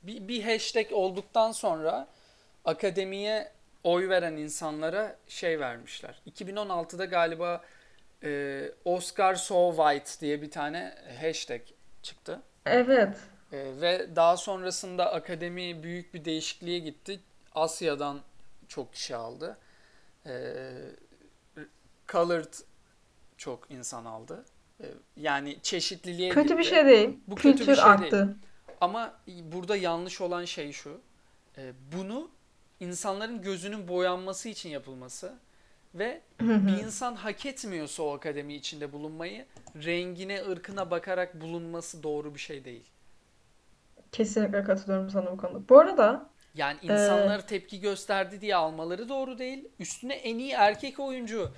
bir, 0.03 0.27
bir 0.27 0.43
hashtag 0.43 0.91
olduktan 0.91 1.51
sonra 1.51 2.07
akademiye 2.65 3.51
oy 3.83 4.09
veren 4.09 4.33
insanlara 4.37 5.15
şey 5.27 5.59
vermişler. 5.59 6.15
2016'da 6.27 7.05
galiba 7.05 7.61
e, 8.25 8.71
Oscar 8.85 9.35
So 9.35 9.73
White 9.75 10.21
diye 10.21 10.41
bir 10.41 10.51
tane 10.51 10.95
hashtag 11.21 11.61
çıktı. 12.03 12.41
Evet. 12.65 13.17
E, 13.51 13.57
ve 13.81 14.15
daha 14.15 14.37
sonrasında 14.37 15.13
akademi 15.13 15.83
büyük 15.83 16.13
bir 16.13 16.25
değişikliğe 16.25 16.79
gitti. 16.79 17.19
Asya'dan 17.55 18.21
çok 18.67 18.93
kişi 18.93 19.15
aldı. 19.15 19.57
E, 20.25 20.63
colored 22.07 22.53
çok 23.37 23.71
insan 23.71 24.05
aldı. 24.05 24.45
E, 24.81 24.85
yani 25.17 25.57
çeşitliliğe 25.61 26.29
Kötü 26.29 26.57
bir 26.57 26.63
gitti. 26.63 26.75
şey 26.75 26.85
değil. 26.85 27.19
Bu 27.27 27.35
kötü 27.35 27.47
bir 27.49 27.57
Kültür 27.57 27.75
şey 27.75 27.83
değil. 27.83 27.87
arttı. 28.03 28.35
Ama 28.81 29.13
burada 29.27 29.75
yanlış 29.75 30.21
olan 30.21 30.45
şey 30.45 30.71
şu. 30.71 31.01
e, 31.57 31.73
bunu 31.95 32.29
insanların 32.79 33.41
gözünün 33.41 33.87
boyanması 33.87 34.49
için 34.49 34.69
yapılması 34.69 35.33
ve 35.95 36.21
bir 36.41 36.83
insan 36.83 37.15
hak 37.15 37.45
etmiyorsa 37.45 38.03
o 38.03 38.13
akademi 38.15 38.53
içinde 38.53 38.93
bulunmayı 38.93 39.45
rengine, 39.75 40.43
ırkına 40.43 40.91
bakarak 40.91 41.41
bulunması 41.41 42.03
doğru 42.03 42.35
bir 42.35 42.39
şey 42.39 42.65
değil. 42.65 42.85
Kesinlikle 44.11 44.63
katılıyorum 44.63 45.09
sana 45.09 45.31
bu 45.31 45.37
konuda. 45.37 45.69
Bu 45.69 45.79
arada 45.79 46.29
Yani 46.55 46.79
Ee, 46.81 46.85
insanlar 46.85 47.47
tepki 47.47 47.79
gösterdi 47.79 48.41
diye 48.41 48.55
almaları 48.55 49.09
doğru 49.09 49.37
değil. 49.37 49.67
Üstüne 49.79 50.13
en 50.13 50.37
iyi 50.37 50.51
erkek 50.51 50.99
oyuncu 50.99 51.51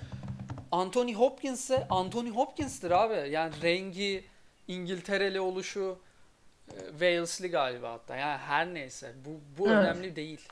Anthony 0.72 1.14
Hopkins'e 1.14 1.86
Anthony 1.90 2.30
Hopkins'tir 2.30 2.90
abi. 2.90 3.30
Yani 3.30 3.54
rengi, 3.62 4.24
İngiltereli 4.68 5.40
oluşu, 5.40 5.98
e, 6.68 6.74
Wales'li 6.90 7.50
galiba 7.50 7.92
hatta. 7.92 8.16
Yani 8.16 8.38
her 8.38 8.74
neyse. 8.74 9.14
Bu 9.24 9.40
bu 9.58 9.68
evet. 9.68 9.78
önemli 9.78 10.16
değil. 10.16 10.48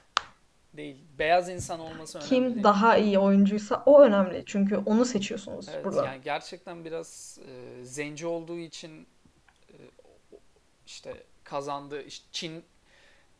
Değil. 0.76 0.96
Beyaz 1.18 1.48
insan 1.48 1.80
olması 1.80 2.18
önemli 2.18 2.28
Kim 2.28 2.54
değil. 2.54 2.64
daha 2.64 2.96
iyi 2.96 3.18
oyuncuysa 3.18 3.82
o 3.86 4.00
önemli. 4.02 4.42
Çünkü 4.46 4.76
onu 4.76 5.04
seçiyorsunuz 5.04 5.68
Evet 5.68 5.84
burada. 5.84 6.06
yani 6.06 6.20
gerçekten 6.24 6.84
biraz 6.84 7.38
e, 7.48 7.84
zenci 7.84 8.26
olduğu 8.26 8.58
için 8.58 9.06
e, 9.68 9.74
işte 10.86 11.22
kazandı. 11.44 12.02
İşte 12.02 12.26
Çin 12.32 12.64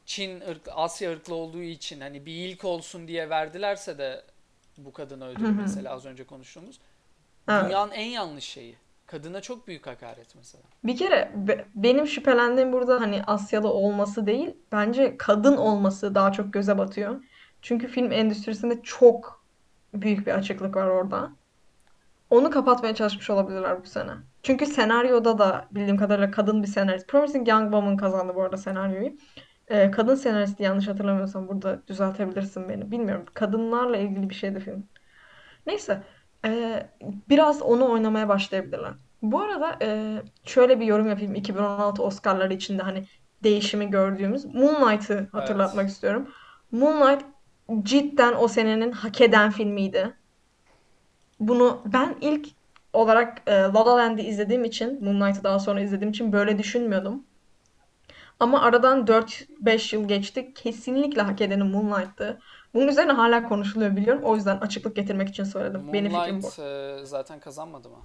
Çin 0.06 0.40
ırk, 0.40 0.62
Asya 0.72 1.12
ırklı 1.12 1.34
olduğu 1.34 1.62
için 1.62 2.00
hani 2.00 2.26
bir 2.26 2.32
ilk 2.32 2.64
olsun 2.64 3.08
diye 3.08 3.30
verdilerse 3.30 3.98
de 3.98 4.24
bu 4.78 4.92
kadına 4.92 5.26
hı. 5.26 5.52
mesela 5.52 5.92
az 5.92 6.06
önce 6.06 6.24
konuştuğumuz 6.24 6.80
Evet. 7.48 7.64
dünyanın 7.64 7.92
en 7.92 8.06
yanlış 8.06 8.44
şeyi. 8.44 8.76
Kadına 9.06 9.40
çok 9.40 9.68
büyük 9.68 9.86
hakaret 9.86 10.34
mesela. 10.36 10.64
Bir 10.84 10.96
kere 10.96 11.32
be- 11.34 11.64
benim 11.74 12.06
şüphelendiğim 12.06 12.72
burada 12.72 13.00
hani 13.00 13.22
Asyalı 13.26 13.68
olması 13.68 14.26
değil, 14.26 14.54
bence 14.72 15.16
kadın 15.18 15.56
olması 15.56 16.14
daha 16.14 16.32
çok 16.32 16.52
göze 16.52 16.78
batıyor. 16.78 17.24
Çünkü 17.62 17.88
film 17.88 18.12
endüstrisinde 18.12 18.82
çok 18.82 19.44
büyük 19.94 20.26
bir 20.26 20.32
açıklık 20.32 20.76
var 20.76 20.86
orada. 20.86 21.30
Onu 22.30 22.50
kapatmaya 22.50 22.94
çalışmış 22.94 23.30
olabilirler 23.30 23.82
bu 23.84 23.86
sene. 23.86 24.10
Çünkü 24.42 24.66
senaryoda 24.66 25.38
da 25.38 25.68
bildiğim 25.70 25.96
kadarıyla 25.96 26.30
kadın 26.30 26.62
bir 26.62 26.68
senarist. 26.68 27.08
Promising 27.08 27.48
Young 27.48 27.64
Woman 27.64 27.96
kazandı 27.96 28.34
bu 28.34 28.42
arada 28.42 28.56
senaryoyu. 28.56 29.12
Ee, 29.68 29.90
kadın 29.90 30.14
senaristi 30.14 30.62
yanlış 30.62 30.88
hatırlamıyorsam 30.88 31.48
burada 31.48 31.82
düzeltebilirsin 31.88 32.68
beni. 32.68 32.90
Bilmiyorum. 32.90 33.24
Kadınlarla 33.34 33.96
ilgili 33.96 34.30
bir 34.30 34.34
şeydi 34.34 34.60
film. 34.60 34.88
Neyse. 35.66 36.02
Ee, 36.44 36.90
biraz 37.28 37.62
onu 37.62 37.90
oynamaya 37.90 38.28
başlayabilirler. 38.28 38.92
Bu 39.22 39.40
arada 39.40 39.78
ee, 39.82 40.22
şöyle 40.44 40.80
bir 40.80 40.86
yorum 40.86 41.08
yapayım. 41.08 41.34
2016 41.34 42.02
Oscar'ları 42.02 42.54
içinde 42.54 42.82
hani 42.82 43.04
değişimi 43.42 43.90
gördüğümüz 43.90 44.44
Moonlight'ı 44.44 45.14
Evet. 45.34 45.34
hatırlatmak 45.34 45.88
istiyorum. 45.88 46.28
Moonlight 46.70 47.24
cidden 47.82 48.34
o 48.38 48.48
senenin 48.48 48.92
hak 48.92 49.20
eden 49.20 49.50
filmiydi. 49.50 50.14
Bunu 51.40 51.82
ben 51.86 52.16
ilk 52.20 52.48
olarak 52.92 53.42
e, 53.46 53.52
La 53.52 53.86
La 53.86 53.96
Land'i 53.96 54.22
izlediğim 54.22 54.64
için, 54.64 55.04
Moonlight'ı 55.04 55.44
daha 55.44 55.58
sonra 55.58 55.80
izlediğim 55.80 56.10
için 56.10 56.32
böyle 56.32 56.58
düşünmüyordum. 56.58 57.26
Ama 58.40 58.62
aradan 58.62 59.06
4-5 59.06 59.92
yıl 59.96 60.08
geçti. 60.08 60.54
Kesinlikle 60.54 61.22
hak 61.22 61.40
edeni 61.40 61.64
Moonlight'tı. 61.64 62.40
Bunun 62.76 62.88
üzerine 62.88 63.12
hala 63.12 63.48
konuşuluyor 63.48 63.96
biliyorum. 63.96 64.22
O 64.24 64.36
yüzden 64.36 64.56
açıklık 64.56 64.96
getirmek 64.96 65.28
için 65.28 65.44
söyledim. 65.44 65.92
Benim 65.92 66.10
fikrim 66.10 66.42
bu. 66.42 66.46
Moonlight 66.46 66.58
e, 67.02 67.06
zaten 67.06 67.40
kazanmadı 67.40 67.88
mı? 67.88 67.96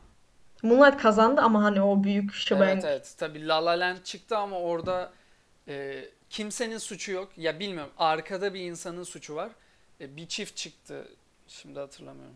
Moonlight 0.64 0.98
kazandı 0.98 1.42
ama 1.42 1.64
hani 1.64 1.82
o 1.82 2.04
büyük 2.04 2.24
Evet 2.32 2.36
shebang. 2.42 2.86
evet. 2.86 3.16
Tabii 3.18 3.48
La 3.48 3.66
La 3.66 3.72
Land 3.80 3.98
çıktı 4.04 4.38
ama 4.38 4.60
orada 4.60 5.12
e, 5.68 6.06
kimsenin 6.30 6.78
suçu 6.78 7.12
yok. 7.12 7.30
Ya 7.38 7.60
bilmiyorum. 7.60 7.92
Arkada 7.98 8.54
bir 8.54 8.60
insanın 8.60 9.04
suçu 9.04 9.36
var. 9.36 9.50
E, 10.02 10.16
bir 10.16 10.28
çift 10.28 10.58
çıktı. 10.58 11.08
Şimdi 11.48 11.80
hatırlamıyorum. 11.80 12.36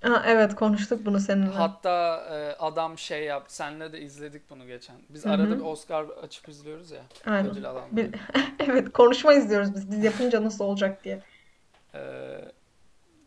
Ha, 0.00 0.22
evet 0.26 0.54
konuştuk 0.54 1.06
bunu 1.06 1.20
seninle. 1.20 1.46
Hatta 1.50 2.26
e, 2.30 2.56
adam 2.62 2.98
şey 2.98 3.24
yap. 3.24 3.44
Senle 3.48 3.92
de 3.92 4.00
izledik 4.00 4.50
bunu 4.50 4.66
geçen. 4.66 4.96
Biz 5.08 5.24
Hı 5.24 5.30
arada 5.30 5.56
bir 5.58 5.64
Oscar 5.64 6.04
açıp 6.04 6.48
izliyoruz 6.48 6.90
ya. 6.90 7.02
Aynen. 7.26 7.50
Ödül 7.50 7.70
alanları. 7.70 7.96
Bir- 7.96 8.14
evet 8.68 8.92
konuşma 8.92 9.32
izliyoruz 9.34 9.74
biz. 9.74 9.90
Biz 9.90 10.04
yapınca 10.04 10.44
nasıl 10.44 10.64
olacak 10.64 11.04
diye. 11.04 11.22
E, 11.94 12.00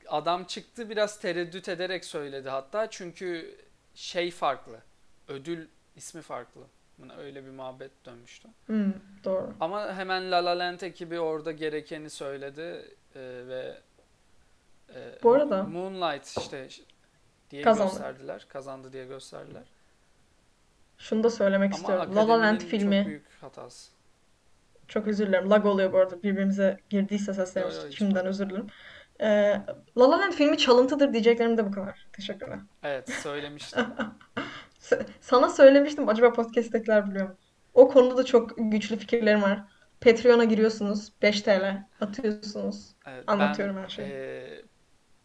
adam 0.07 0.43
çıktı 0.43 0.89
biraz 0.89 1.19
tereddüt 1.19 1.69
ederek 1.69 2.05
söyledi 2.05 2.49
hatta. 2.49 2.89
Çünkü 2.89 3.55
şey 3.95 4.32
farklı. 4.32 4.80
Ödül 5.28 5.67
ismi 5.95 6.22
farklı. 6.22 6.61
Buna 6.97 7.15
öyle 7.15 7.45
bir 7.45 7.49
muhabbet 7.51 7.91
dönmüştü. 8.05 8.47
Hmm, 8.65 8.93
doğru. 9.24 9.53
Ama 9.59 9.93
hemen 9.95 10.32
La 10.32 10.45
La 10.45 10.59
Land 10.59 10.82
ekibi 10.82 11.19
orada 11.19 11.51
gerekeni 11.51 12.09
söyledi 12.09 12.95
e, 13.15 13.19
ve 13.47 13.78
e, 14.95 15.23
Bu 15.23 15.31
arada 15.33 15.63
Moonlight 15.63 16.37
işte 16.39 16.67
diye 17.51 17.61
kazandı. 17.61 17.91
gösterdiler. 17.91 18.45
Kazandı 18.49 18.93
diye 18.93 19.05
gösterdiler. 19.05 19.63
Şunu 20.97 21.23
da 21.23 21.29
söylemek 21.29 21.73
Ama 21.73 21.77
istiyorum. 21.77 22.15
La 22.15 22.27
La 22.27 22.29
Land 22.29 22.39
akademinin 22.39 22.59
çok 22.59 22.69
filmi 22.69 23.05
büyük 23.05 23.25
hatası. 23.41 23.91
Çok 24.87 25.07
özür 25.07 25.27
dilerim. 25.27 25.49
Lag 25.49 25.65
oluyor 25.65 25.93
bu 25.93 25.97
arada. 25.97 26.23
Birbirimize 26.23 26.77
girdiyse 26.89 27.33
seslerimiz. 27.33 27.75
yo 27.83 27.91
Şimdiden 27.91 28.25
özür 28.25 28.49
dilerim. 28.49 28.67
Ee, 29.19 29.61
La 29.97 30.11
La 30.11 30.19
Land 30.19 30.33
filmi 30.33 30.57
çalıntıdır 30.57 31.13
diyeceklerim 31.13 31.57
de 31.57 31.65
bu 31.65 31.71
kadar. 31.71 32.07
Teşekkürler. 32.13 32.59
Evet 32.83 33.09
söylemiştim. 33.09 33.85
Sana 35.21 35.49
söylemiştim. 35.49 36.09
Acaba 36.09 36.33
podcast'tekiler 36.33 37.09
biliyor 37.09 37.27
mu? 37.29 37.35
O 37.73 37.87
konuda 37.89 38.17
da 38.17 38.23
çok 38.25 38.51
güçlü 38.57 38.97
fikirlerim 38.97 39.41
var. 39.41 39.63
Patreon'a 40.01 40.43
giriyorsunuz. 40.43 41.11
5 41.21 41.41
TL 41.41 41.83
atıyorsunuz. 42.01 42.89
Evet, 43.07 43.23
ben 43.27 43.33
Anlatıyorum 43.33 43.77
her 43.77 43.87
şeyi. 43.89 44.07
e, 44.11 44.61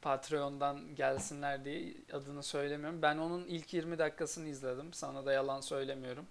Patreon'dan 0.06 0.94
gelsinler 0.94 1.64
diye 1.64 1.94
adını 2.12 2.42
söylemiyorum. 2.42 3.02
Ben 3.02 3.18
onun 3.18 3.44
ilk 3.44 3.74
20 3.74 3.98
dakikasını 3.98 4.48
izledim. 4.48 4.92
Sana 4.92 5.26
da 5.26 5.32
yalan 5.32 5.60
söylemiyorum. 5.60 6.26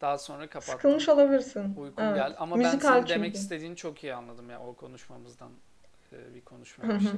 Daha 0.00 0.18
sonra 0.18 0.46
kapattım. 0.46 0.74
Sıkılmış 0.74 1.08
olabilirsin. 1.08 1.74
Uykum 1.76 2.04
Evet. 2.04 2.16
geldi. 2.16 2.34
Ama 2.38 2.56
ben 2.56 2.64
Müzikal 2.64 2.92
senin 2.92 3.06
demek 3.06 3.26
çünkü. 3.26 3.38
istediğini 3.38 3.76
çok 3.76 4.04
iyi 4.04 4.14
anladım 4.14 4.50
ya 4.50 4.60
o 4.60 4.74
konuşmamızdan 4.74 5.50
e, 6.12 6.34
bir 6.34 6.40
Hı 6.40 6.44
konuşmamıştık. 6.44 7.12
hı. 7.12 7.16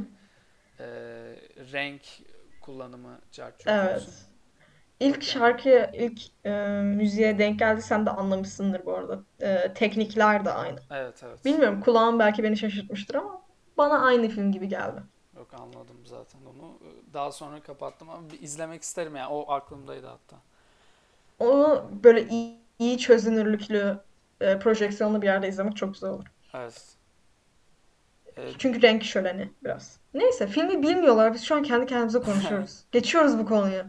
E, 0.80 0.86
renk 1.72 2.02
kullanımı 2.62 3.18
cart 3.32 3.66
Evet. 3.66 4.08
İlk 5.00 5.22
şarkıya, 5.22 5.90
ilk 5.90 6.20
e, 6.44 6.50
müziğe 6.82 7.38
denk 7.38 7.58
geldiysen 7.58 8.06
de 8.06 8.10
anlamışsındır 8.10 8.86
bu 8.86 8.94
arada. 8.94 9.20
E, 9.40 9.74
teknikler 9.74 10.44
de 10.44 10.50
aynı. 10.50 10.78
evet 10.90 11.22
evet. 11.22 11.44
Bilmiyorum 11.44 11.80
kulağım 11.80 12.18
belki 12.18 12.42
beni 12.42 12.56
şaşırtmıştır 12.56 13.14
ama 13.14 13.42
bana 13.76 13.98
aynı 13.98 14.28
film 14.28 14.52
gibi 14.52 14.68
geldi. 14.68 15.02
Anladım 15.60 15.96
zaten 16.04 16.40
onu. 16.44 16.78
Daha 17.12 17.32
sonra 17.32 17.62
kapattım 17.62 18.10
ama 18.10 18.30
bir 18.30 18.42
izlemek 18.42 18.82
isterim 18.82 19.16
yani. 19.16 19.28
O 19.28 19.52
aklımdaydı 19.52 20.06
hatta. 20.06 20.36
Onu 21.38 21.90
böyle 22.04 22.28
iyi, 22.28 22.58
iyi 22.78 22.98
çözünürlüklü, 22.98 23.98
e, 24.40 24.58
projeksiyonlu 24.58 25.22
bir 25.22 25.26
yerde 25.26 25.48
izlemek 25.48 25.76
çok 25.76 25.94
güzel 25.94 26.10
olur. 26.10 26.26
Evet. 26.54 26.96
E, 28.36 28.52
Çünkü 28.58 28.82
renk 28.82 29.04
şöleni 29.04 29.50
biraz. 29.64 29.98
Neyse 30.14 30.46
filmi 30.46 30.82
bilmiyorlar. 30.82 31.34
Biz 31.34 31.42
şu 31.44 31.54
an 31.54 31.62
kendi 31.62 31.86
kendimize 31.86 32.20
konuşuyoruz. 32.20 32.84
Geçiyoruz 32.92 33.38
bu 33.38 33.46
konuyu. 33.46 33.84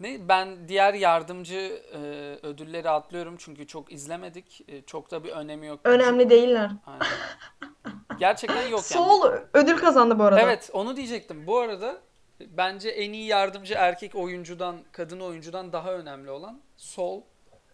ne 0.00 0.28
ben 0.28 0.68
diğer 0.68 0.94
yardımcı 0.94 1.82
e, 1.92 1.98
ödülleri 2.42 2.90
atlıyorum 2.90 3.36
çünkü 3.38 3.66
çok 3.66 3.92
izlemedik. 3.92 4.64
E, 4.68 4.82
çok 4.82 5.10
da 5.10 5.24
bir 5.24 5.30
önemi 5.30 5.66
yok. 5.66 5.80
Önemli 5.84 6.30
değiller. 6.30 6.70
Aynen. 6.86 7.06
Gerçekten 8.18 8.62
yok 8.62 8.70
yani. 8.70 8.82
Soul 8.82 9.32
ödül 9.54 9.76
kazandı 9.76 10.18
bu 10.18 10.24
arada. 10.24 10.40
Evet, 10.40 10.70
onu 10.72 10.96
diyecektim. 10.96 11.46
Bu 11.46 11.58
arada 11.58 12.00
bence 12.40 12.88
en 12.88 13.12
iyi 13.12 13.26
yardımcı 13.26 13.74
erkek 13.74 14.14
oyuncudan, 14.14 14.76
kadın 14.92 15.20
oyuncudan 15.20 15.72
daha 15.72 15.92
önemli 15.92 16.30
olan 16.30 16.60
Soul 16.76 17.20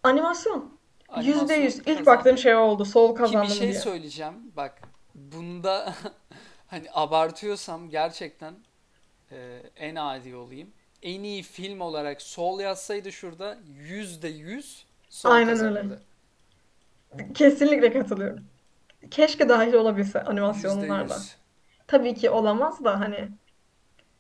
Animasyon. 0.02 0.80
Yüzde 1.22 1.54
yüz. 1.54 1.78
İlk 1.78 2.06
baktığım 2.06 2.38
şey 2.38 2.54
oldu. 2.54 2.84
Soul 2.84 3.10
bir 3.10 3.16
kazandı 3.16 3.48
mı 3.48 3.54
şey 3.54 3.68
diye. 3.68 3.80
söyleyeceğim. 3.80 4.34
Bak, 4.56 4.82
bunda 5.14 5.94
hani 6.66 6.86
abartıyorsam 6.92 7.90
gerçekten 7.90 8.54
e, 9.32 9.62
en 9.76 9.94
adi 9.94 10.36
olayım. 10.36 10.70
En 11.02 11.22
iyi 11.22 11.42
film 11.42 11.80
olarak 11.80 12.22
Soul 12.22 12.60
yazsaydı 12.60 13.12
şurada 13.12 13.58
yüzde 13.78 14.28
yüz 14.28 14.86
Soul 15.10 15.32
Aynen 15.32 15.48
öyle. 15.48 15.58
kazanırdı. 15.58 16.02
Kesinlikle 17.34 17.92
katılıyorum. 17.92 18.44
Keşke 19.10 19.48
dahil 19.48 19.72
olabilse 19.74 20.22
animasyonlarda. 20.24 21.14
yüz. 21.14 21.36
Tabii 21.86 22.14
ki 22.14 22.30
olamaz 22.30 22.84
da 22.84 23.00
hani. 23.00 23.28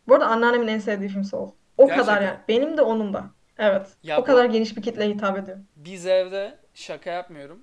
Bu 0.08 0.14
arada 0.14 0.26
anneannemin 0.26 0.68
en 0.68 0.78
sevdiği 0.78 1.08
film 1.08 1.24
Soul. 1.24 1.50
O 1.78 1.88
kadar 1.88 1.96
Gerçekten. 1.96 2.22
yani. 2.22 2.38
Benim 2.48 2.76
de 2.76 2.82
onun 2.82 3.14
da. 3.14 3.30
Evet. 3.58 3.86
Ya 4.02 4.18
O 4.20 4.24
kadar 4.24 4.48
bu 4.48 4.52
geniş 4.52 4.76
bir 4.76 4.82
kitleye 4.82 5.10
hitap 5.10 5.38
ediyor. 5.38 5.58
biz 5.76 6.06
evde 6.06 6.58
şaka 6.74 7.10
yapmıyorum. 7.10 7.62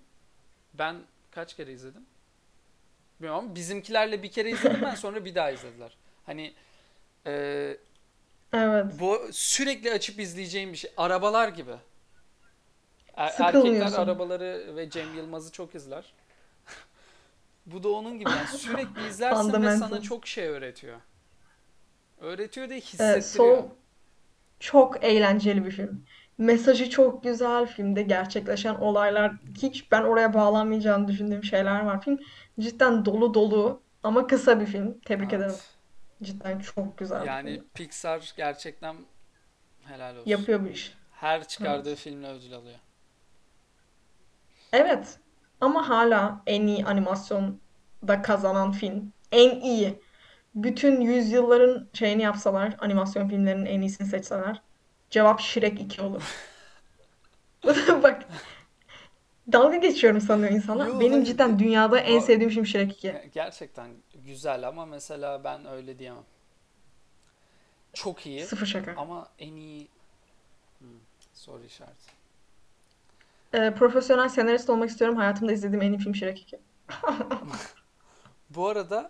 Ben 0.74 0.95
kaç 1.32 1.55
kere 1.55 1.72
izledim? 1.72 2.05
Bilmiyorum 3.20 3.45
ama 3.45 3.55
bizimkilerle 3.55 4.24
bir 4.24 4.32
kere 4.32 4.49
izledim 4.51 4.82
ben 4.82 4.95
sonra 4.95 5.26
bir 5.26 5.36
daha 5.36 5.51
izlediler. 5.51 5.97
Hani 6.26 6.53
e, 7.28 7.32
Evet. 8.53 8.86
bu 8.99 9.20
sürekli 9.32 9.91
açıp 9.91 10.20
izleyeceğim 10.20 10.72
bir 10.72 10.78
şey. 10.78 10.91
Arabalar 10.97 11.47
gibi. 11.49 11.72
Er- 11.72 13.26
erkekler 13.26 13.45
Sıkılmıyorsun. 13.51 14.01
arabaları 14.01 14.76
ve 14.76 14.89
Cem 14.89 15.15
Yılmaz'ı 15.15 15.51
çok 15.51 15.76
izler. 15.76 16.13
Bu 17.68 17.84
da 17.84 17.89
onun 17.89 18.20
gibi 18.20 18.30
yani 18.30 18.47
sürekli 18.47 19.07
izlersin 19.09 19.63
ve 19.63 19.78
sana 19.78 20.01
çok 20.01 20.28
şey 20.28 20.47
öğretiyor. 20.47 20.99
Öğretiyor 22.20 22.70
değil 22.70 22.95
Evet, 22.99 23.18
hissettiriyor. 23.24 23.57
Soul 23.57 23.70
çok 24.59 25.03
eğlenceli 25.03 25.65
bir 25.65 25.72
film. 25.72 26.05
Mesajı 26.38 26.89
çok 26.89 27.24
güzel. 27.24 27.65
Filmde 27.65 28.01
gerçekleşen 28.03 28.76
olaylar 28.76 29.34
hiç 29.61 29.91
ben 29.91 30.01
oraya 30.01 30.34
bağlanmayacağını 30.34 31.07
düşündüğüm 31.07 31.43
şeyler 31.43 31.86
var. 31.86 32.01
Film 32.01 32.20
cidden 32.59 33.05
dolu 33.05 33.34
dolu 33.34 33.82
ama 34.03 34.28
kısa 34.28 34.59
bir 34.59 34.65
film. 34.65 34.99
Tebrik 34.99 35.34
ederim. 35.34 35.51
Evet. 35.51 35.74
Cidden 36.24 36.59
çok 36.59 36.97
güzel 36.97 37.26
Yani 37.26 37.53
film. 37.55 37.65
Pixar 37.74 38.34
gerçekten 38.38 38.95
helal 39.84 40.15
olsun. 40.15 40.30
Yapıyor 40.30 40.63
bu 40.63 40.68
iş. 40.68 40.93
Her 41.11 41.47
çıkardığı 41.47 41.89
Evet. 41.89 41.99
filmle 41.99 42.28
ödül 42.28 42.53
alıyor. 42.53 42.80
Evet. 44.74 45.20
Ama 45.62 45.89
hala 45.89 46.41
en 46.47 46.68
iyi 46.68 46.86
animasyonda 46.86 48.22
kazanan 48.24 48.72
film. 48.72 49.14
En 49.32 49.60
iyi. 49.62 49.99
Bütün 50.55 51.01
yüzyılların 51.01 51.88
şeyini 51.93 52.22
yapsalar, 52.24 52.76
animasyon 52.80 53.28
filmlerinin 53.30 53.66
en 53.66 53.82
iyisini 53.82 54.08
seçseler, 54.08 54.62
cevap 55.10 55.39
Shrek 55.41 55.82
2 55.82 56.01
olur. 56.01 56.24
Bak, 58.03 58.26
dalga 59.51 59.76
geçiyorum 59.78 60.22
sanıyor 60.22 60.51
insanlar. 60.51 60.88
Yo 60.88 60.99
Benim 60.99 61.12
hayır. 61.14 61.26
cidden 61.26 61.60
dünyada 61.60 61.99
en 61.99 62.18
O- 62.18 62.22
sevdiğim 62.22 62.49
film 62.51 62.66
Shrek 62.66 62.91
2. 62.91 63.08
Ge- 63.08 63.26
Gerçekten 63.34 63.89
güzel 64.26 64.68
ama 64.68 64.86
mesela 64.86 65.43
ben 65.43 65.66
öyle 65.66 65.99
diyemem. 65.99 66.24
Çok 67.93 68.26
iyi 68.26 68.45
Sıfır 68.45 68.66
şaka. 68.66 68.93
ama 68.97 69.28
en 69.39 69.55
iyi 69.55 69.88
hmm, 70.80 70.88
soru 71.34 71.64
işareti. 71.64 72.16
Ee, 73.53 73.73
profesyonel 73.73 74.29
senarist 74.29 74.69
olmak 74.69 74.89
istiyorum. 74.89 75.17
Hayatımda 75.17 75.51
izlediğim 75.51 75.81
en 75.81 75.91
iyi 75.93 75.97
film 75.99 76.15
Shrek 76.15 76.41
2. 76.41 76.59
Bu 78.49 78.67
arada 78.67 79.09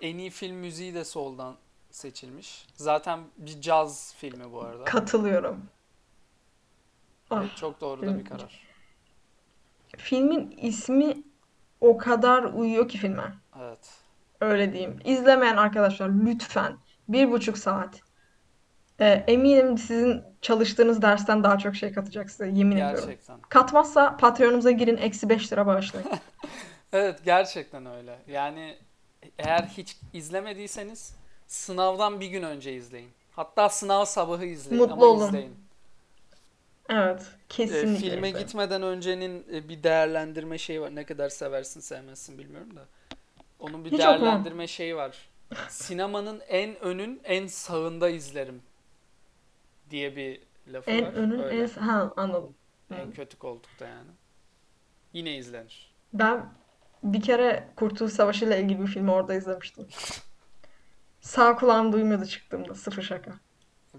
en 0.00 0.18
iyi 0.18 0.30
film 0.30 0.56
müziği 0.56 0.94
de 0.94 1.04
Soul'dan 1.04 1.56
seçilmiş. 1.90 2.66
Zaten 2.74 3.20
bir 3.36 3.60
caz 3.60 4.14
filmi 4.16 4.52
bu 4.52 4.62
arada. 4.62 4.84
Katılıyorum. 4.84 5.64
Ah, 7.30 7.40
Evet, 7.42 7.56
çok 7.56 7.80
doğru 7.80 8.02
da 8.02 8.18
bir 8.18 8.24
karar. 8.24 8.68
filmin 9.96 10.50
ismi 10.50 11.22
o 11.80 11.98
kadar 11.98 12.42
uyuyor 12.42 12.88
ki 12.88 12.98
filme. 12.98 13.34
Evet. 13.60 13.90
Öyle 14.40 14.72
diyeyim. 14.72 14.98
İzlemeyen 15.04 15.56
arkadaşlar 15.56 16.08
lütfen 16.08 16.78
bir 17.08 17.30
buçuk 17.30 17.58
saat. 17.58 18.00
Ee, 19.00 19.24
eminim 19.28 19.78
sizin 19.78 20.22
çalıştığınız 20.42 21.02
dersten 21.02 21.44
daha 21.44 21.58
çok 21.58 21.76
şey 21.76 21.92
katacak 21.92 22.30
size. 22.30 22.46
Yemin 22.46 22.76
ediyorum. 22.76 22.96
Gerçekten. 23.00 23.40
Katmazsa 23.48 24.16
Patreon'umuza 24.16 24.70
girin 24.70 24.96
eksi 24.96 25.28
5 25.28 25.52
lira 25.52 25.66
bağışlayın. 25.66 26.08
Evet 26.92 27.20
gerçekten 27.24 27.86
öyle. 27.86 28.18
Yani 28.28 28.76
eğer 29.38 29.62
hiç 29.62 29.96
izlemediyseniz 30.12 31.14
sınavdan 31.46 32.20
bir 32.20 32.26
gün 32.26 32.42
önce 32.42 32.72
izleyin. 32.74 33.10
Hatta 33.32 33.68
sınav 33.68 34.04
sabahı 34.04 34.44
izleyin 34.44 34.82
Mutlu 34.82 34.94
ama 34.94 35.06
olun. 35.06 35.26
izleyin. 35.28 35.54
Evet. 36.88 37.20
E, 37.20 37.24
Kesinlikle 37.48 38.10
filme 38.10 38.28
izleyin. 38.28 38.46
gitmeden 38.46 38.82
öncenin 38.82 39.46
e, 39.52 39.68
bir 39.68 39.82
değerlendirme 39.82 40.58
şeyi 40.58 40.80
var. 40.80 40.94
Ne 40.94 41.04
kadar 41.04 41.28
seversin 41.28 41.80
sevmezsin 41.80 42.38
bilmiyorum 42.38 42.76
da. 42.76 42.80
Onun 43.60 43.84
bir 43.84 43.90
Hiç 43.92 44.00
okumam. 44.00 44.20
değerlendirme 44.20 44.66
şeyi 44.66 44.96
var. 44.96 45.28
Sinemanın 45.68 46.40
en 46.48 46.80
önün 46.84 47.20
en 47.24 47.46
sağında 47.46 48.08
izlerim 48.08 48.62
diye 49.90 50.16
bir 50.16 50.40
lafı 50.66 50.90
En 50.90 51.06
var. 51.06 51.12
önün 51.12 51.42
Öyle. 51.42 51.62
en... 51.62 51.68
Ha 51.68 52.12
anladım. 52.16 52.54
En 52.94 53.12
kötü 53.12 53.38
koltukta 53.38 53.86
yani. 53.86 54.10
Yine 55.12 55.36
izlenir. 55.36 55.94
Ben 56.12 56.44
bir 57.02 57.22
kere 57.22 57.68
Kurtuluş 57.76 58.12
Savaşı 58.12 58.44
ile 58.44 58.60
ilgili 58.60 58.80
bir 58.82 58.86
filmi 58.86 59.10
orada 59.10 59.34
izlemiştim. 59.34 59.86
Sağ 61.20 61.56
kulağım 61.56 61.92
duymuyordu 61.92 62.26
çıktığımda. 62.26 62.74
Sıfır 62.74 63.02
şaka. 63.02 63.32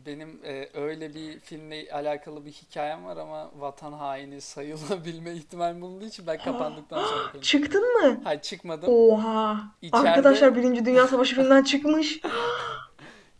Benim 0.05 0.39
e, 0.45 0.69
öyle 0.73 1.13
bir 1.15 1.39
filmle 1.39 1.91
alakalı 1.93 2.45
bir 2.45 2.51
hikayem 2.51 3.05
var 3.05 3.17
ama 3.17 3.51
vatan 3.55 3.93
haini 3.93 4.41
sayılabilme 4.41 5.31
ihtimali 5.35 5.81
bulunduğu 5.81 6.05
için 6.05 6.27
ben 6.27 6.37
kapandıktan 6.37 6.97
sonra 6.97 7.31
konuşuyorum. 7.31 7.41
Çıktın 7.41 7.93
mı? 8.01 8.21
Hayır 8.23 8.41
çıkmadım. 8.41 8.89
Oha. 8.93 9.61
İçeride- 9.81 10.09
Arkadaşlar 10.09 10.55
Birinci 10.55 10.85
Dünya 10.85 11.07
Savaşı 11.07 11.35
filminden 11.35 11.63
çıkmış. 11.63 12.21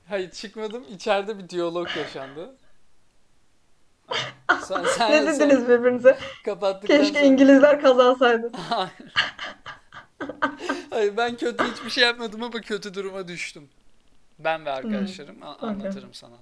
Hayır 0.09 0.31
çıkmadım. 0.31 0.83
İçeride 0.89 1.37
bir 1.37 1.49
diyalog 1.49 1.97
yaşandı. 1.97 2.55
Sen, 4.63 4.83
sen 4.97 5.11
Ne 5.11 5.27
dediniz 5.33 5.67
birbirinize? 5.69 6.17
kapattıktan 6.45 6.97
Keşke 6.97 7.13
sonra- 7.13 7.25
İngilizler 7.25 7.81
kazansaydı. 7.81 8.51
Hayır. 8.69 9.13
Hayır 10.89 11.17
ben 11.17 11.37
kötü 11.37 11.63
hiçbir 11.63 11.89
şey 11.89 12.03
yapmadım 12.03 12.43
ama 12.43 12.61
kötü 12.61 12.93
duruma 12.93 13.27
düştüm. 13.27 13.69
Ben 14.39 14.65
ve 14.65 14.71
arkadaşlarım 14.71 15.43
A- 15.43 15.53
okey. 15.55 15.69
anlatırım 15.69 16.13
sana. 16.13 16.35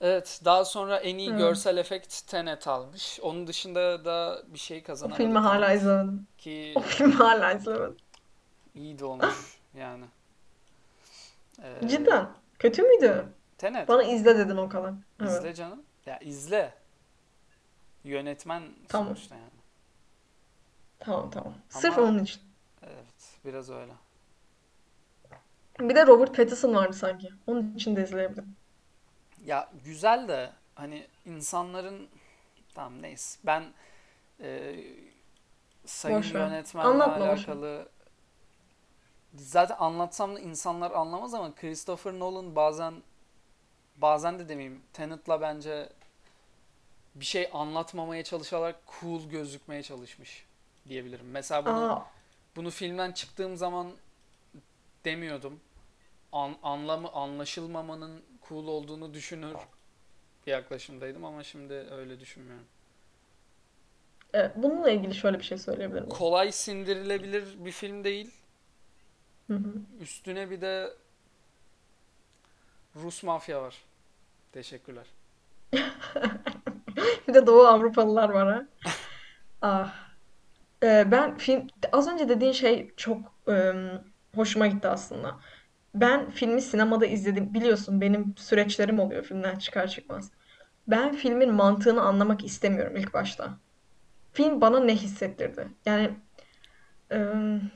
Evet, 0.00 0.40
daha 0.44 0.64
sonra 0.64 0.96
en 0.96 1.18
iyi 1.18 1.28
Evet. 1.30 1.38
görsel 1.38 1.76
efekt 1.76 2.26
Tenet 2.26 2.68
almış. 2.68 3.20
Onun 3.22 3.46
dışında 3.46 4.04
da 4.04 4.42
bir 4.46 4.58
şey 4.58 4.78
O 4.78 4.82
kazanamadı. 4.86 5.18
filmi 5.22 5.38
hala 5.38 5.72
izlemedim. 5.72 6.26
Ki 6.38 6.72
O 6.76 6.80
filmi 6.80 7.14
hala 7.14 7.52
izlemedim. 7.52 7.96
iyi 8.74 8.98
de 8.98 9.04
olmuş 9.04 9.34
yani. 9.78 10.04
Ee, 11.62 11.88
Cidden. 11.88 12.28
Kötü 12.58 12.82
müydü? 12.82 13.26
Tenet. 13.58 13.88
Bana 13.88 14.02
izle 14.02 14.38
dedin 14.38 14.56
o 14.56 14.68
kadar. 14.68 14.94
Evet. 15.20 15.30
İzle 15.30 15.54
canım. 15.54 15.82
Ya 16.06 16.18
izle. 16.18 16.74
Yönetmen 18.04 18.62
Tamam. 18.88 19.06
sonuçta 19.06 19.34
yani. 19.34 19.48
Tamam 20.98 21.30
tamam. 21.30 21.54
Sırf 21.68 21.98
Ama- 21.98 22.06
onun 22.08 22.18
için. 22.24 22.42
Evet, 22.82 23.38
biraz 23.44 23.70
öyle. 23.70 23.92
Bir 25.80 25.94
de 25.94 26.06
Robert 26.06 26.36
Pattinson 26.36 26.74
vardı 26.74 26.92
sanki. 26.96 27.30
Onun 27.46 27.74
için 27.74 27.96
de 27.96 28.02
izleyebilirim. 28.02 28.56
Ya 29.44 29.68
güzel 29.84 30.28
de 30.28 30.50
hani 30.74 31.06
insanların 31.26 32.08
tamam 32.74 33.02
neyse 33.02 33.40
ben 33.46 33.64
e, 34.40 34.74
sayın 35.86 36.18
Boş 36.18 36.34
ver. 36.34 36.40
yönetmenle 36.40 36.88
Anlatma, 36.88 37.14
boş 37.14 37.20
ver. 37.28 37.28
alakalı 37.28 37.88
zaten 39.34 39.76
anlatsam 39.78 40.36
da 40.36 40.40
insanlar 40.40 40.90
anlamaz 40.90 41.34
ama 41.34 41.54
Christopher 41.54 42.12
Nolan 42.12 42.56
bazen 42.56 42.94
bazen 43.96 44.38
de 44.38 44.48
demeyeyim 44.48 44.82
Tenet'la 44.92 45.40
bence 45.40 45.88
bir 47.14 47.24
şey 47.24 47.50
anlatmamaya 47.52 48.24
çalışarak 48.24 48.76
cool 49.00 49.28
gözükmeye 49.30 49.82
çalışmış 49.82 50.46
diyebilirim. 50.88 51.30
Mesela 51.30 51.66
bunu 51.66 51.90
Aa, 51.90 52.06
bunu 52.56 52.70
filmden 52.70 53.12
çıktığım 53.12 53.56
zaman 53.56 53.92
demiyordum. 55.04 55.60
An, 56.32 56.56
anlamı 56.62 57.12
anlaşılmamanın 57.12 58.24
cool 58.48 58.66
olduğunu 58.68 59.14
düşünür 59.14 59.56
bir 60.46 60.52
yaklaşımdaydım 60.52 61.24
ama 61.24 61.44
şimdi 61.44 61.74
öyle 61.74 62.20
düşünmüyorum. 62.20 62.66
evet, 64.34 64.52
bununla 64.56 64.90
ilgili 64.90 65.14
şöyle 65.14 65.38
bir 65.38 65.44
şey 65.44 65.58
söyleyebilirim. 65.58 66.08
Kolay 66.08 66.52
sindirilebilir 66.52 67.64
bir 67.64 67.72
film 67.72 68.04
değil. 68.04 68.30
Hı 69.48 69.54
hı. 69.54 69.74
Üstüne 70.00 70.50
bir 70.50 70.60
de 70.60 70.90
Rus 72.96 73.22
mafya 73.22 73.62
var. 73.62 73.76
Teşekkürler. 74.52 75.06
Bir 77.28 77.34
de 77.34 77.46
Doğu 77.46 77.66
Avrupalılar 77.66 78.28
var 78.30 78.48
ha. 78.54 78.64
Ah. 79.62 79.94
Ee, 80.82 81.08
ben 81.10 81.38
film 81.38 81.66
az 81.92 82.08
önce 82.08 82.28
dediğin 82.28 82.52
şey 82.52 82.94
çok 82.96 83.18
ım, 83.48 84.00
hoşuma 84.34 84.66
gitti 84.66 84.88
aslında. 84.88 85.40
Ben 85.94 86.30
filmi 86.30 86.62
sinemada 86.62 87.06
izledim. 87.06 87.54
Biliyorsun 87.54 88.00
benim 88.00 88.34
süreçlerim 88.36 88.98
oluyor 89.00 89.24
filmden 89.24 89.56
çıkar 89.58 89.88
çıkmaz. 89.88 90.30
Ben 90.88 91.12
filmin 91.16 91.54
mantığını 91.54 92.02
anlamak 92.02 92.44
istemiyorum 92.44 92.96
ilk 92.96 93.14
başta. 93.14 93.58
Film 94.32 94.60
bana 94.60 94.80
ne 94.80 94.96
hissettirdi? 94.96 95.68
Yani 95.86 96.10
ım, 97.12 97.70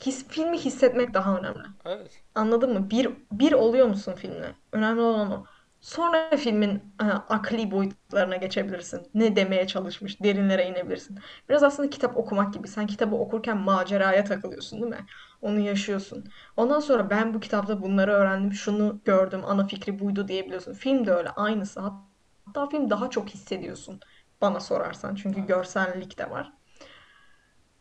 his, 0.00 0.28
filmi 0.28 0.58
hissetmek 0.58 1.14
daha 1.14 1.38
önemli. 1.38 1.64
Evet. 1.84 2.22
Anladın 2.34 2.72
mı? 2.72 2.90
Bir, 2.90 3.10
bir 3.32 3.52
oluyor 3.52 3.86
musun 3.86 4.12
filmle? 4.12 4.54
Önemli 4.72 5.00
olan 5.00 5.32
o. 5.32 5.44
Sonra 5.80 6.36
filmin 6.36 6.82
e, 7.02 7.04
akli 7.04 7.70
boyutlarına 7.70 8.36
geçebilirsin. 8.36 9.08
Ne 9.14 9.36
demeye 9.36 9.66
çalışmış, 9.66 10.22
derinlere 10.22 10.66
inebilirsin. 10.68 11.18
Biraz 11.48 11.62
aslında 11.62 11.90
kitap 11.90 12.16
okumak 12.16 12.54
gibi. 12.54 12.68
Sen 12.68 12.86
kitabı 12.86 13.16
okurken 13.16 13.56
maceraya 13.56 14.24
takılıyorsun, 14.24 14.82
değil 14.82 14.92
mi? 14.92 15.06
Onu 15.42 15.60
yaşıyorsun. 15.60 16.24
Ondan 16.56 16.80
sonra 16.80 17.10
ben 17.10 17.34
bu 17.34 17.40
kitapta 17.40 17.82
bunları 17.82 18.12
öğrendim, 18.12 18.52
şunu 18.52 19.00
gördüm, 19.04 19.40
ana 19.46 19.66
fikri 19.66 19.98
buydu 19.98 20.28
diyebiliyorsun. 20.28 20.72
Film 20.72 21.06
de 21.06 21.12
öyle, 21.12 21.30
aynısı. 21.30 21.80
Hatta 21.80 22.68
film 22.68 22.90
daha 22.90 23.10
çok 23.10 23.28
hissediyorsun 23.28 24.00
bana 24.40 24.60
sorarsan. 24.60 25.14
Çünkü 25.14 25.46
görsellik 25.46 26.18
de 26.18 26.30
var. 26.30 26.52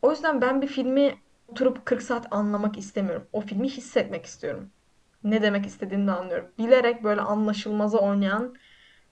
O 0.02 0.12
yüzden 0.12 0.42
ben 0.42 0.62
bir 0.62 0.68
filmi 0.68 1.16
oturup 1.48 1.86
40 1.86 2.02
saat 2.02 2.28
anlamak 2.32 2.78
istemiyorum. 2.78 3.28
O 3.34 3.42
filmi 3.42 3.70
hissetmek 3.70 4.26
istiyorum. 4.26 4.70
Ne 5.24 5.42
demek 5.42 5.66
istediğini 5.66 6.08
de 6.08 6.12
anlıyorum. 6.12 6.52
Bilerek 6.58 7.04
böyle 7.04 7.22
anlaşılmaza 7.22 7.98
oynayan 7.98 8.56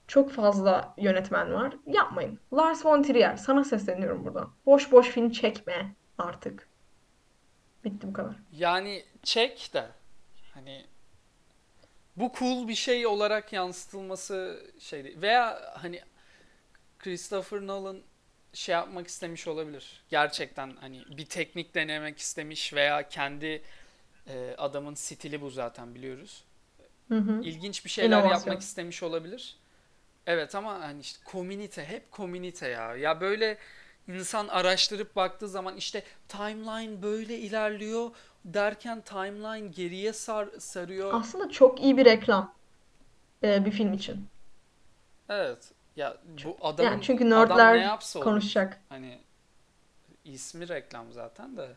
çok 0.06 0.32
fazla 0.32 0.94
yönetmen 0.98 1.54
var. 1.54 1.74
Yapmayın. 1.86 2.38
Lars 2.52 2.86
von 2.86 3.02
Trier, 3.02 3.36
sana 3.36 3.64
sesleniyorum 3.64 4.24
buradan. 4.24 4.50
Boş 4.66 4.92
boş 4.92 5.08
film 5.08 5.30
çekme 5.30 5.94
artık. 6.18 6.68
Bitti 7.84 8.06
bu 8.06 8.12
kadar. 8.12 8.36
Yani 8.52 9.04
çek 9.22 9.70
de 9.74 9.88
hani 10.54 10.86
bu 12.16 12.32
cool 12.38 12.68
bir 12.68 12.74
şey 12.74 13.06
olarak 13.06 13.52
yansıtılması 13.52 14.66
şey 14.78 15.04
değil. 15.04 15.20
Veya 15.22 15.60
hani 15.74 16.00
Christopher 16.98 17.60
Nolan 17.66 18.00
şey 18.54 18.72
yapmak 18.72 19.06
istemiş 19.06 19.48
olabilir. 19.48 20.02
Gerçekten 20.08 20.76
hani 20.80 21.04
bir 21.16 21.26
teknik 21.26 21.74
denemek 21.74 22.18
istemiş 22.18 22.74
veya 22.74 23.08
kendi 23.08 23.62
e, 24.26 24.54
adamın 24.58 24.94
stili 24.94 25.40
bu 25.40 25.50
zaten 25.50 25.94
biliyoruz. 25.94 26.44
Hı 27.08 27.18
hı. 27.18 27.42
İlginç 27.42 27.84
bir 27.84 27.90
şeyler 27.90 28.18
İnovasyon. 28.18 28.38
yapmak 28.38 28.60
istemiş 28.60 29.02
olabilir. 29.02 29.56
Evet 30.26 30.54
ama 30.54 30.80
hani 30.80 31.00
işte 31.00 31.18
komünite 31.24 31.84
hep 31.84 32.10
komünite 32.12 32.68
ya. 32.68 32.96
Ya 32.96 33.20
böyle 33.20 33.58
insan 34.08 34.48
araştırıp 34.48 35.16
baktığı 35.16 35.48
zaman 35.48 35.76
işte 35.76 36.02
timeline 36.28 37.02
böyle 37.02 37.38
ilerliyor 37.38 38.10
derken 38.44 39.00
timeline 39.00 39.68
geriye 39.68 40.12
sar, 40.12 40.48
sarıyor. 40.58 41.14
Aslında 41.14 41.50
çok 41.50 41.80
iyi 41.80 41.96
bir 41.96 42.04
reklam 42.04 42.54
e, 43.42 43.64
bir 43.64 43.70
film 43.70 43.92
için. 43.92 44.26
Evet. 45.28 45.72
Ya 45.96 46.16
bu 46.44 46.56
adamın 46.60 46.90
Yani 46.90 47.02
çünkü 47.02 47.24
adam 47.34 47.48
nerdler 47.58 47.76
ne 47.78 47.82
yapsa 47.82 48.18
olur. 48.18 48.26
konuşacak. 48.26 48.80
Hani 48.88 49.18
ismi 50.24 50.68
reklam 50.68 51.12
zaten 51.12 51.56
de. 51.56 51.68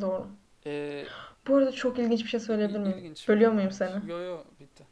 Doğru. 0.00 0.26
Ee, 0.66 1.04
Bu 1.48 1.56
arada 1.56 1.72
çok 1.72 1.98
ilginç 1.98 2.24
bir 2.24 2.28
şey 2.28 2.40
söyleyebilir 2.40 2.78
miyim? 2.78 3.14
Bölüyor 3.28 3.52
muyum 3.52 3.70
seni? 3.70 4.10
Yo 4.10 4.18
yo 4.18 4.44
bitti. 4.60 4.84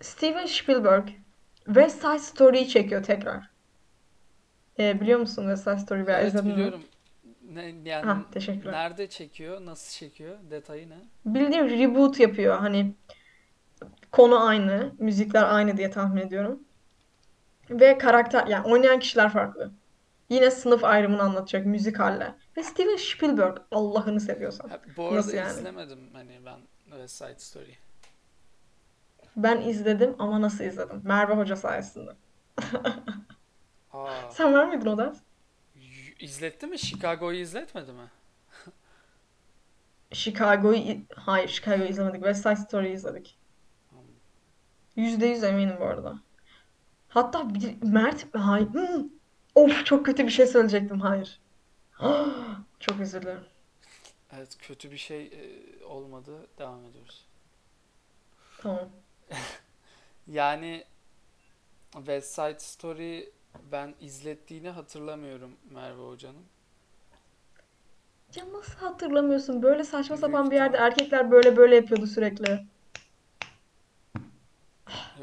Steven 0.00 0.46
Spielberg 0.46 1.08
West 1.66 2.00
Side 2.00 2.18
Story'yi 2.18 2.68
çekiyor 2.68 3.02
tekrar. 3.02 3.50
E, 4.78 5.00
biliyor 5.00 5.20
musun 5.20 5.42
West 5.42 5.64
Side 5.64 5.78
Story'yi 5.78 6.06
veya 6.06 6.20
Evet 6.20 6.34
mi? 6.34 6.50
biliyorum. 6.50 6.82
Ne, 7.50 7.62
yani 7.84 8.06
Hah, 8.06 8.18
teşekkürler. 8.32 8.72
nerede 8.72 9.08
çekiyor? 9.08 9.64
Nasıl 9.66 9.98
çekiyor? 9.98 10.38
Detayı 10.50 10.90
ne? 10.90 10.98
Bildiğim 11.26 11.68
reboot 11.68 12.20
yapıyor. 12.20 12.58
Hani 12.58 12.94
konu 14.12 14.46
aynı, 14.46 14.92
müzikler 14.98 15.42
aynı 15.54 15.76
diye 15.76 15.90
tahmin 15.90 16.20
ediyorum. 16.22 16.62
Ve 17.70 17.98
karakter, 17.98 18.46
yani 18.46 18.66
oynayan 18.66 18.98
kişiler 18.98 19.32
farklı. 19.32 19.70
Yine 20.28 20.50
sınıf 20.50 20.84
ayrımını 20.84 21.22
anlatacak 21.22 21.66
müzikalle. 21.66 22.34
Ve 22.56 22.62
Steven 22.62 22.96
Spielberg 22.96 23.56
Allah'ını 23.70 24.20
seviyorsan. 24.20 24.68
Ha, 24.68 24.80
bu 24.96 25.04
arada 25.04 25.16
Nasıl 25.16 25.34
yani? 25.34 25.50
izlemedim 25.50 25.98
hani 26.12 26.40
ben 26.46 26.58
West 26.84 27.16
Side 27.16 27.38
Story. 27.38 27.74
Ben 29.36 29.60
izledim 29.60 30.14
ama 30.18 30.40
nasıl 30.40 30.64
izledim? 30.64 31.00
Merve 31.04 31.34
Hoca 31.34 31.56
sayesinde. 31.56 32.10
Aa, 33.92 34.10
Sen 34.30 34.52
var 34.52 34.64
mıydın 34.64 34.86
o 34.86 34.98
ders? 34.98 35.18
izletti 36.20 36.66
mi? 36.66 36.78
Chicago'yu 36.78 37.38
izletmedi 37.40 37.92
mi? 37.92 38.10
Chicago'yu... 40.12 40.96
Hayır, 41.16 41.48
Chicago'yu 41.48 41.88
izlemedik. 41.88 42.20
West 42.20 42.42
Side 42.42 42.56
Story'yi 42.56 42.94
izledik. 42.94 43.38
Yüzde 44.96 45.26
yüz 45.26 45.44
eminim 45.44 45.76
bu 45.80 45.84
arada. 45.84 46.18
Hatta 47.14 47.54
bir... 47.54 47.82
Mert... 47.82 48.34
Hayır. 48.34 48.66
Hmm. 48.66 49.08
Of 49.54 49.86
çok 49.86 50.06
kötü 50.06 50.26
bir 50.26 50.30
şey 50.30 50.46
söyleyecektim. 50.46 51.00
Hayır. 51.00 51.40
Çok 52.80 53.00
özür 53.00 53.22
dilerim. 53.22 53.44
Evet 54.32 54.56
kötü 54.58 54.90
bir 54.90 54.96
şey 54.96 55.26
e, 55.26 55.84
olmadı. 55.84 56.32
Devam 56.58 56.84
ediyoruz. 56.84 57.26
Tamam. 58.58 58.88
Yani 60.26 60.84
West 61.92 62.34
Side 62.34 62.58
Story 62.58 63.32
ben 63.72 63.94
izlettiğini 64.00 64.68
hatırlamıyorum 64.70 65.50
Merve 65.70 66.02
Hoca'nın. 66.02 66.44
Ya 68.36 68.52
nasıl 68.52 68.78
hatırlamıyorsun? 68.78 69.62
Böyle 69.62 69.84
saçma 69.84 70.16
Büyük 70.16 70.20
sapan 70.20 70.50
bir 70.50 70.56
yerde 70.56 70.76
erkekler 70.76 71.30
böyle 71.30 71.56
böyle 71.56 71.76
yapıyordu 71.76 72.06
sürekli. 72.06 72.66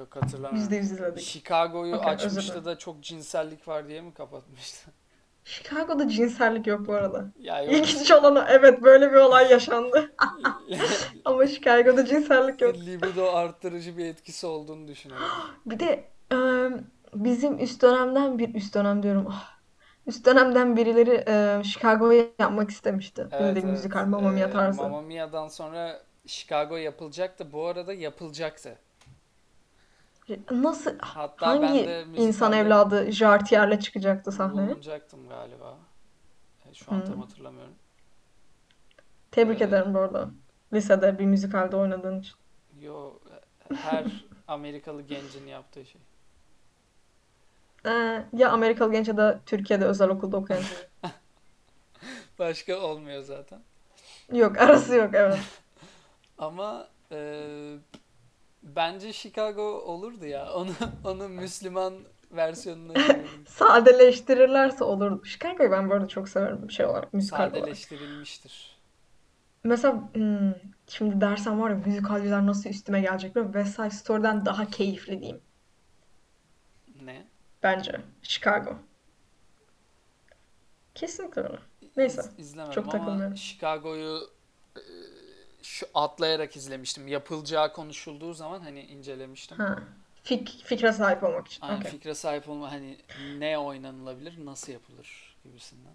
Yok 0.01 0.15
hatırlamıyorum. 0.15 0.57
Yüzde 0.57 0.75
yüz 0.75 0.91
izledik. 0.91 1.23
Chicago'yu 1.23 1.95
özür 1.95 2.05
açmıştı 2.05 2.65
da 2.65 2.77
çok 2.77 3.03
cinsellik 3.03 3.67
var 3.67 3.87
diye 3.87 4.01
mi 4.01 4.13
kapatmıştı? 4.13 4.91
Chicago'da 5.43 6.09
cinsellik 6.09 6.67
yok 6.67 6.87
bu 6.87 6.93
arada. 6.93 7.25
Ya 7.39 7.63
yok. 7.63 7.73
İlginç 7.73 8.11
olan. 8.11 8.45
Evet 8.49 8.81
böyle 8.81 9.11
bir 9.11 9.15
olay 9.15 9.51
yaşandı. 9.51 10.11
Ama 11.25 11.47
Chicago'da 11.47 12.05
cinsellik 12.05 12.61
yok. 12.61 12.75
Libido 12.75 13.31
arttırıcı 13.31 13.97
bir 13.97 14.05
etkisi 14.05 14.47
olduğunu 14.47 14.87
düşünüyorum. 14.87 15.27
Bir 15.65 15.79
de 15.79 16.09
e, 16.31 16.37
bizim 17.15 17.59
üst 17.59 17.81
dönemden 17.81 18.39
bir 18.39 18.55
üst 18.55 18.75
dönem 18.75 19.03
diyorum. 19.03 19.27
Ah. 19.29 19.51
Üst 20.07 20.25
dönemden 20.25 20.77
birileri 20.77 21.23
e, 21.27 21.63
Chicago'yu 21.63 22.29
yapmak 22.39 22.69
istemişti. 22.69 23.27
Evet, 23.31 23.41
Bildiğin 23.41 23.65
evet. 23.65 23.77
müzikal 23.77 24.05
Mamma 24.05 24.31
Mia 24.31 24.47
Ee, 24.47 24.51
tarzı. 24.51 24.81
Mamma 24.81 25.01
Mia'dan 25.01 25.47
sonra 25.47 26.01
Chicago 26.25 26.75
yapılacaktı. 26.75 27.51
Bu 27.51 27.65
arada 27.65 27.93
yapılacaktı. 27.93 28.77
Nasıl 30.51 30.91
Hatta 30.99 31.45
hangi 31.45 31.61
ben 31.61 31.85
de 31.85 32.05
insan 32.15 32.51
müzikalde 32.51 32.55
evladı 32.67 33.11
Jartier'le 33.11 33.79
çıkacaktı 33.79 34.31
sahneye? 34.31 34.67
bulunacaktım 34.67 35.29
galiba. 35.29 35.77
E, 36.71 36.73
Şu 36.73 36.91
an 36.91 37.03
tam 37.03 37.15
Hmm. 37.15 37.21
hatırlamıyorum. 37.21 37.73
Tebrik 39.31 39.61
Ee, 39.61 39.65
ederim 39.65 39.93
bu 39.93 39.99
arada. 39.99 40.29
Lisede 40.73 41.19
bir 41.19 41.25
müzikalde 41.25 41.75
oynadığın 41.75 42.19
için. 42.19 42.35
Yo, 42.81 43.13
her 43.69 44.25
Amerikalı 44.47 45.01
gencin 45.01 45.47
yaptığı 45.47 45.85
şey. 45.85 46.01
Ee, 47.85 48.25
ya 48.33 48.49
Amerikalı 48.51 48.91
genç 48.91 49.07
ya 49.07 49.17
da 49.17 49.39
Türkiye'de 49.45 49.85
özel 49.85 50.09
okulda 50.09 50.37
okuyan. 50.37 50.61
Başka 52.39 52.79
olmuyor 52.79 53.21
zaten. 53.21 53.61
Yok 54.33 54.57
arası 54.57 54.95
yok 54.95 55.09
evet. 55.13 55.39
Ama 56.37 56.87
e, 57.11 57.17
bence 58.63 59.13
Chicago 59.13 59.61
olurdu 59.63 60.25
ya. 60.25 60.53
Onu 60.53 60.71
onu 61.03 61.29
Müslüman 61.29 61.93
versiyonuna 62.31 62.93
çevirdim. 63.07 63.47
Sadeleştirirlerse 63.47 64.83
olur. 64.83 65.25
Chicago'yu 65.25 65.71
ben 65.71 65.89
bu 65.89 65.93
arada 65.93 66.07
çok 66.07 66.29
severim 66.29 66.71
şey 66.71 66.85
olarak, 66.85 67.13
müzikal 67.13 67.39
olarak. 67.39 67.57
Sadeleştirilmiştir. 67.57 68.81
Mesela 69.63 70.09
hmm, 70.13 70.53
şimdi 70.87 71.21
dersem 71.21 71.61
var 71.61 71.69
ya 71.69 71.75
müzikalciler 71.75 72.45
nasıl 72.45 72.69
üstüme 72.69 73.01
gelecek 73.01 73.35
musun? 73.35 73.51
West 73.53 73.75
Side 73.75 73.89
Story'den 73.89 74.45
daha 74.45 74.65
keyifli 74.65 75.19
diyeyim. 75.19 75.41
Ne? 77.01 77.27
Bence. 77.63 78.01
Chicago. 78.21 78.75
Kesinlikle 80.95 81.41
öyle. 81.41 81.59
Neyse. 81.97 82.21
İz, 82.37 82.47
izlemedim 82.47 82.73
Çok 82.73 82.95
ama. 82.95 83.35
Chicago'yu 83.35 84.19
e, 84.75 84.81
şu 85.63 85.87
atlayarak 85.93 86.55
izlemiştim. 86.55 87.07
Yapılacağı 87.07 87.73
konuşulduğu 87.73 88.33
zaman 88.33 88.61
hani 88.61 88.81
incelemiştim. 88.81 89.57
Ha. 89.57 89.79
Fik, 90.23 90.63
fikre 90.65 90.91
sahip 90.91 91.23
olmak 91.23 91.47
için. 91.47 91.61
Aynen 91.61 91.79
Okey. 91.79 91.91
fikre 91.91 92.15
sahip 92.15 92.49
olma 92.49 92.71
hani 92.71 92.97
ne 93.37 93.57
oynanılabilir, 93.57 94.45
nasıl 94.45 94.73
yapılır 94.73 95.37
gibisinden. 95.43 95.93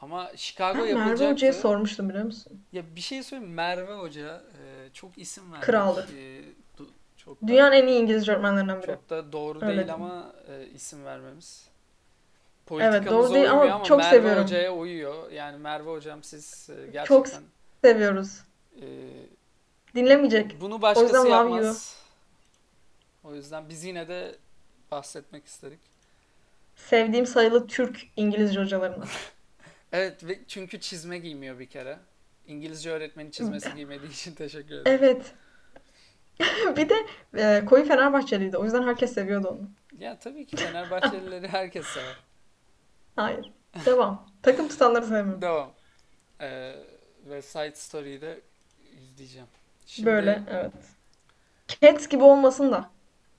Ama 0.00 0.30
Chicago 0.36 0.78
Ben 0.84 0.94
Merve 0.94 1.30
Hoca'ya 1.32 1.52
sormuştum 1.52 2.08
biliyor 2.08 2.24
musun? 2.24 2.62
Ya 2.72 2.82
bir 2.96 3.00
şey 3.00 3.22
söyleyeyim 3.22 3.50
mi? 3.50 3.56
Merve 3.56 3.94
Hoca 3.94 4.42
e, 4.62 4.90
çok 4.92 5.18
isim 5.18 5.52
verdik. 5.52 5.66
Kraldı. 5.66 6.06
E, 6.16 6.40
du- 6.78 6.88
çok 7.16 7.42
da 7.42 7.46
Dünyanın 7.48 7.72
en 7.72 7.86
iyi 7.86 8.00
İngilizce 8.00 8.32
öğretmenlerinden 8.32 8.78
biri. 8.82 8.86
çok 8.86 9.10
da 9.10 9.32
doğru 9.32 9.58
Öyle 9.58 9.66
değil 9.76 9.88
diyeyim. 9.88 10.02
ama 10.04 10.32
e, 10.48 10.66
isim 10.66 11.04
vermemiz. 11.04 11.68
Evet 12.70 13.10
doğru 13.10 13.34
değil 13.34 13.50
ama 13.50 13.72
ama 13.72 13.84
çok 13.84 13.98
Merve 13.98 14.10
seviyorum. 14.10 14.42
Hoca'ya 14.42 14.74
uyuyor. 14.74 15.30
Yani 15.30 15.58
Merve 15.58 15.90
Hocam 15.90 16.22
siz 16.22 16.70
e, 16.70 16.74
Çok 17.04 17.26
gerçekten 17.26 17.42
seviyoruz. 17.84 18.40
E, 18.82 18.86
Dinlemeyecek. 19.94 20.60
bunu 20.60 20.74
O 20.74 20.82
başkası 20.82 21.04
yüzden 21.04 21.24
love 21.24 21.48
you. 21.48 21.56
yapmaz. 21.56 21.96
O 23.24 23.34
yüzden 23.34 23.68
biz 23.68 23.84
yine 23.84 24.08
de 24.08 24.36
bahsetmek 24.90 25.46
istedik. 25.46 25.80
Sevdiğim 26.76 27.26
sayılı 27.26 27.66
Türk 27.66 28.00
İngilizce 28.16 28.60
hocalarından. 28.60 29.08
Evet 29.92 30.24
ve 30.24 30.38
çünkü 30.48 30.80
çizme 30.80 31.18
giymiyor 31.18 31.58
bir 31.58 31.66
kere. 31.66 31.98
İngilizce 32.46 32.90
öğretmeni 32.90 33.32
çizmesi 33.32 33.68
giymediği 33.76 34.12
için 34.12 34.34
teşekkür 34.34 34.74
ederim. 34.74 34.98
Evet. 35.02 35.34
Bir 36.76 36.88
de 36.88 36.94
e, 37.36 37.64
koyu 37.64 37.84
Fenerbahçeliydi. 37.84 38.56
O 38.56 38.64
yüzden 38.64 38.82
herkes 38.82 39.14
seviyordu 39.14 39.48
onu. 39.48 39.70
Ya 39.98 40.18
tabii 40.18 40.46
ki 40.46 40.56
Fenerbahçelileri 40.56 41.48
herkes 41.48 41.86
sever. 41.86 42.16
Hayır. 43.16 43.52
Devam. 43.86 44.30
Takım 44.42 44.68
tutanları 44.68 45.06
sevmiyorum. 45.06 45.42
Devam. 45.42 45.72
Ee, 46.40 46.74
ve 47.26 47.42
Side 47.42 47.74
Story'yi 47.74 48.20
de 48.20 48.40
izleyeceğim. 49.14 49.48
Şimdi 49.86 50.06
Böyle 50.06 50.42
evet. 50.50 50.72
Cats 51.68 52.08
gibi 52.08 52.22
olmasın 52.22 52.72
da. 52.72 52.90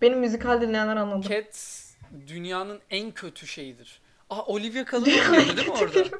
Benim 0.02 0.20
müzikal 0.20 0.62
dinleyenler 0.62 0.96
anladı. 0.98 1.28
Cats 1.30 1.92
dünyanın 2.28 2.82
en 2.90 3.12
kötü 3.12 3.48
şeyidir. 3.48 4.02
Aa 4.30 4.42
Olivia 4.46 4.86
Colman 4.86 5.08
oynuyordu 5.08 5.58
değil 5.58 5.68
mi 5.68 5.74
orada? 5.74 6.18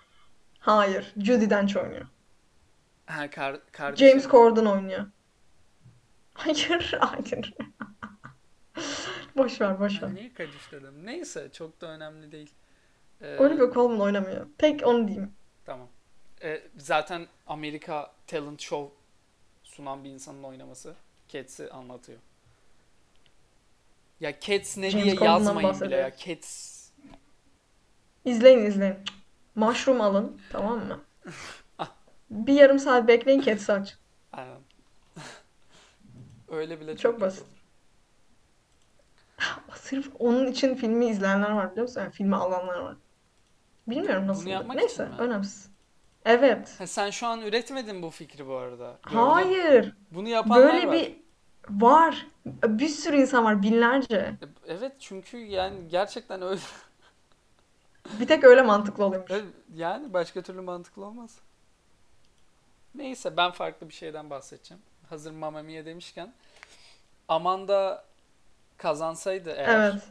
Hayır. 0.60 1.12
Judi 1.16 1.50
Dench 1.50 1.76
oynuyor. 1.76 2.06
Ha 3.06 3.30
kar 3.30 3.60
kardeşi. 3.72 4.08
James 4.08 4.28
Corden 4.28 4.64
oynuyor. 4.64 5.06
Hayır, 6.34 6.96
hayır. 7.00 7.54
Boş 9.36 9.60
ver, 9.60 9.80
boş 9.80 10.02
ver. 10.02 10.14
niye 10.14 10.32
karıştırdım? 10.32 11.06
Neyse 11.06 11.48
çok 11.52 11.80
da 11.80 11.86
önemli 11.86 12.32
değil. 12.32 12.50
Ee, 13.20 13.36
Olivia 13.38 13.74
Colman 13.74 14.00
oynamıyor. 14.00 14.46
Tek 14.58 14.86
onu 14.86 15.08
diyeyim. 15.08 15.32
Tamam. 15.64 15.88
Ee, 16.42 16.62
zaten 16.76 17.26
Amerika 17.46 18.12
Talent 18.26 18.60
Show 18.60 18.94
sunan 19.64 20.04
bir 20.04 20.10
insanın 20.10 20.42
oynaması. 20.42 20.94
Cats'i 21.28 21.70
anlatıyor. 21.70 22.18
Ya 24.20 24.40
Cats 24.40 24.76
ne 24.78 24.90
James 24.90 25.04
diye 25.04 25.14
Corden'dan 25.16 25.32
yazmayın 25.38 25.80
bile 25.80 25.96
ya. 25.96 26.16
Cats 26.16 26.76
İzleyin 28.24 28.58
izleyin. 28.66 28.96
Mushroom 29.54 30.00
alın 30.00 30.40
tamam 30.52 30.84
mı? 30.86 31.00
Ah. 31.78 31.92
Bir 32.30 32.52
yarım 32.54 32.78
saat 32.78 33.08
bekleyin 33.08 33.40
Cats'i 33.40 33.72
aç. 33.72 33.96
Aynen. 34.32 34.60
Öyle 36.48 36.80
bile 36.80 36.96
Çok 36.96 37.12
çok 37.12 37.20
basit. 37.20 37.42
olur. 37.42 37.50
Sırf 39.74 40.10
onun 40.18 40.46
için 40.46 40.74
filmi 40.74 41.06
izleyenler 41.06 41.50
var 41.50 41.70
biliyor 41.70 41.86
musun? 41.86 42.00
Yani 42.00 42.12
filmi 42.12 42.36
alanlar 42.36 42.78
var. 42.78 42.96
Bilmiyorum 43.86 44.22
Bunu 44.22 44.28
nasıl. 44.32 44.46
yapmak 44.46 44.76
Neyse 44.76 45.08
önemsiz. 45.18 45.70
Evet. 46.26 46.74
Ha, 46.80 46.86
sen 46.86 47.10
şu 47.10 47.26
an 47.26 47.40
üretmedin 47.40 48.02
bu 48.02 48.10
fikri 48.10 48.46
bu 48.48 48.54
arada. 48.56 48.98
Gördüm. 49.04 49.18
Hayır. 49.18 49.94
Bunu 50.10 50.28
yapanlar 50.28 50.72
Böyle 50.72 50.86
var. 50.86 50.92
bir 50.94 51.16
var. 51.70 52.26
Bir 52.64 52.88
sürü 52.88 53.16
insan 53.16 53.44
var 53.44 53.62
binlerce. 53.62 54.16
E, 54.16 54.46
Evet 54.72 54.92
çünkü 54.98 55.36
yani 55.38 55.88
gerçekten 55.88 56.42
öyle. 56.42 56.60
Bir 58.20 58.26
tek 58.26 58.44
öyle 58.44 58.62
mantıklı 58.62 59.04
oluyormuş. 59.04 59.32
Yani 59.76 60.12
başka 60.12 60.42
türlü 60.42 60.60
mantıklı 60.60 61.04
olmaz. 61.04 61.38
Neyse 62.94 63.36
ben 63.36 63.50
farklı 63.50 63.88
bir 63.88 63.94
şeyden 63.94 64.30
bahsedeceğim. 64.30 64.82
Hazır 65.10 65.30
Mamma 65.32 65.62
Mia 65.62 65.84
demişken. 65.84 66.32
Amanda 67.28 68.04
kazansaydı 68.76 69.50
eğer 69.50 69.90
Evet. 69.90 70.02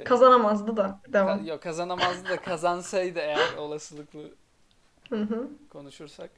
e, 0.00 0.04
Kazanamazdı 0.04 0.76
da. 0.76 0.82
ka- 1.04 1.12
Devam. 1.12 1.46
yok 1.46 1.62
kazanamazdı 1.62 2.28
da 2.28 2.36
kazansaydı 2.40 3.18
eğer 3.18 3.56
olasılıklı 3.58 4.20
Hı 5.10 5.16
hı. 5.22 5.48
konuşursak 5.70 6.30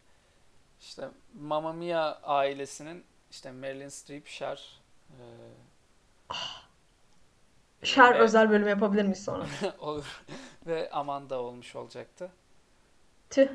işte 0.80 1.08
Mamma 1.40 1.72
Mia 1.72 2.18
ailesinin 2.22 3.04
işte 3.30 3.52
Meryl 3.52 3.88
Streep, 3.90 4.26
Cher 4.26 4.80
e, 5.10 5.16
Şer 7.82 8.14
Ve- 8.14 8.18
özel 8.18 8.50
bölüm 8.50 8.68
yapabilir 8.68 9.02
miyiz 9.02 9.24
sonra? 9.24 9.46
olur 9.78 10.22
ve 10.66 10.90
Amanda 10.90 11.40
olmuş 11.42 11.76
olacaktı. 11.76 12.30
Tüh. 13.30 13.48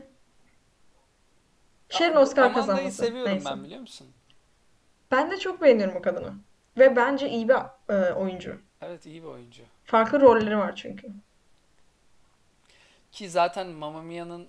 Şer'in 1.90 2.12
Ama- 2.12 2.22
Oscar 2.22 2.42
Amanda'yı 2.44 2.68
kazanması. 2.68 2.98
seviyorum 3.06 3.32
Neyse. 3.32 3.50
ben 3.50 3.64
biliyor 3.64 3.82
musun? 3.82 4.08
Ben 5.12 5.32
de 5.32 5.38
çok 5.38 5.62
beğeniyorum 5.62 5.96
o 5.96 6.02
kadını. 6.02 6.34
Ve 6.78 6.96
bence 6.96 7.30
iyi 7.30 7.50
bir 7.50 7.56
e, 7.90 8.14
oyuncu. 8.14 8.62
Evet 8.82 9.06
iyi 9.06 9.24
bir 9.24 9.28
oyuncu. 9.28 9.64
Farklı 9.86 10.22
rolleri 10.22 10.58
var 10.58 10.76
çünkü. 10.76 11.08
Ki 13.12 13.30
zaten 13.30 13.68
Mamma 13.68 14.02
Mia'nın 14.02 14.48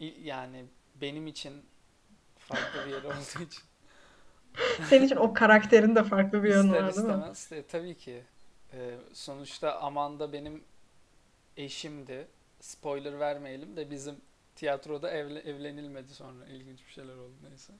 yani 0.00 0.64
benim 1.00 1.26
için 1.26 1.64
farklı 2.38 2.86
bir 2.86 2.90
yeri 2.90 3.06
olduğu 3.06 3.42
için 3.46 3.62
Senin 4.88 5.04
için 5.06 5.16
o 5.16 5.34
karakterin 5.34 5.96
de 5.96 6.04
farklı 6.04 6.42
bir 6.42 6.48
yönü 6.48 6.66
ister 6.66 6.82
var 6.82 6.94
değil 6.96 7.06
mi? 7.06 7.12
istemez 7.12 7.52
e, 7.52 7.66
tabii 7.66 7.96
ki 7.96 8.24
e, 8.72 8.94
sonuçta 9.12 9.78
Amanda 9.80 10.32
benim 10.32 10.64
eşimdi. 11.56 12.28
Spoiler 12.60 13.20
vermeyelim 13.20 13.76
de 13.76 13.90
bizim 13.90 14.14
tiyatroda 14.56 15.10
evle- 15.10 15.40
evlenilmedi 15.50 16.14
sonra 16.14 16.46
ilginç 16.46 16.86
bir 16.86 16.92
şeyler 16.92 17.14
oldu 17.14 17.34
neyse. 17.48 17.72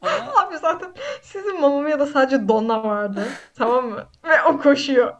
Ama 0.00 0.32
Abi 0.42 0.58
zaten 0.58 0.94
sizin 1.22 1.60
Mamma 1.60 1.80
Mia'da 1.80 2.06
sadece 2.06 2.48
Donna 2.48 2.84
vardı. 2.84 3.28
tamam 3.54 3.86
mı? 3.88 4.06
Ve 4.24 4.42
o 4.42 4.60
koşuyor. 4.60 5.16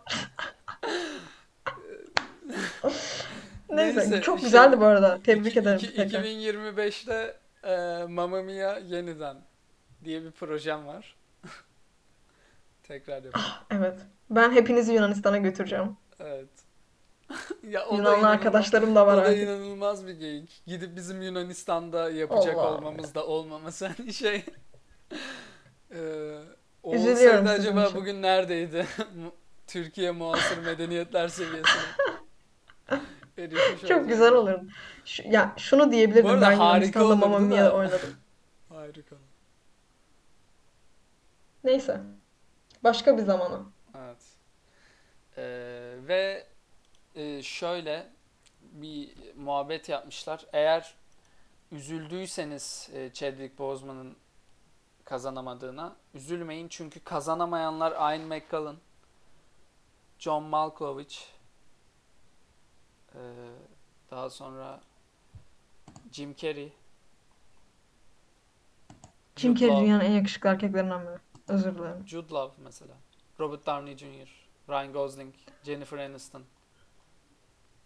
Neyse, 3.71 3.99
Neyse, 4.01 4.21
çok 4.21 4.39
şey, 4.39 4.45
güzeldi 4.47 4.81
bu 4.81 4.85
arada. 4.85 5.19
Tebrik 5.25 5.47
iki- 5.47 5.59
ederim 5.61 5.77
iki- 5.79 5.95
tekrar. 5.95 6.25
2025'te 6.25 7.37
e, 7.64 8.05
Mamma 8.09 8.43
Mia 8.43 8.79
yeniden 8.79 9.37
diye 10.05 10.25
bir 10.25 10.31
projem 10.31 10.87
var. 10.87 11.16
Tekrar 12.83 13.23
yapalım. 13.25 13.47
Evet. 13.71 13.99
Ben 14.31 14.53
hepinizi 14.53 14.93
Yunanistan'a 14.93 15.39
götüreceğim. 15.39 15.97
Evet. 16.21 16.49
ya 17.69 17.87
o 17.87 17.91
da 17.91 17.97
Yunanlı 17.97 18.11
inanılmaz, 18.11 18.25
arkadaşlarım 18.33 18.95
da 18.95 19.07
var 19.07 19.14
o 19.14 19.16
da 19.16 19.23
artık. 19.23 19.39
inanılmaz 19.39 20.07
bir 20.07 20.12
geyik. 20.14 20.62
Gidip 20.66 20.97
bizim 20.97 21.23
Yunanistan'da 21.23 22.11
yapacak 22.11 22.55
Allah. 22.57 22.75
olmamız 22.75 23.14
da 23.14 23.27
olmaması 23.27 23.87
hani 23.97 24.12
şey. 24.14 24.45
Ee, 25.95 25.99
o 26.83 26.95
Üzülüyorum 26.95 27.41
olsaydı 27.43 27.61
acaba 27.61 27.85
için. 27.85 27.97
bugün 27.97 28.23
neredeydi? 28.23 28.87
Türkiye 29.66 30.11
muasır 30.11 30.59
medeniyetler 30.59 31.29
seviyesine 31.29 31.83
erişmiş 33.39 33.80
Çok 33.80 33.91
olsaydı. 33.91 34.09
güzel 34.09 34.32
olurdu. 34.32 34.64
Şu, 35.05 35.22
ya 35.28 35.55
şunu 35.57 35.93
diyebilirdim 35.93 36.24
Bu 36.24 36.28
arada 36.28 36.51
ben 36.51 36.57
harika 36.57 37.01
Yunanistan'da 37.01 37.26
Mamma 37.26 37.36
olurdu 37.36 37.57
da. 37.57 37.74
oynadım. 37.74 38.16
Harika. 38.68 39.16
Neyse. 41.64 42.01
Başka 42.84 43.18
bir 43.18 43.22
zamana. 43.22 43.62
Evet. 43.99 44.22
Ee, 45.36 45.43
ve 46.09 46.47
e, 47.14 47.43
şöyle 47.43 48.07
bir 48.62 49.11
muhabbet 49.36 49.89
yapmışlar. 49.89 50.47
Eğer 50.53 50.95
üzüldüyseniz 51.72 52.91
e, 52.95 53.12
Chadwick 53.12 53.59
Boseman'ın 53.59 54.16
kazanamadığına 55.05 55.97
üzülmeyin 56.14 56.68
çünkü 56.68 57.01
kazanamayanlar 57.01 57.93
Ian 57.93 58.20
McKellen, 58.20 58.76
John 60.18 60.43
Malkovich, 60.43 61.18
e, 63.19 63.23
daha 64.11 64.31
sonra 64.31 64.81
Jim 66.12 66.35
Carrey, 66.37 66.73
Jim 69.37 69.57
Jude 69.57 69.61
Carrey 69.61 69.77
Law- 69.77 69.85
dünyanın 69.85 70.05
en 70.05 70.11
yakışıklı 70.12 70.49
erkeklerinden 70.51 71.01
biri. 71.03 71.19
Özür 71.49 71.75
dilerim. 71.79 72.09
Jude 72.09 72.35
Law 72.35 72.62
mesela, 72.62 72.95
Robert 73.41 73.66
Downey 73.66 73.97
Jr., 73.97 74.29
Ryan 74.69 74.93
Gosling, 74.93 75.35
Jennifer 75.64 75.99
Aniston, 75.99 76.43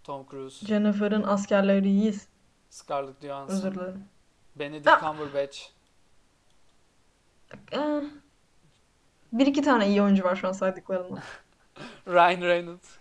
Tom 0.04 0.26
Cruise, 0.30 0.66
Jennifer'ın 0.66 1.22
askerleriyiz. 1.22 2.28
Scarlett 2.70 3.22
Johansson, 3.22 3.56
Özür 3.56 3.74
dilerim. 3.74 4.04
Benedict 4.56 4.88
Ah! 4.88 5.00
Cumberbatch, 5.00 5.58
Ee, 7.72 8.02
bir 9.32 9.46
iki 9.46 9.62
tane 9.62 9.88
iyi 9.88 10.02
oyuncu 10.02 10.24
var 10.24 10.36
şu 10.36 10.48
an 10.48 10.52
saydıklarımda. 10.52 11.22
Ryan 12.06 12.40
Reynolds. 12.40 12.96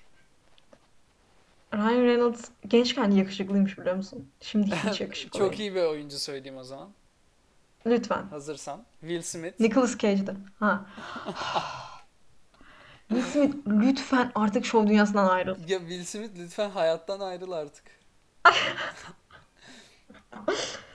Ryan 1.74 2.04
Reynolds 2.04 2.50
gençken 2.68 3.12
yakışıklıymış 3.12 3.78
biliyor 3.78 3.96
musun? 3.96 4.30
Şimdi 4.42 4.76
hiç 4.76 5.02
yakışıklı 5.02 5.40
Çok 5.40 5.50
değil. 5.52 5.62
iyi 5.62 5.76
bir 5.76 5.82
oyuncu 5.84 6.20
söyleyeyim 6.20 6.58
o 6.58 6.64
zaman. 6.64 6.90
Lütfen. 7.86 8.24
Hazırsan. 8.30 8.84
Will 9.00 9.22
Smith. 9.22 9.60
Nicolas 9.60 9.98
Cage'de. 9.98 10.34
Ha. 10.60 10.86
Will 13.10 13.24
Smith 13.24 13.56
lütfen 13.68 14.32
artık 14.36 14.66
şov 14.66 14.88
dünyasından 14.88 15.28
ayrıl. 15.30 15.56
Ya 15.68 15.80
Will 15.80 16.04
Smith 16.04 16.32
lütfen 16.40 16.70
hayattan 16.70 17.20
ayrıl 17.20 17.52
artık. 17.52 17.84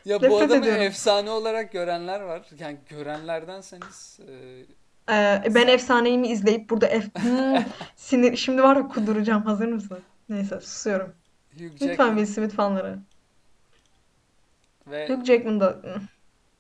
Ya 0.05 0.21
bu 0.21 0.25
Nefret 0.25 0.43
adamı 0.43 0.61
ediyorum. 0.61 0.83
efsane 0.83 1.31
olarak 1.31 1.73
görenler 1.73 2.21
var. 2.21 2.43
Yani 2.59 2.79
görenlerdenseniz 2.89 4.19
e, 4.29 5.13
Ee, 5.13 5.43
ben 5.55 5.67
efsaneyimi 5.69 6.29
izleyip 6.29 6.71
burada 6.71 6.87
ef 6.87 7.05
Hmm, 7.19 7.65
sinir 7.97 8.37
şimdi 8.37 8.63
var 8.63 8.77
ya 8.77 8.89
kuduracağım. 8.89 9.43
Hazır 9.43 9.69
mısın? 9.69 9.99
Neyse 10.29 10.61
susuyorum. 10.61 11.15
Hugh 11.53 11.61
Lütfen 11.63 11.87
Jackman 11.87 12.17
Will 12.17 12.35
Smith 12.35 12.55
fanları. 12.55 12.99
ve 14.87 15.09
Hugh 15.09 15.25
Jackman 15.25 15.61
da 15.61 15.81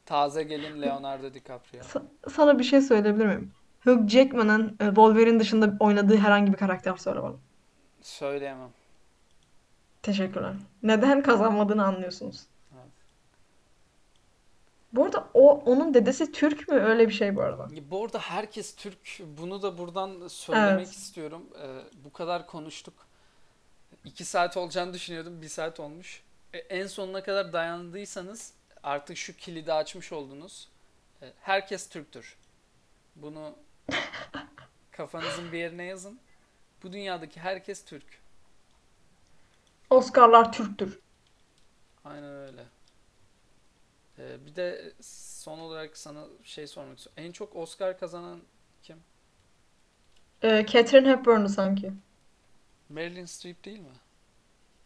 taze 0.06 0.42
gelin 0.42 0.82
Leonardo 0.82 1.34
DiCaprio. 1.34 1.80
Sa- 1.80 2.30
sana 2.30 2.58
bir 2.58 2.64
şey 2.64 2.80
söyleyebilir 2.80 3.26
miyim? 3.26 3.52
Hugh 3.84 4.08
Jackman'ın 4.08 4.76
e, 4.80 4.86
Wolverine 4.86 5.40
dışında 5.40 5.76
oynadığı 5.80 6.16
herhangi 6.16 6.52
bir 6.52 6.56
karakter 6.58 6.96
söyle 6.96 7.22
bana. 7.22 7.34
Söyleyemem. 8.02 8.70
Teşekkürler. 10.02 10.52
Neden 10.82 11.22
kazanmadığını 11.22 11.84
anlıyorsunuz. 11.86 12.46
Evet. 12.74 12.90
Bu 14.92 15.04
arada 15.04 15.28
o 15.34 15.50
onun 15.60 15.94
dedesi 15.94 16.32
Türk 16.32 16.68
mü? 16.68 16.74
Öyle 16.74 17.08
bir 17.08 17.12
şey 17.12 17.36
bu 17.36 17.42
arada. 17.42 17.68
Bu 17.90 18.04
arada 18.04 18.18
herkes 18.18 18.74
Türk. 18.76 19.20
Bunu 19.38 19.62
da 19.62 19.78
buradan 19.78 20.28
söylemek 20.28 20.72
Evet. 20.76 20.88
istiyorum. 20.88 21.42
Ee, 21.62 21.66
bu 22.04 22.12
kadar 22.12 22.46
konuştuk. 22.46 23.05
İki 24.06 24.24
saat 24.24 24.56
olacağını 24.56 24.94
düşünüyordum. 24.94 25.42
Bir 25.42 25.48
saat 25.48 25.80
olmuş. 25.80 26.22
E, 26.52 26.58
en 26.58 26.86
sonuna 26.86 27.22
kadar 27.22 27.52
dayandıysanız 27.52 28.52
artık 28.82 29.16
şu 29.16 29.36
kilidi 29.36 29.72
açmış 29.72 30.12
oldunuz. 30.12 30.68
E, 31.22 31.32
herkes 31.40 31.88
Türktür. 31.88 32.36
Bunu 33.16 33.56
kafanızın 34.90 35.52
bir 35.52 35.58
yerine 35.58 35.84
yazın. 35.84 36.20
Bu 36.82 36.92
dünyadaki 36.92 37.40
herkes 37.40 37.84
Türk. 37.84 38.20
Oscar'lar 39.90 40.52
Türktür. 40.52 40.98
Aynen 42.04 42.34
öyle. 42.34 42.64
Ee, 44.18 44.46
bir 44.46 44.56
de 44.56 44.92
son 45.00 45.58
olarak 45.58 45.96
sana 45.96 46.24
şey 46.44 46.66
sormak 46.66 46.98
istiyorum. 46.98 47.24
En 47.24 47.32
çok 47.32 47.56
Oscar 47.56 47.98
kazanan 47.98 48.40
kim? 48.82 48.96
Ee, 50.42 50.66
Catherine 50.68 51.08
Hepburn'u 51.08 51.48
sanki. 51.48 51.92
Meryl 52.88 53.26
Streep 53.26 53.64
değil 53.64 53.78
mi? 53.80 53.88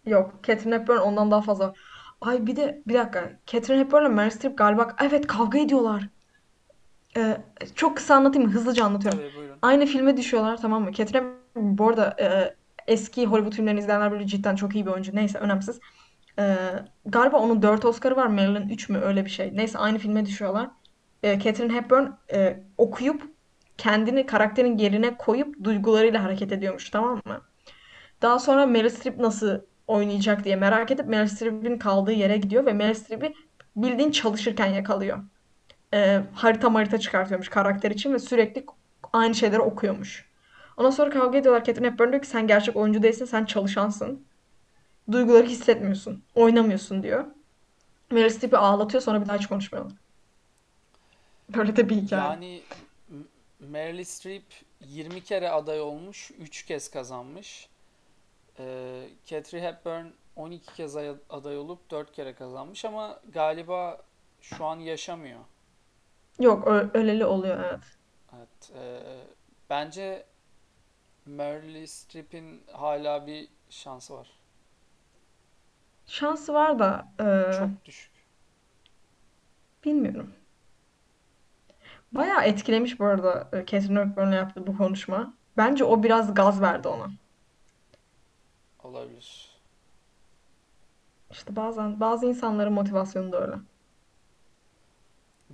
Yok, 0.06 0.34
Catherine 0.42 0.74
Hepburn 0.74 0.98
ondan 0.98 1.30
daha 1.30 1.42
fazla. 1.42 1.74
Ay 2.20 2.46
bir 2.46 2.56
de 2.56 2.82
bir 2.86 2.94
dakika. 2.94 3.32
Catherine 3.46 3.80
Hepburn 3.80 4.00
ile 4.02 4.08
Meryl 4.08 4.30
Streep 4.30 4.58
galiba 4.58 4.96
evet 5.00 5.26
kavga 5.26 5.58
ediyorlar. 5.58 6.08
Ee, 7.16 7.36
çok 7.74 7.96
kısa 7.96 8.14
anlatayım 8.14 8.48
mı? 8.48 8.54
Hızlıca 8.54 8.84
anlatıyorum. 8.84 9.20
Tabii 9.20 9.36
buyurun. 9.36 9.58
Aynı 9.62 9.86
filme 9.86 10.16
düşüyorlar 10.16 10.56
tamam 10.60 10.82
mı? 10.82 10.92
Catherine 10.92 11.26
Hepburn 11.26 11.78
bu 11.78 11.88
arada 11.88 12.16
e, 12.20 12.54
eski 12.86 13.26
Hollywood 13.26 13.52
filmlerini 13.52 13.80
izleyenler 13.80 14.12
böyle 14.12 14.26
cidden 14.26 14.56
çok 14.56 14.74
iyi 14.74 14.86
bir 14.86 14.90
oyuncu. 14.90 15.16
Neyse 15.16 15.38
önemsiz. 15.38 15.80
Ee, 16.38 16.56
galiba 17.06 17.38
onun 17.38 17.62
4 17.62 17.84
Oscar'ı 17.84 18.16
var. 18.16 18.26
Marilyn 18.26 18.68
3 18.68 18.88
mü 18.88 18.98
öyle 18.98 19.24
bir 19.24 19.30
şey. 19.30 19.56
Neyse 19.56 19.78
aynı 19.78 19.98
filme 19.98 20.26
düşüyorlar. 20.26 20.70
Ee, 21.22 21.40
Catherine 21.40 21.72
Hepburn 21.72 22.06
e, 22.32 22.60
okuyup 22.78 23.22
kendini 23.78 24.26
karakterin 24.26 24.78
yerine 24.78 25.16
koyup 25.16 25.64
duygularıyla 25.64 26.24
hareket 26.24 26.52
ediyormuş 26.52 26.90
tamam 26.90 27.20
mı? 27.24 27.40
Daha 28.22 28.38
sonra 28.38 28.66
Meryl 28.66 28.88
Streep 28.88 29.18
nasıl 29.18 29.60
oynayacak 29.86 30.44
diye 30.44 30.56
merak 30.56 30.90
edip 30.90 31.06
Meryl 31.06 31.28
Streep'in 31.28 31.78
kaldığı 31.78 32.12
yere 32.12 32.36
gidiyor 32.36 32.66
ve 32.66 32.72
Meryl 32.72 32.94
Streep'i 32.94 33.34
bildiğin 33.76 34.10
çalışırken 34.10 34.66
yakalıyor. 34.66 35.18
Ee, 35.94 36.22
harita 36.34 36.74
harita 36.74 36.98
çıkartıyormuş 36.98 37.48
karakter 37.48 37.90
için 37.90 38.12
ve 38.12 38.18
sürekli 38.18 38.66
aynı 39.12 39.34
şeyleri 39.34 39.60
okuyormuş. 39.60 40.30
Ondan 40.76 40.90
sonra 40.90 41.10
kavga 41.10 41.38
ediyorlar. 41.38 41.64
Catherine 41.64 41.90
Hepburn 41.90 42.10
diyor 42.10 42.22
ki 42.22 42.28
sen 42.28 42.46
gerçek 42.46 42.76
oyuncu 42.76 43.02
değilsin, 43.02 43.24
sen 43.24 43.44
çalışansın. 43.44 44.24
Duyguları 45.12 45.46
hissetmiyorsun, 45.46 46.22
oynamıyorsun 46.34 47.02
diyor. 47.02 47.24
Meryl 48.10 48.30
Streep'i 48.30 48.56
ağlatıyor 48.56 49.02
sonra 49.02 49.20
bir 49.20 49.26
daha 49.26 49.36
hiç 49.36 49.46
konuşmuyorlar. 49.46 49.92
Böyle 51.56 51.76
de 51.76 51.88
bir 51.88 51.96
hikaye. 51.96 52.22
Yani 52.22 52.60
Meryl 53.60 54.04
Streep 54.04 54.44
20 54.80 55.20
kere 55.20 55.50
aday 55.50 55.80
olmuş, 55.80 56.30
3 56.38 56.62
kez 56.62 56.90
kazanmış. 56.90 57.69
Ee, 58.60 59.08
Kathy 59.30 59.60
Hepburn 59.60 60.06
12 60.36 60.74
kez 60.74 60.96
ay- 60.96 61.16
aday 61.30 61.58
olup 61.58 61.90
4 61.90 62.12
kere 62.12 62.34
kazanmış 62.34 62.84
ama 62.84 63.20
galiba 63.32 64.02
şu 64.40 64.64
an 64.64 64.76
yaşamıyor. 64.78 65.40
Yok 66.40 66.66
öleli 66.94 67.24
oluyor 67.24 67.58
evet. 67.64 67.80
Evet. 68.36 68.72
ee, 68.76 69.00
bence 69.70 70.26
Meryl 71.26 71.86
Streep'in 71.86 72.62
hala 72.72 73.26
bir 73.26 73.48
şansı 73.70 74.14
var. 74.14 74.30
Şansı 76.06 76.54
var 76.54 76.78
da 76.78 77.08
e, 77.20 77.52
Çok 77.58 77.84
düşük. 77.84 78.10
bilmiyorum. 79.84 80.34
Bayağı 82.12 82.42
etkilemiş 82.44 83.00
bu 83.00 83.04
arada 83.04 83.48
e, 83.52 83.66
Catherine 83.66 84.00
Hepburn'la 84.00 84.34
yaptığı 84.34 84.66
bu 84.66 84.76
konuşma. 84.76 85.34
Bence 85.56 85.84
o 85.84 86.02
biraz 86.02 86.34
gaz 86.34 86.60
verdi 86.60 86.88
ona. 86.88 87.10
Olabilir. 88.90 89.48
İşte 91.30 91.56
bazen 91.56 92.00
bazı 92.00 92.26
insanların 92.26 92.72
motivasyonu 92.72 93.32
da 93.32 93.40
öyle. 93.42 93.54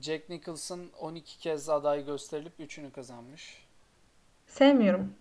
Jack 0.00 0.28
Nicholson 0.28 0.80
12 1.00 1.38
kez 1.38 1.68
aday 1.68 2.04
gösterilip 2.06 2.60
3'ünü 2.60 2.90
kazanmış. 2.90 3.66
Sevmiyorum. 4.46 5.14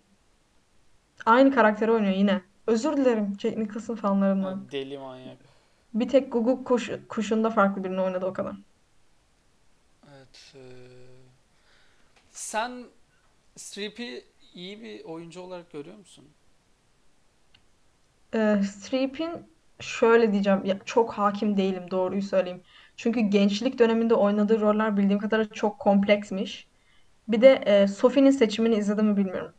Aynı 1.26 1.54
karakteri 1.54 1.92
oynuyor 1.92 2.14
yine. 2.14 2.42
Özür 2.66 2.96
dilerim 2.96 3.36
Jack 3.40 3.56
Nicholson 3.56 3.94
fanlarından. 3.94 4.70
deli 4.72 4.98
manyak. 4.98 5.38
Bir 5.94 6.08
tek 6.08 6.32
Guguk 6.32 6.66
kuş, 6.66 6.90
kuşunda 7.08 7.50
farklı 7.50 7.84
birini 7.84 8.00
oynadı 8.00 8.26
o 8.26 8.32
kadar. 8.32 8.56
Evet. 10.16 10.54
ee, 10.54 10.60
Sen 12.30 12.84
Streep'i 13.56 14.24
iyi 14.54 14.82
bir 14.82 15.04
oyuncu 15.04 15.40
olarak 15.40 15.72
görüyor 15.72 15.96
musun? 15.96 16.24
Ee, 18.36 18.62
Streep'in 18.62 19.30
şöyle 19.80 20.32
diyeceğim. 20.32 20.64
Ya, 20.64 20.78
çok 20.84 21.12
hakim 21.12 21.56
değilim 21.56 21.90
doğruyu 21.90 22.22
söyleyeyim. 22.22 22.62
Çünkü 22.96 23.20
gençlik 23.20 23.78
döneminde 23.78 24.14
oynadığı 24.14 24.60
roller 24.60 24.96
bildiğim 24.96 25.18
kadarıyla 25.18 25.52
çok 25.54 25.78
kompleksmiş. 25.78 26.68
Bir 27.28 27.40
de 27.40 27.52
e, 27.66 27.88
Sophie'nin 27.88 28.30
seçimini 28.30 28.76
izledim 28.76 29.06
mi 29.06 29.16
bilmiyorum. 29.16 29.52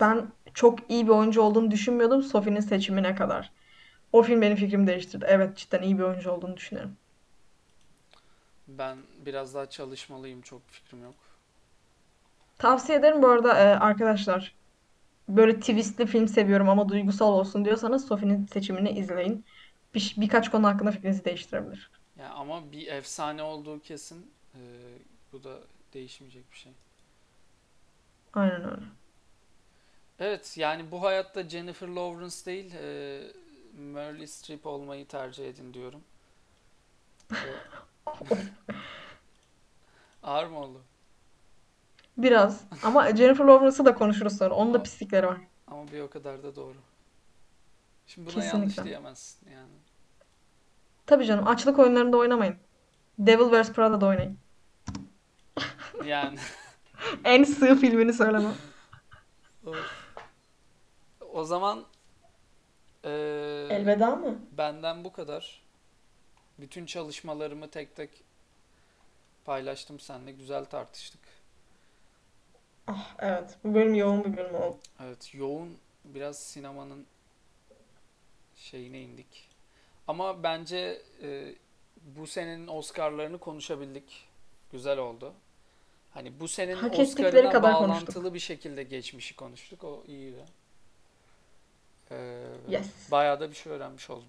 Ben 0.00 0.32
çok 0.54 0.90
iyi 0.90 1.06
bir 1.06 1.12
oyuncu 1.12 1.42
olduğunu 1.42 1.70
düşünmüyordum 1.70 2.22
Sophie'nin 2.22 2.60
seçimine 2.60 3.14
kadar. 3.14 3.52
O 4.12 4.22
film 4.22 4.42
benim 4.42 4.56
fikrimi 4.56 4.86
değiştirdi. 4.86 5.26
Evet 5.28 5.56
cidden 5.56 5.82
iyi 5.82 5.98
bir 5.98 6.02
oyuncu 6.02 6.30
olduğunu 6.30 6.56
düşünüyorum. 6.56 6.96
Ben 8.68 8.98
biraz 9.26 9.54
daha 9.54 9.70
çalışmalıyım. 9.70 10.42
Çok 10.42 10.68
fikrim 10.70 11.02
yok. 11.02 11.14
Tavsiye 12.58 12.98
ederim 12.98 13.22
bu 13.22 13.28
arada 13.28 13.54
e, 13.58 13.78
arkadaşlar. 13.78 14.54
Böyle 15.28 15.60
twistli 15.60 16.06
film 16.06 16.28
seviyorum 16.28 16.68
ama 16.68 16.88
duygusal 16.88 17.32
olsun 17.32 17.64
diyorsanız 17.64 18.06
Sophie'nin 18.06 18.46
seçimini 18.46 18.90
izleyin. 18.90 19.44
Bir, 19.94 20.14
birkaç 20.16 20.50
konu 20.50 20.66
hakkında 20.66 20.90
fikrinizi 20.90 21.24
değiştirebilir. 21.24 21.90
Ya 22.18 22.30
ama 22.30 22.72
bir 22.72 22.86
efsane 22.86 23.42
olduğu 23.42 23.80
kesin. 23.80 24.30
Ee, 24.54 24.58
bu 25.32 25.44
da 25.44 25.58
değişmeyecek 25.94 26.52
bir 26.52 26.56
şey. 26.56 26.72
Aynen 28.34 28.64
öyle. 28.64 28.82
Evet 30.18 30.54
yani 30.58 30.90
bu 30.90 31.02
hayatta 31.02 31.48
Jennifer 31.48 31.88
Lawrence 31.88 32.36
değil 32.46 32.74
e, 32.74 33.20
Meryl 33.78 34.26
Streep 34.26 34.66
olmayı 34.66 35.06
tercih 35.06 35.48
edin 35.48 35.74
diyorum. 35.74 36.00
Ağır 40.22 40.46
mı 40.46 40.58
oldu? 40.58 40.82
Biraz. 42.18 42.60
Ama 42.82 43.16
Jennifer 43.16 43.44
Lawrence'ı 43.44 43.84
da 43.86 43.94
konuşuruz 43.94 44.38
sonra. 44.38 44.54
Onun 44.54 44.74
da 44.74 44.82
pislikleri 44.82 45.26
var. 45.26 45.36
Ama 45.66 45.92
bir 45.92 46.00
o 46.00 46.10
kadar 46.10 46.42
da 46.42 46.56
doğru. 46.56 46.76
Şimdi 48.06 48.34
buna 48.34 48.44
yanlış 48.44 48.52
Kesinlikle. 48.68 48.84
diyemezsin 48.84 49.50
yani. 49.50 49.72
Tabii 51.06 51.26
canım. 51.26 51.46
Açlık 51.46 51.78
oyunlarında 51.78 52.16
oynamayın. 52.16 52.56
Devil 53.18 53.44
Wears 53.44 53.72
Prada'da 53.72 54.06
oynayın. 54.06 54.38
Yani 56.04 56.38
En 57.24 57.44
sığ 57.44 57.74
filmini 57.76 58.12
söylemem. 58.12 58.54
Of. 59.66 60.12
o 61.32 61.44
zaman 61.44 61.84
e, 63.04 63.10
Elveda 63.70 64.16
mı? 64.16 64.38
benden 64.58 65.04
bu 65.04 65.12
kadar. 65.12 65.62
Bütün 66.58 66.86
çalışmalarımı 66.86 67.70
tek 67.70 67.96
tek 67.96 68.10
paylaştım 69.44 70.00
seninle. 70.00 70.32
Güzel 70.32 70.64
tartıştık. 70.64 71.20
Ah 72.86 73.14
evet. 73.18 73.58
Bu 73.64 73.74
bölüm 73.74 73.94
yoğun 73.94 74.24
bir 74.24 74.36
bölüm 74.36 74.54
oldu. 74.54 74.78
Evet, 75.02 75.34
yoğun 75.34 75.76
biraz 76.04 76.38
sinemanın 76.38 77.06
şeyine 78.56 79.00
indik. 79.00 79.48
Ama 80.08 80.42
bence 80.42 81.02
e, 81.22 81.54
bu 82.16 82.26
senenin 82.26 82.66
Oscar'larını 82.66 83.38
konuşabildik. 83.38 84.28
Güzel 84.72 84.98
oldu. 84.98 85.32
Hani 86.14 86.40
bu 86.40 86.48
senenin 86.48 86.76
Hak 86.76 86.98
ettikleri 86.98 87.28
Oscar'ına 87.28 87.50
kadar 87.52 87.72
bağlantılı 87.74 88.04
konuştuk. 88.14 88.34
bir 88.34 88.38
şekilde 88.38 88.82
geçmişi 88.82 89.36
konuştuk. 89.36 89.84
O 89.84 90.04
iyiydi. 90.06 90.44
Ee, 92.10 92.42
Yes. 92.68 93.10
bayağı 93.10 93.40
da 93.40 93.50
bir 93.50 93.54
şey 93.54 93.72
öğrenmiş 93.72 94.10
oldum. 94.10 94.28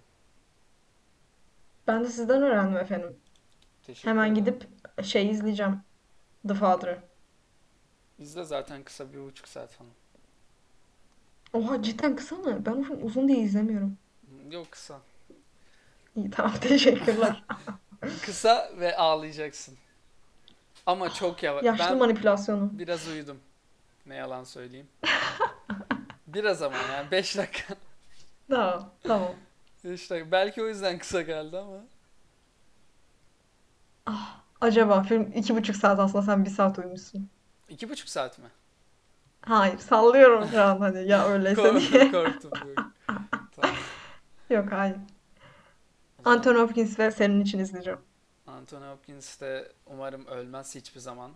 Ben 1.88 2.04
de 2.04 2.08
sizden 2.08 2.42
öğrendim 2.44 2.78
efendim. 2.78 3.18
Teşekkür 3.88 4.10
Hemen 4.10 4.32
ederim. 4.32 4.46
gidip 4.46 4.68
şey 5.06 5.30
izleyeceğim. 5.30 5.82
The 6.48 6.54
Father'ı. 6.54 7.00
İzle 8.20 8.44
zaten 8.44 8.84
kısa 8.84 9.14
bir 9.14 9.20
buçuk 9.20 9.48
saat 9.48 9.72
falan. 9.72 9.92
Oha 11.54 11.84
cidden 11.84 12.16
kısa 12.16 12.36
mı? 12.36 12.66
Ben 12.66 12.84
film 12.84 13.06
uzun 13.06 13.28
diye 13.28 13.38
izlemiyorum. 13.38 13.98
Yok 14.52 14.72
kısa. 14.72 15.02
İyi 16.16 16.32
tamam 16.32 16.54
teşekkürler. 16.62 17.44
Kısa 18.22 18.72
ve 18.80 18.98
ağlayacaksın. 18.98 19.78
Ama 20.86 21.10
çok 21.14 21.44
yavaş. 21.44 21.64
Yaşlı 21.64 21.86
Ben 21.86 21.98
manipülasyonu. 21.98 22.70
Biraz 22.74 23.08
uyudum. 23.08 23.40
Ne 24.06 24.16
yalan 24.16 24.44
söyleyeyim. 24.44 24.88
Biraz 26.28 26.62
ama 26.62 26.78
yani 26.78 27.12
5 27.12 27.38
dakika. 27.38 27.76
Tamam 28.50 28.90
tamam. 29.04 29.36
5 29.86 30.10
dakika. 30.10 30.32
Belki 30.32 30.64
o 30.64 30.68
yüzden 30.68 30.98
kısa 31.00 31.22
geldi 31.22 31.58
ama. 31.58 31.78
Acaba 34.62 35.04
film 35.04 35.32
iki 35.36 35.56
buçuk 35.56 35.76
saat 35.76 36.00
aslında 36.00 36.26
sen 36.26 36.46
bir 36.46 36.50
saat 36.50 36.80
uyumuşsun. 36.80 37.30
İki 37.70 37.90
buçuk 37.90 38.10
saat 38.10 38.40
mi? 38.40 38.46
Hayır 39.42 39.78
sallıyorum 39.78 40.48
şu 40.52 40.62
an 40.62 40.80
hani 40.80 41.08
ya 41.08 41.28
öyleyse 41.30 41.62
Korktum 41.62 41.92
diye. 41.92 42.12
korktum. 42.12 42.52
Yok. 42.68 42.86
Tamam. 43.56 43.76
Yok 44.50 44.72
hayır. 44.72 44.96
Anthony 46.26 46.58
Hopkins 46.58 47.00
ve 47.00 47.12
senin 47.12 47.42
için 47.42 47.60
izleyeceğim. 47.60 48.00
Anthony 48.48 48.86
Hopkins 48.92 49.42
de 49.42 49.72
umarım 49.86 50.26
ölmez 50.26 50.76
hiçbir 50.76 51.00
zaman 51.00 51.32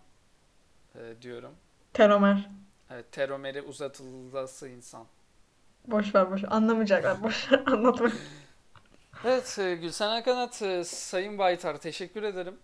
e, 0.96 1.22
diyorum. 1.22 1.52
Telomer. 1.94 2.50
Evet, 2.90 3.12
telomeri 3.12 3.62
uzatılması 3.62 4.68
insan. 4.68 5.06
Boş 5.88 6.16
ver 6.16 6.32
boş. 6.32 6.42
Anlamayacaklar. 6.48 7.24
Boş 7.24 7.50
anlatma. 7.66 8.12
Evet 9.26 9.60
e, 9.60 9.76
Gülsen 9.76 10.10
Akanat, 10.10 10.62
e, 10.62 10.84
Sayın 10.84 11.38
Baytar 11.38 11.78
teşekkür 11.78 12.24
ederim. 12.24 12.58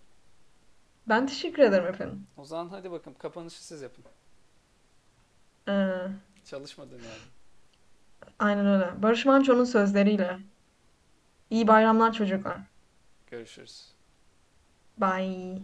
Ben 1.10 1.28
teşekkür 1.28 1.64
ederim 1.64 1.88
efendim. 1.88 2.28
O 2.38 2.45
zaman 2.45 2.70
hadi 2.70 2.91
bakın 2.91 3.14
kapanışı 3.14 3.66
siz 3.66 3.82
yapın. 3.82 4.06
Ee, 5.68 5.97
Çalışmadın 6.45 6.95
yani. 6.95 7.22
aynen 8.39 8.66
öyle. 8.66 9.04
Barış 9.04 9.26
Manço'nun 9.26 9.64
sözleriyle. 9.64 10.39
İyi 11.49 11.68
bayramlar 11.68 12.14
çocuklar. 12.14 12.58
Görüşürüz. 13.28 13.91
Bye. 14.97 15.62